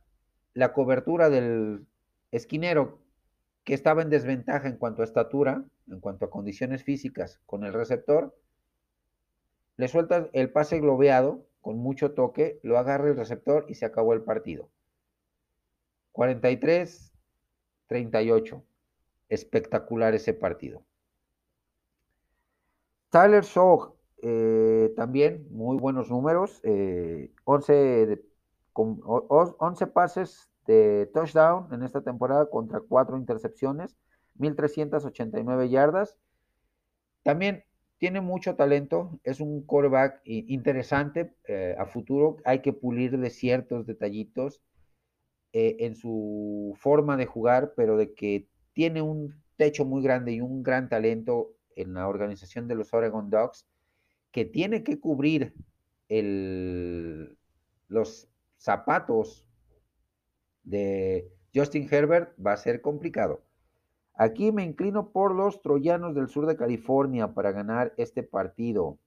la 0.54 0.74
cobertura 0.74 1.30
del 1.30 1.86
esquinero 2.32 3.00
que 3.64 3.74
estaba 3.74 4.02
en 4.02 4.10
desventaja 4.10 4.68
en 4.68 4.78
cuanto 4.78 5.02
a 5.02 5.06
estatura, 5.06 5.64
en 5.88 6.00
cuanto 6.02 6.26
a 6.26 6.30
condiciones 6.30 6.84
físicas 6.84 7.40
con 7.46 7.64
el 7.64 7.74
receptor, 7.74 8.36
le 9.78 9.88
suelta 9.88 10.30
el 10.34 10.52
pase 10.52 10.80
globeado 10.80 11.46
con 11.62 11.78
mucho 11.78 12.14
toque, 12.14 12.60
lo 12.64 12.78
agarra 12.78 13.10
el 13.10 13.16
receptor 13.16 13.66
y 13.70 13.76
se 13.76 13.86
acabó 13.86 14.14
el 14.14 14.24
partido. 14.24 14.70
43, 16.14 17.14
38. 17.88 18.64
Espectacular 19.30 20.16
ese 20.16 20.34
partido. 20.34 20.84
Tyler 23.10 23.44
Shaw, 23.44 23.96
eh, 24.22 24.94
también 24.96 25.48
muy 25.52 25.78
buenos 25.78 26.10
números, 26.10 26.62
11, 27.44 28.04
eh, 28.04 28.26
11 28.74 29.88
pases 29.88 30.50
de 30.66 31.10
touchdown 31.14 31.68
en 31.72 31.84
esta 31.84 32.02
temporada 32.02 32.50
contra 32.50 32.80
4 32.80 33.18
intercepciones, 33.18 33.96
1389 34.36 35.70
yardas. 35.70 36.18
También 37.24 37.64
tiene 37.98 38.22
mucho 38.22 38.56
talento, 38.56 39.20
es 39.24 39.40
un 39.40 39.64
quarterback 39.64 40.22
interesante 40.26 41.34
eh, 41.48 41.76
a 41.78 41.86
futuro, 41.86 42.38
hay 42.46 42.62
que 42.62 42.74
pulir 42.74 43.18
de 43.18 43.30
ciertos 43.30 43.86
detallitos 43.86 44.62
en 45.54 45.96
su 45.96 46.76
forma 46.78 47.18
de 47.18 47.26
jugar, 47.26 47.74
pero 47.76 47.98
de 47.98 48.14
que 48.14 48.48
tiene 48.74 49.02
un 49.02 49.42
techo 49.56 49.86
muy 49.86 50.04
grande 50.04 50.34
y 50.34 50.42
un 50.42 50.62
gran 50.62 50.88
talento 50.88 51.56
en 51.76 51.94
la 51.94 52.08
organización 52.08 52.68
de 52.68 52.76
los 52.76 52.94
Oregon 52.94 53.30
Ducks, 53.30 53.66
que 54.32 54.46
tiene 54.46 54.84
que 54.84 55.00
cubrir 55.00 55.54
el, 56.10 57.38
los 57.88 58.30
zapatos 58.58 59.48
de 60.64 61.32
Justin 61.54 61.88
Herbert, 61.90 62.34
va 62.44 62.54
a 62.54 62.58
ser 62.58 62.82
complicado. 62.82 63.42
Aquí 64.18 64.52
me 64.52 64.64
inclino 64.64 65.12
por 65.12 65.34
los 65.36 65.62
troyanos 65.62 66.16
del 66.16 66.28
sur 66.28 66.46
de 66.46 66.58
California 66.58 67.34
para 67.34 67.52
ganar 67.52 67.94
este 67.98 68.24
partido. 68.24 68.98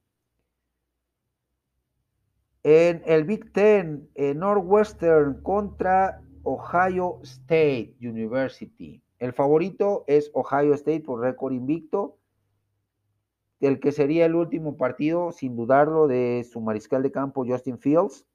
En 2.63 3.03
el 3.07 3.25
Big 3.25 3.53
Ten, 3.53 4.09
en 4.15 4.39
Northwestern 4.39 5.43
contra 5.43 6.23
Ohio 6.43 7.21
State 7.23 7.97
University. 8.01 9.03
El 9.19 9.33
favorito 9.33 10.05
es 10.07 10.31
Ohio 10.35 10.75
State 10.75 11.01
por 11.01 11.21
récord 11.21 11.53
invicto 11.53 12.21
el 13.61 13.79
que 13.79 13.93
sería 13.93 14.25
el 14.25 14.35
último 14.35 14.77
partido, 14.77 15.33
sin 15.33 15.55
dudarlo, 15.55 16.07
de 16.07 16.47
su 16.51 16.61
mariscal 16.61 17.03
de 17.03 17.13
campo 17.13 17.45
Justin 17.47 17.79
Fields, 17.79 18.27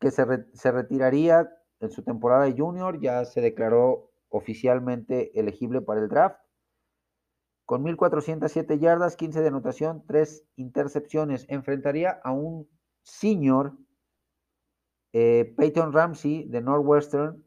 que 0.00 0.10
se, 0.10 0.72
retiraría 0.72 1.52
en 1.80 1.90
su 1.90 2.02
temporada 2.02 2.44
de 2.44 2.54
junior, 2.56 2.98
ya 3.00 3.24
se 3.24 3.40
declaró 3.40 4.10
oficialmente 4.32 5.38
elegible 5.38 5.82
para 5.82 6.00
el 6.00 6.08
draft. 6.08 6.40
Con 7.64 7.84
1.407 7.84 8.78
yardas, 8.80 9.16
15 9.16 9.40
de 9.40 9.48
anotación, 9.48 10.04
3 10.06 10.44
intercepciones, 10.56 11.46
enfrentaría 11.48 12.20
a 12.24 12.32
un 12.32 12.68
senior, 13.02 13.76
eh, 15.12 15.54
Peyton 15.56 15.92
Ramsey 15.92 16.48
de 16.48 16.60
Northwestern, 16.60 17.44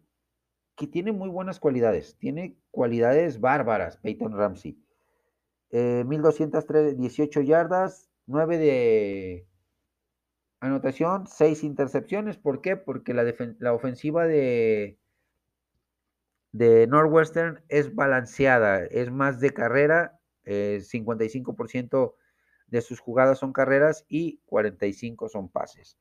que 0.77 0.87
tiene 0.87 1.11
muy 1.11 1.29
buenas 1.29 1.59
cualidades, 1.59 2.17
tiene 2.17 2.57
cualidades 2.71 3.39
bárbaras, 3.39 3.97
Peyton 3.97 4.37
Ramsey. 4.37 4.79
1218 5.71 7.39
eh, 7.39 7.45
yardas, 7.45 8.09
9 8.27 8.57
de 8.57 9.47
anotación, 10.61 11.27
6 11.27 11.63
intercepciones. 11.63 12.37
¿Por 12.37 12.61
qué? 12.61 12.77
Porque 12.77 13.13
la, 13.13 13.25
la 13.59 13.73
ofensiva 13.73 14.25
de, 14.27 14.99
de 16.55 16.87
Northwestern 16.87 17.61
es 17.67 17.93
balanceada, 17.93 18.85
es 18.85 19.11
más 19.11 19.41
de 19.41 19.53
carrera, 19.53 20.17
55% 20.45 22.07
eh, 22.07 22.15
de 22.67 22.81
sus 22.81 23.01
jugadas 23.01 23.39
son 23.39 23.51
carreras 23.51 24.05
y 24.07 24.39
45 24.45 25.27
son 25.27 25.49
pases. 25.49 25.97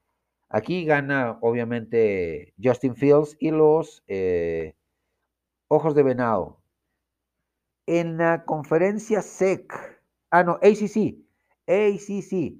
Aquí 0.48 0.84
gana 0.84 1.38
obviamente 1.40 2.54
Justin 2.62 2.94
Fields 2.94 3.36
y 3.40 3.50
los 3.50 4.04
eh, 4.06 4.76
Ojos 5.66 5.96
de 5.96 6.04
Venado 6.04 6.60
en 7.86 8.16
la 8.16 8.44
conferencia 8.44 9.22
SEC, 9.22 9.72
ah, 10.30 10.44
no, 10.44 10.52
ACC, 10.62 11.16
ACC, 11.66 12.54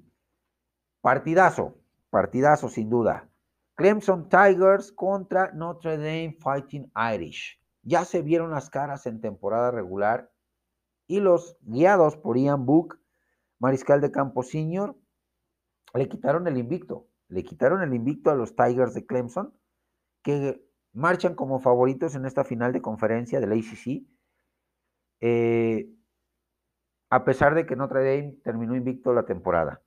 partidazo, 0.99 1.77
partidazo 2.09 2.67
sin 2.67 2.89
duda. 2.89 3.29
Clemson 3.75 4.27
Tigers 4.27 4.91
contra 4.91 5.51
Notre 5.53 5.97
Dame 5.97 6.35
Fighting 6.39 6.91
Irish. 7.13 7.57
Ya 7.85 8.03
se 8.03 8.21
vieron 8.21 8.51
las 8.51 8.69
caras 8.69 9.05
en 9.05 9.21
temporada 9.21 9.71
regular 9.71 10.29
y 11.07 11.21
los 11.21 11.57
guiados 11.61 12.17
por 12.17 12.37
Ian 12.37 12.65
Book, 12.65 12.99
mariscal 13.59 14.01
de 14.01 14.11
campo 14.11 14.43
senior, 14.43 14.97
le 15.93 16.09
quitaron 16.09 16.47
el 16.47 16.57
invicto. 16.57 17.07
Le 17.29 17.43
quitaron 17.43 17.81
el 17.81 17.93
invicto 17.93 18.29
a 18.29 18.35
los 18.35 18.53
Tigers 18.57 18.93
de 18.93 19.05
Clemson, 19.05 19.57
que 20.21 20.61
marchan 20.91 21.35
como 21.35 21.59
favoritos 21.59 22.15
en 22.15 22.25
esta 22.25 22.43
final 22.43 22.73
de 22.73 22.81
conferencia 22.81 23.39
del 23.39 23.53
ACC 23.53 24.03
eh, 25.21 25.89
a 27.09 27.23
pesar 27.23 27.55
de 27.55 27.65
que 27.65 27.75
Notre 27.75 28.03
Dame 28.03 28.37
terminó 28.43 28.75
invicto 28.75 29.13
la 29.13 29.25
temporada. 29.25 29.81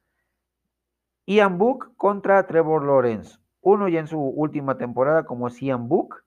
Ian 1.26 1.58
Book 1.58 1.94
contra 1.96 2.46
Trevor 2.46 2.84
Lawrence. 2.84 3.38
Uno 3.60 3.88
ya 3.88 4.00
en 4.00 4.06
su 4.06 4.18
última 4.18 4.78
temporada 4.78 5.26
como 5.26 5.48
es 5.48 5.60
Ian 5.60 5.88
Book, 5.88 6.24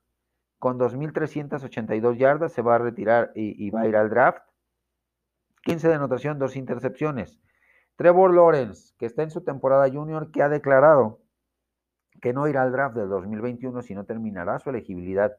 con 0.62 0.78
2.382 0.78 2.18
yardas, 2.18 2.52
se 2.52 2.62
va 2.62 2.76
a 2.76 2.78
retirar 2.78 3.32
y, 3.34 3.68
va 3.70 3.80
a 3.80 3.88
ir 3.88 3.96
al 3.96 4.08
draft. 4.08 4.44
15 5.64 5.88
de 5.88 5.94
anotación, 5.94 6.38
dos 6.38 6.54
intercepciones. 6.54 7.40
Trevor 7.96 8.32
Lawrence, 8.32 8.94
que 8.96 9.06
está 9.06 9.24
en 9.24 9.32
su 9.32 9.40
temporada 9.40 9.90
junior, 9.90 10.30
que 10.30 10.40
ha 10.40 10.48
declarado 10.48 11.20
que 12.20 12.32
no 12.32 12.46
irá 12.46 12.62
al 12.62 12.70
draft 12.70 12.94
del 12.94 13.08
2021, 13.08 13.82
sino 13.82 14.04
terminará 14.04 14.60
su 14.60 14.70
elegibilidad 14.70 15.36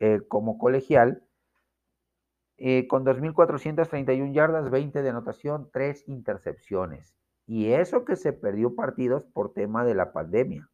eh, 0.00 0.20
como 0.28 0.58
colegial. 0.58 1.24
Eh, 2.58 2.86
con 2.88 3.06
2.431 3.06 4.34
yardas, 4.34 4.68
20 4.68 5.00
de 5.00 5.08
anotación, 5.08 5.70
3 5.72 6.06
intercepciones. 6.08 7.16
Y 7.46 7.72
eso 7.72 8.04
que 8.04 8.16
se 8.16 8.34
perdió 8.34 8.74
partidos 8.74 9.24
por 9.24 9.54
tema 9.54 9.86
de 9.86 9.94
la 9.94 10.12
pandemia 10.12 10.68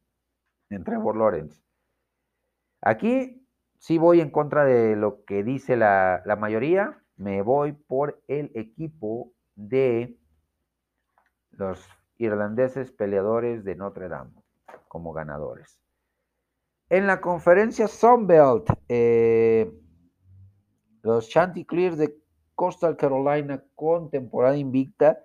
en 0.69 0.83
Trevor 0.83 1.15
Lawrence. 1.15 1.63
Aquí 2.81 3.38
sí 3.79 3.97
voy 3.97 4.21
en 4.21 4.29
contra 4.29 4.63
de 4.65 4.95
lo 4.95 5.25
que 5.25 5.43
dice 5.43 5.75
la, 5.75 6.21
la 6.25 6.35
mayoría. 6.35 7.01
Me 7.17 7.41
voy 7.41 7.73
por 7.73 8.21
el 8.27 8.51
equipo 8.53 9.33
de 9.55 10.17
los 11.51 11.85
irlandeses 12.17 12.91
peleadores 12.91 13.63
de 13.63 13.75
Notre 13.75 14.07
Dame 14.07 14.31
como 14.87 15.13
ganadores. 15.13 15.79
En 16.89 17.05
la 17.05 17.21
conferencia 17.21 17.87
Sunbelt, 17.87 18.67
eh, 18.87 19.71
los 21.03 21.29
Chanticleers 21.29 21.97
de 21.97 22.17
Coastal 22.55 22.97
Carolina 22.97 23.63
con 23.75 24.09
temporada 24.09 24.57
invicta 24.57 25.23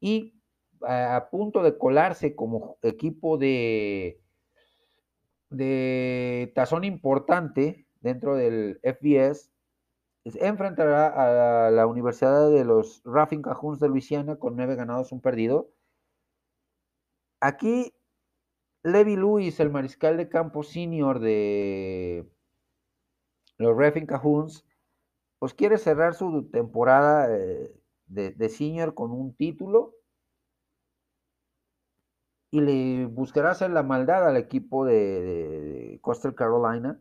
y 0.00 0.40
a 0.80 1.28
punto 1.30 1.62
de 1.62 1.76
colarse 1.78 2.34
como 2.34 2.78
equipo 2.82 3.38
de, 3.38 4.21
de 5.52 6.52
tazón 6.54 6.84
importante 6.84 7.86
dentro 8.00 8.34
del 8.36 8.80
FBS, 8.82 9.50
enfrentará 10.24 11.66
a 11.66 11.70
la 11.70 11.86
Universidad 11.86 12.50
de 12.50 12.64
los 12.64 13.02
Raffin 13.04 13.42
Cajuns 13.42 13.80
de 13.80 13.88
Luisiana 13.88 14.36
con 14.36 14.56
nueve 14.56 14.76
ganados, 14.76 15.12
un 15.12 15.20
perdido. 15.20 15.70
Aquí, 17.40 17.92
Levi 18.84 19.16
Lewis, 19.16 19.58
el 19.60 19.70
mariscal 19.70 20.16
de 20.16 20.28
campo 20.28 20.62
senior 20.62 21.18
de 21.18 22.28
los 23.58 23.76
Raffin 23.76 24.06
Cajuns, 24.06 24.64
pues 25.38 25.54
quiere 25.54 25.78
cerrar 25.78 26.14
su 26.14 26.48
temporada 26.50 27.26
eh, 27.36 27.74
de, 28.06 28.48
senior 28.48 28.94
con 28.94 29.10
un 29.10 29.34
título. 29.34 29.94
Y 32.52 32.60
le 32.60 33.06
buscará 33.06 33.50
hacer 33.50 33.70
la 33.70 33.82
maldad 33.82 34.28
al 34.28 34.36
equipo 34.36 34.84
de, 34.84 35.98
Coastal 36.02 36.34
Carolina. 36.34 37.00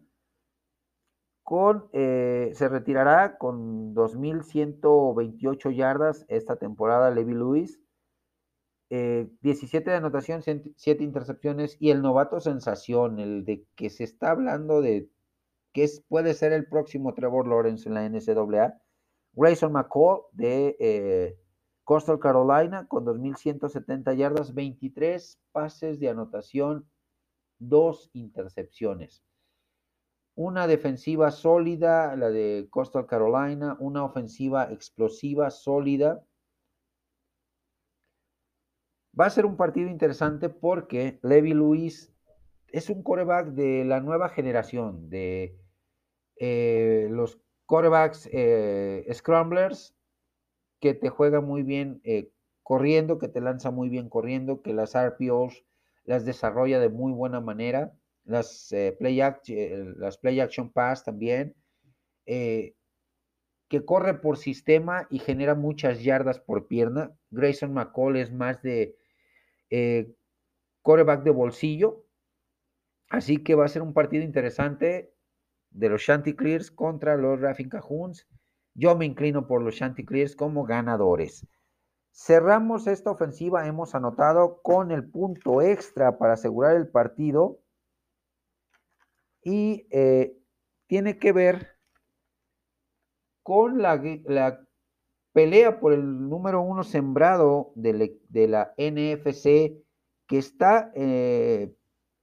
Con, 1.44 1.90
eh, 1.92 2.52
se 2.54 2.70
retirará 2.70 3.38
con 3.38 3.94
2.128 3.94 5.76
yardas 5.76 6.26
esta 6.30 6.56
temporada 6.56 7.12
Levi 7.12 7.34
Lewis. 7.34 7.80
17 8.90 9.90
de 9.90 9.96
anotación, 9.96 10.42
7 10.42 11.04
intercepciones 11.04 11.78
y 11.80 11.92
el 11.92 12.02
novato 12.02 12.42
sensación, 12.42 13.20
el 13.20 13.46
de 13.46 13.66
que 13.76 13.90
se 13.90 14.04
está 14.04 14.32
hablando 14.32 14.82
de 14.82 15.10
que 15.74 15.88
puede 16.10 16.34
ser 16.34 16.52
el 16.52 16.68
próximo 16.68 17.14
Trevor 17.14 17.48
Lawrence 17.48 17.88
en 17.88 17.96
la 17.96 18.08
NCAA. 18.08 18.82
Grayson 19.34 19.72
McCall 19.72 20.24
de 20.34 20.76
eh, 20.80 21.38
Coastal 21.84 22.20
Carolina 22.20 22.88
con 22.88 23.06
2.170 23.06 24.16
yardas, 24.16 24.54
23 24.54 25.40
pases 25.52 26.00
de 26.00 26.10
anotación, 26.10 26.88
2 27.60 28.12
intercepciones. 28.14 29.24
Una 30.36 30.68
defensiva 30.68 31.32
sólida, 31.32 32.16
la 32.16 32.30
de 32.30 32.68
Coastal 32.70 33.06
Carolina, 33.06 33.76
una 33.80 34.04
ofensiva 34.04 34.72
explosiva, 34.72 35.50
sólida. 35.50 36.24
Va 39.20 39.26
a 39.26 39.30
ser 39.30 39.46
un 39.46 39.58
partido 39.58 39.90
interesante 39.90 40.50
porque 40.50 41.20
Levi 41.22 41.54
Luis 41.54 42.14
es 42.68 42.90
un 42.90 43.04
coreback 43.04 43.48
de 43.48 43.84
la 43.84 44.00
nueva 44.00 44.30
generación, 44.30 45.10
de 45.10 45.60
eh, 46.38 47.08
los 47.12 47.40
corebacks 47.66 48.30
eh, 48.32 49.06
scramblers 49.14 49.96
que 50.82 50.94
te 50.94 51.10
juega 51.10 51.40
muy 51.40 51.64
bien 51.64 52.02
eh, 52.04 52.32
corriendo, 52.64 53.20
que 53.20 53.30
te 53.30 53.40
lanza 53.40 53.72
muy 53.72 53.88
bien 53.88 54.10
corriendo, 54.10 54.62
que 54.62 54.74
las 54.74 54.96
RPOs 54.96 55.64
las 56.04 56.26
desarrolla 56.26 56.80
de 56.80 56.90
muy 56.90 57.14
buena 57.14 57.40
manera, 57.40 57.94
las, 58.26 58.74
play, 59.00 59.22
action, 59.22 60.00
las 60.00 60.18
play 60.18 60.40
action 60.40 60.72
pass 60.72 61.04
también, 61.06 61.56
que 62.26 62.76
corre 63.86 64.16
por 64.16 64.38
sistema 64.38 65.08
y 65.10 65.20
genera 65.20 65.56
muchas 65.56 66.04
yardas 66.04 66.40
por 66.40 66.68
pierna. 66.68 67.12
Grayson 67.30 67.74
McCall 67.74 68.18
es 68.18 68.32
más 68.32 68.62
de 68.64 68.96
coreback 70.82 71.24
de 71.24 71.32
bolsillo, 71.32 72.06
así 73.10 73.44
que 73.44 73.56
va 73.56 73.66
a 73.66 73.70
ser 73.70 73.82
un 73.82 73.94
partido 73.94 74.24
interesante 74.24 75.14
de 75.72 75.90
los 75.90 76.04
Chanticleers 76.04 76.72
contra 76.72 77.16
los 77.16 77.40
Raffin 77.40 77.70
Cajuns. 77.70 78.28
Yo 78.74 78.96
me 78.96 79.06
inclino 79.06 79.48
por 79.48 79.62
los 79.62 79.76
Chanticleers 79.76 80.36
como 80.36 80.64
ganadores. 80.64 81.46
Cerramos 82.14 82.88
esta 82.88 83.12
ofensiva, 83.12 83.68
hemos 83.68 83.96
anotado 83.96 84.62
con 84.62 84.92
el 84.92 85.10
punto 85.10 85.62
extra 85.62 86.18
para 86.18 86.34
asegurar 86.34 86.76
el 86.76 86.88
partido. 86.88 87.60
Y 89.44 89.88
eh, 89.92 90.38
tiene 90.88 91.18
que 91.18 91.32
ver 91.32 91.80
con 93.44 93.82
la, 93.82 94.00
pelea 95.34 95.80
por 95.80 95.94
el 95.94 96.30
número 96.30 96.62
uno 96.62 96.84
sembrado 96.84 97.72
de, 97.76 98.48
la 98.48 98.74
NFC 98.78 99.84
que 100.28 100.38
está 100.38 100.92
eh, 100.96 101.74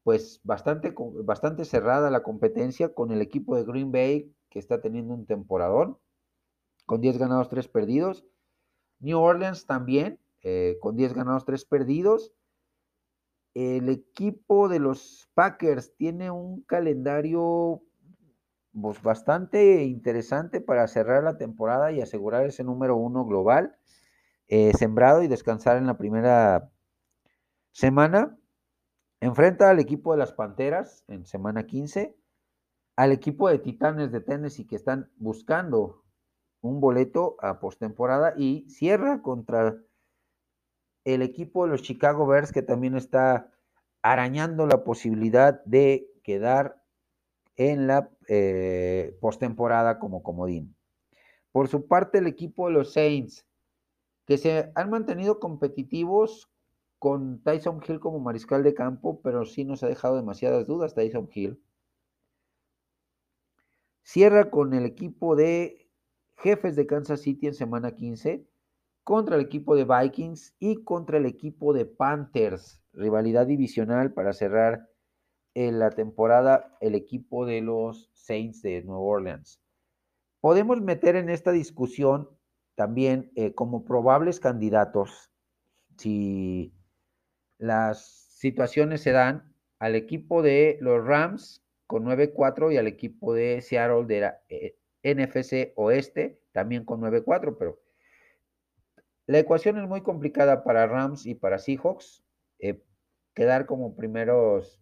pues 0.05 0.41
bastante, 0.45 0.95
bastante 1.25 1.65
cerrada 1.65 2.11
la 2.11 2.23
competencia 2.23 2.95
con 2.95 3.11
el 3.11 3.21
equipo 3.21 3.57
de 3.57 3.65
Green 3.65 3.91
Bay 3.91 4.35
que 4.49 4.59
está 4.59 4.81
teniendo 4.81 5.15
un 5.15 5.27
temporadón 5.27 5.99
con 6.89 7.03
10 7.03 7.19
ganados, 7.19 7.51
3 7.51 7.69
perdidos. 7.69 8.25
New 8.99 9.21
Orleans 9.21 9.67
también 9.67 10.19
eh, 10.43 10.79
con 10.81 10.97
10 10.97 11.13
ganados, 11.13 11.45
3 11.45 11.67
perdidos. 11.67 12.33
El 13.55 13.91
equipo 13.91 14.69
de 14.71 14.79
los 14.79 15.29
Packers 15.35 15.95
tiene 15.97 16.31
un 16.31 16.63
calendario 16.63 17.83
pues, 18.73 19.03
bastante 19.03 19.85
interesante 19.85 20.63
para 20.63 20.89
cerrar 20.89 21.23
la 21.23 21.37
temporada 21.37 21.93
y 21.93 22.01
asegurar 22.01 22.47
ese 22.47 22.65
número 22.65 22.97
uno 22.97 23.27
global, 23.27 23.77
eh, 24.47 24.73
sembrado 24.73 25.23
y 25.23 25.29
descansar 25.29 25.77
en 25.77 25.87
la 25.87 25.99
primera 25.99 26.71
semana. 27.71 28.39
Enfrenta 29.21 29.69
al 29.69 29.79
equipo 29.79 30.13
de 30.13 30.19
las 30.19 30.33
Panteras 30.33 31.05
en 31.09 31.27
semana 31.27 31.67
15, 31.67 32.17
al 32.97 33.13
equipo 33.13 33.51
de 33.51 33.59
Titanes 33.59 34.11
de 34.11 34.23
Tennessee 34.23 34.67
que 34.67 34.77
están 34.77 35.11
buscando 35.17 36.08
un 36.61 36.81
boleto 36.81 37.37
a 37.41 37.61
postemporada 37.61 38.35
y 38.37 38.69
cierra 38.69 39.23
contra 39.23 39.77
el 41.05 41.23
equipo 41.23 41.65
de 41.65 41.71
los 41.71 41.83
Chicago 41.83 42.27
Bears 42.27 42.53
que 42.53 42.63
también 42.63 42.97
está 42.97 43.51
arañando 44.03 44.67
la 44.67 44.85
posibilidad 44.85 45.63
de 45.65 46.11
quedar 46.23 46.83
en 47.57 47.87
la 47.87 48.11
eh, 48.29 49.17
postemporada 49.21 49.99
como 49.99 50.23
comodín. 50.23 50.77
Por 51.51 51.69
su 51.69 51.87
parte, 51.87 52.19
el 52.19 52.27
equipo 52.27 52.69
de 52.69 52.75
los 52.75 52.93
Saints, 52.93 53.47
que 54.27 54.39
se 54.39 54.71
han 54.75 54.91
mantenido 54.91 55.41
competitivos 55.41 56.51
con 56.99 57.43
Tyson 57.43 57.81
Hill 57.87 58.01
como 58.01 58.21
mariscal 58.21 58.63
de 58.63 58.75
campo, 58.75 59.21
pero 59.23 59.45
sí 59.45 59.65
nos 59.65 59.83
ha 59.83 59.89
dejado 59.89 60.17
demasiadas 60.17 60.67
dudas 60.67 60.95
Tyson 60.95 61.29
Hill. 61.33 61.61
Cierra 64.03 64.51
con 64.51 64.75
el 64.75 64.85
equipo 64.85 65.37
de 65.37 65.88
jefes 66.39 66.77
de 66.77 66.87
Kansas 66.87 67.21
City 67.21 67.49
en 67.49 67.55
semana 67.55 67.93
15, 67.93 68.47
contra 69.05 69.37
el 69.37 69.43
equipo 69.43 69.75
de 69.75 69.85
Vikings 69.85 70.55
y 70.59 70.85
contra 70.85 71.19
el 71.19 71.27
equipo 71.27 71.73
de 71.73 71.87
Panthers, 71.87 72.81
rivalidad 72.93 73.47
divisional 73.47 74.13
para 74.13 74.33
cerrar 74.33 74.89
en 75.55 75.79
la 75.79 75.91
temporada 75.91 76.77
el 76.81 76.95
equipo 76.95 77.47
de 77.47 77.61
los 77.61 78.11
Saints 78.13 78.63
de 78.63 78.83
Nueva 78.83 79.01
Orleans. 79.01 79.61
Podemos 80.41 80.81
meter 80.81 81.17
en 81.17 81.31
esta 81.31 81.51
discusión 81.51 82.29
también 82.77 83.33
eh, 83.35 83.55
como 83.55 83.85
probables 83.85 84.39
candidatos, 84.39 85.33
si 85.97 86.73
las 87.59 88.05
situaciones 88.31 89.03
se 89.03 89.11
dan 89.11 89.53
al 89.81 89.97
equipo 89.97 90.43
de 90.43 90.79
los 90.81 91.05
Rams 91.05 91.65
con 91.89 92.05
9-4 92.05 92.73
y 92.73 92.77
al 92.77 92.87
equipo 92.87 93.35
de 93.35 93.61
Seattle 93.63 94.05
de 94.07 94.21
la 94.21 94.41
eh, 94.49 94.78
NFC 95.03 95.73
Oeste 95.77 96.41
también 96.53 96.85
con 96.85 97.01
9-4, 97.01 97.57
pero 97.59 97.81
la 99.27 99.39
ecuación 99.39 99.79
es 99.79 99.89
muy 99.89 100.03
complicada 100.03 100.65
para 100.65 100.87
Rams 100.87 101.27
y 101.27 101.35
para 101.35 101.59
Seahawks 101.59 102.25
eh, 102.59 102.83
quedar 103.35 103.67
como 103.67 103.95
primeros, 103.95 104.81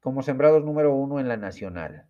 como 0.00 0.22
sembrados 0.22 0.64
número 0.64 0.94
uno 0.94 1.18
en 1.20 1.28
la 1.28 1.36
nacional. 1.36 2.08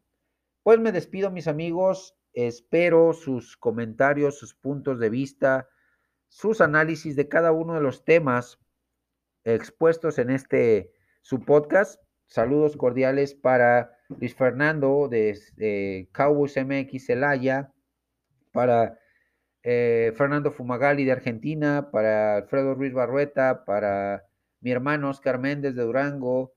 Pues 0.63 0.79
me 0.79 0.93
despido 0.93 1.31
mis 1.31 1.49
amigos, 1.49 2.17
espero 2.35 3.13
sus 3.15 3.57
comentarios, 3.57 4.39
sus 4.39 4.55
puntos 4.55 5.01
de 5.01 5.11
vista, 5.11 5.69
sus 6.29 6.61
análisis 6.61 7.17
de 7.17 7.29
cada 7.29 7.53
uno 7.53 7.75
de 7.75 7.81
los 7.81 8.05
temas 8.05 8.61
expuestos 9.45 10.19
en 10.19 10.31
este 10.31 10.93
su 11.23 11.41
podcast. 11.41 12.03
Saludos 12.27 12.77
cordiales 12.77 13.35
para 13.35 13.97
Luis 14.19 14.35
Fernando 14.35 15.09
de, 15.09 16.09
Cowboys 16.13 16.57
MX 16.57 17.07
Celaya, 17.07 17.73
para 18.53 18.99
eh, 19.63 20.13
Fernando 20.17 20.51
Fumagali 20.51 21.05
de 21.05 21.13
Argentina, 21.13 21.91
para 21.91 22.37
Alfredo 22.37 22.75
Ruiz 22.75 22.93
Barrueta, 22.93 23.65
para 23.65 24.25
mi 24.61 24.71
hermano 24.71 25.11
Oscar 25.11 25.39
Méndez 25.39 25.75
de 25.75 25.83
Durango, 25.83 26.53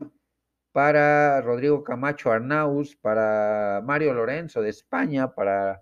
para 0.71 1.41
Rodrigo 1.41 1.83
Camacho 1.83 2.31
Arnaus, 2.31 2.95
para 2.95 3.81
Mario 3.83 4.13
Lorenzo 4.13 4.61
de 4.61 4.69
España, 4.69 5.33
para 5.33 5.81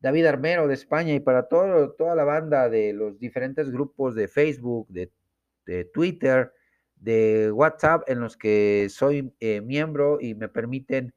David 0.00 0.26
Armero 0.26 0.66
de 0.68 0.74
España 0.74 1.14
y 1.14 1.20
para 1.20 1.48
todo, 1.48 1.92
toda 1.92 2.14
la 2.14 2.24
banda 2.24 2.68
de 2.68 2.92
los 2.92 3.18
diferentes 3.18 3.70
grupos 3.70 4.14
de 4.14 4.28
Facebook, 4.28 4.88
de 4.88 5.84
Twitter, 5.92 6.52
de 6.96 7.50
WhatsApp, 7.52 8.02
en 8.08 8.20
los 8.20 8.36
que 8.36 8.88
soy 8.90 9.34
eh, 9.40 9.60
miembro 9.60 10.18
y 10.20 10.34
me 10.34 10.48
permiten 10.48 11.14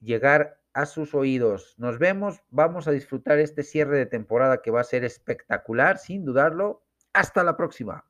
llegar 0.00 0.60
a 0.72 0.86
sus 0.86 1.14
oídos. 1.14 1.74
Nos 1.78 1.98
vemos, 1.98 2.42
vamos 2.50 2.88
a 2.88 2.90
disfrutar 2.90 3.38
este 3.38 3.62
cierre 3.62 3.96
de 3.96 4.06
temporada 4.06 4.60
que 4.60 4.70
va 4.70 4.80
a 4.80 4.84
ser 4.84 5.04
espectacular, 5.04 5.98
sin 5.98 6.24
dudarlo. 6.24 6.82
Hasta 7.12 7.44
la 7.44 7.56
próxima. 7.56 8.04